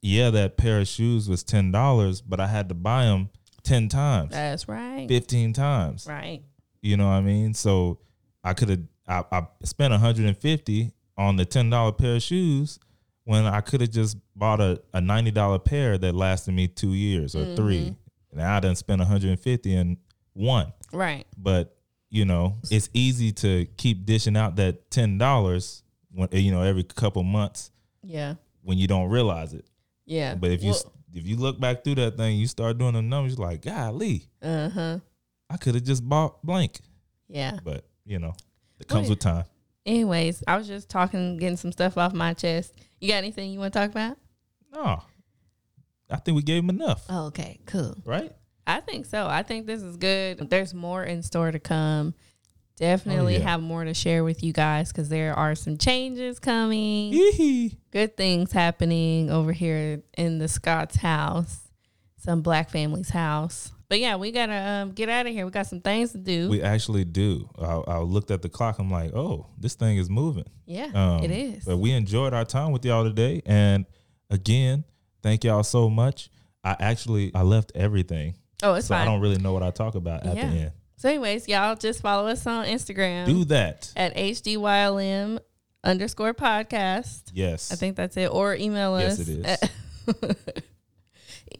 yeah, 0.00 0.30
that 0.30 0.56
pair 0.56 0.80
of 0.80 0.88
shoes 0.88 1.28
was 1.28 1.42
ten 1.42 1.70
dollars, 1.72 2.20
but 2.20 2.40
I 2.40 2.46
had 2.46 2.68
to 2.68 2.74
buy 2.74 3.04
them 3.04 3.30
ten 3.62 3.88
times, 3.88 4.32
That's 4.32 4.68
right. 4.68 5.06
fifteen 5.08 5.52
times. 5.52 6.06
Right. 6.08 6.42
You 6.80 6.96
know 6.96 7.06
what 7.06 7.14
I 7.14 7.20
mean? 7.20 7.54
So 7.54 7.98
I 8.42 8.54
could 8.54 8.68
have 8.68 8.80
I, 9.06 9.24
I 9.30 9.46
spent 9.64 9.92
150 9.92 10.92
on 11.16 11.36
the 11.36 11.44
ten 11.44 11.70
dollar 11.70 11.92
pair 11.92 12.16
of 12.16 12.22
shoes 12.22 12.78
when 13.24 13.44
I 13.46 13.60
could 13.60 13.80
have 13.80 13.90
just 13.90 14.16
bought 14.34 14.60
a, 14.60 14.80
a 14.92 15.00
ninety 15.00 15.30
dollar 15.30 15.58
pair 15.58 15.98
that 15.98 16.14
lasted 16.14 16.52
me 16.52 16.68
two 16.68 16.94
years 16.94 17.36
or 17.36 17.54
three. 17.54 17.90
Mm-hmm. 17.90 18.38
Now 18.38 18.56
I 18.56 18.60
done 18.60 18.76
spent 18.76 18.98
150 19.00 19.74
and 19.74 19.96
one. 20.32 20.72
Right. 20.92 21.26
But 21.36 21.76
you 22.10 22.24
know, 22.24 22.56
it's 22.70 22.88
easy 22.92 23.32
to 23.32 23.66
keep 23.76 24.04
dishing 24.04 24.36
out 24.36 24.56
that 24.56 24.90
ten 24.90 25.18
dollars 25.18 25.82
when 26.12 26.28
you 26.32 26.52
know 26.52 26.62
every 26.62 26.82
couple 26.84 27.22
months 27.22 27.70
Yeah. 28.02 28.34
when 28.62 28.76
you 28.78 28.86
don't 28.86 29.08
realize 29.08 29.54
it. 29.54 29.64
Yeah. 30.04 30.34
But 30.34 30.50
if 30.50 30.62
you 30.62 30.74
if 31.14 31.26
you 31.26 31.36
look 31.36 31.58
back 31.60 31.84
through 31.84 31.96
that 31.96 32.16
thing, 32.16 32.36
you 32.38 32.46
start 32.46 32.78
doing 32.78 32.94
the 32.94 33.02
numbers, 33.02 33.36
you're 33.38 33.46
like, 33.46 33.62
golly, 33.62 34.28
uh 34.42 34.68
huh. 34.68 34.98
I 35.48 35.56
could 35.56 35.74
have 35.74 35.84
just 35.84 36.06
bought 36.06 36.42
blank. 36.44 36.80
Yeah. 37.28 37.58
But 37.64 37.84
you 38.04 38.18
know, 38.18 38.34
it 38.80 38.88
comes 38.88 39.06
yeah. 39.06 39.10
with 39.10 39.18
time. 39.20 39.44
Anyways, 39.86 40.44
I 40.46 40.56
was 40.56 40.66
just 40.68 40.88
talking, 40.88 41.38
getting 41.38 41.56
some 41.56 41.72
stuff 41.72 41.98
off 41.98 42.12
my 42.12 42.34
chest. 42.34 42.74
You 43.00 43.08
got 43.08 43.16
anything 43.16 43.50
you 43.52 43.58
want 43.58 43.72
to 43.72 43.78
talk 43.80 43.90
about? 43.90 44.16
No, 44.72 45.02
I 46.10 46.16
think 46.18 46.36
we 46.36 46.42
gave 46.42 46.62
him 46.62 46.70
enough, 46.70 47.04
Oh, 47.08 47.26
okay, 47.26 47.58
cool. 47.66 47.96
right? 48.04 48.32
I 48.66 48.80
think 48.80 49.06
so. 49.06 49.26
I 49.26 49.42
think 49.42 49.66
this 49.66 49.82
is 49.82 49.96
good. 49.96 50.48
There's 50.50 50.72
more 50.74 51.02
in 51.04 51.22
store 51.22 51.50
to 51.50 51.58
come. 51.58 52.14
Definitely 52.76 53.36
Oh, 53.36 53.38
yeah. 53.40 53.44
have 53.50 53.60
more 53.60 53.84
to 53.84 53.92
share 53.94 54.24
with 54.24 54.42
you 54.42 54.52
guys 54.52 54.88
because 54.90 55.08
there 55.08 55.34
are 55.34 55.54
some 55.54 55.76
changes 55.76 56.38
coming. 56.38 57.12
Yee-hee. 57.12 57.78
Good 57.90 58.16
things 58.16 58.50
happening 58.52 59.30
over 59.30 59.52
here 59.52 60.02
in 60.16 60.38
the 60.38 60.48
Scott's 60.48 60.96
house, 60.96 61.68
some 62.16 62.40
black 62.42 62.70
family's 62.70 63.10
house. 63.10 63.70
But 63.88 64.00
yeah, 64.00 64.16
we 64.16 64.32
gotta 64.32 64.54
um, 64.54 64.92
get 64.92 65.10
out 65.10 65.26
of 65.26 65.32
here. 65.32 65.44
We 65.44 65.50
got 65.52 65.66
some 65.66 65.82
things 65.82 66.12
to 66.12 66.18
do. 66.18 66.48
We 66.48 66.62
actually 66.62 67.04
do. 67.04 67.50
I, 67.60 67.74
I 67.86 67.98
looked 67.98 68.30
at 68.30 68.40
the 68.40 68.48
clock. 68.48 68.78
I'm 68.78 68.90
like, 68.90 69.12
oh, 69.14 69.46
this 69.58 69.74
thing 69.74 69.98
is 69.98 70.08
moving. 70.08 70.46
yeah, 70.64 70.90
Um, 70.94 71.22
it 71.22 71.30
is. 71.30 71.64
But 71.66 71.76
we 71.76 71.92
enjoyed 71.92 72.32
our 72.32 72.46
time 72.46 72.72
with 72.72 72.84
y'all 72.86 73.04
today, 73.04 73.42
and 73.44 73.84
again, 74.30 74.84
thank 75.22 75.44
y'all 75.44 75.62
so 75.62 75.90
much. 75.90 76.30
I 76.64 76.74
actually 76.80 77.32
I 77.34 77.42
left 77.42 77.70
everything, 77.74 78.34
oh, 78.62 78.74
it's 78.74 78.86
so 78.86 78.94
I 78.94 79.04
don't 79.04 79.20
really 79.20 79.38
know 79.38 79.52
what 79.52 79.62
I 79.62 79.70
talk 79.70 79.94
about 79.94 80.24
at 80.26 80.36
Yeah. 80.36 80.46
the 80.50 80.56
end. 80.58 80.72
So, 80.96 81.08
anyways, 81.08 81.48
y'all 81.48 81.74
just 81.74 82.00
follow 82.00 82.28
us 82.28 82.46
on 82.46 82.64
Instagram 82.66 83.26
Do 83.26 83.44
that. 83.46 83.92
at 83.96 84.14
HDYLM 84.16 85.40
underscore 85.82 86.32
podcast. 86.32 87.30
Yes. 87.34 87.72
I 87.72 87.74
think 87.76 87.96
that's 87.96 88.16
it. 88.16 88.30
Or 88.30 88.54
email 88.54 88.94
us. 88.94 89.18
Yes, 89.18 89.28
it 89.28 89.46
is. 90.08 90.36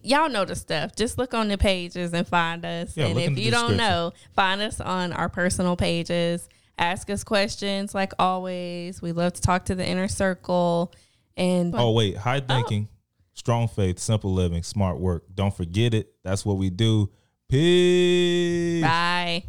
Y'all 0.05 0.28
know 0.28 0.44
the 0.44 0.57
stuff. 0.57 0.96
Just 0.96 1.18
look 1.18 1.34
on 1.34 1.48
the 1.48 1.59
pages 1.59 2.12
and 2.12 2.26
find 2.26 2.64
us. 2.64 2.96
Yeah, 2.96 3.07
and 3.07 3.18
if 3.20 3.38
you 3.38 3.50
don't 3.50 3.76
know, 3.76 4.12
find 4.34 4.61
us 4.61 4.80
on 4.80 5.12
our 5.12 5.28
personal 5.28 5.76
pages. 5.76 6.48
Ask 6.78 7.11
us 7.11 7.22
questions 7.22 7.94
like 7.94 8.12
always. 8.18 9.03
We 9.03 9.12
love 9.12 9.34
to 9.34 9.40
talk 9.42 9.66
to 9.66 9.74
the 9.74 9.86
inner 9.86 10.09
circle. 10.09 10.92
And 11.36 11.74
Oh 11.76 11.92
wait, 11.92 12.16
high 12.16 12.40
thinking, 12.40 12.88
strong 13.34 13.68
faith, 13.68 13.98
simple 13.98 14.32
living, 14.32 14.62
smart 14.62 14.98
work. 14.98 15.24
Don't 15.34 15.54
forget 15.54 15.94
it. 15.94 16.14
That's 16.22 16.44
what 16.44 16.56
we 16.56 16.70
do. 16.70 17.10
Peace. 17.48 18.82
bye. 18.82 19.44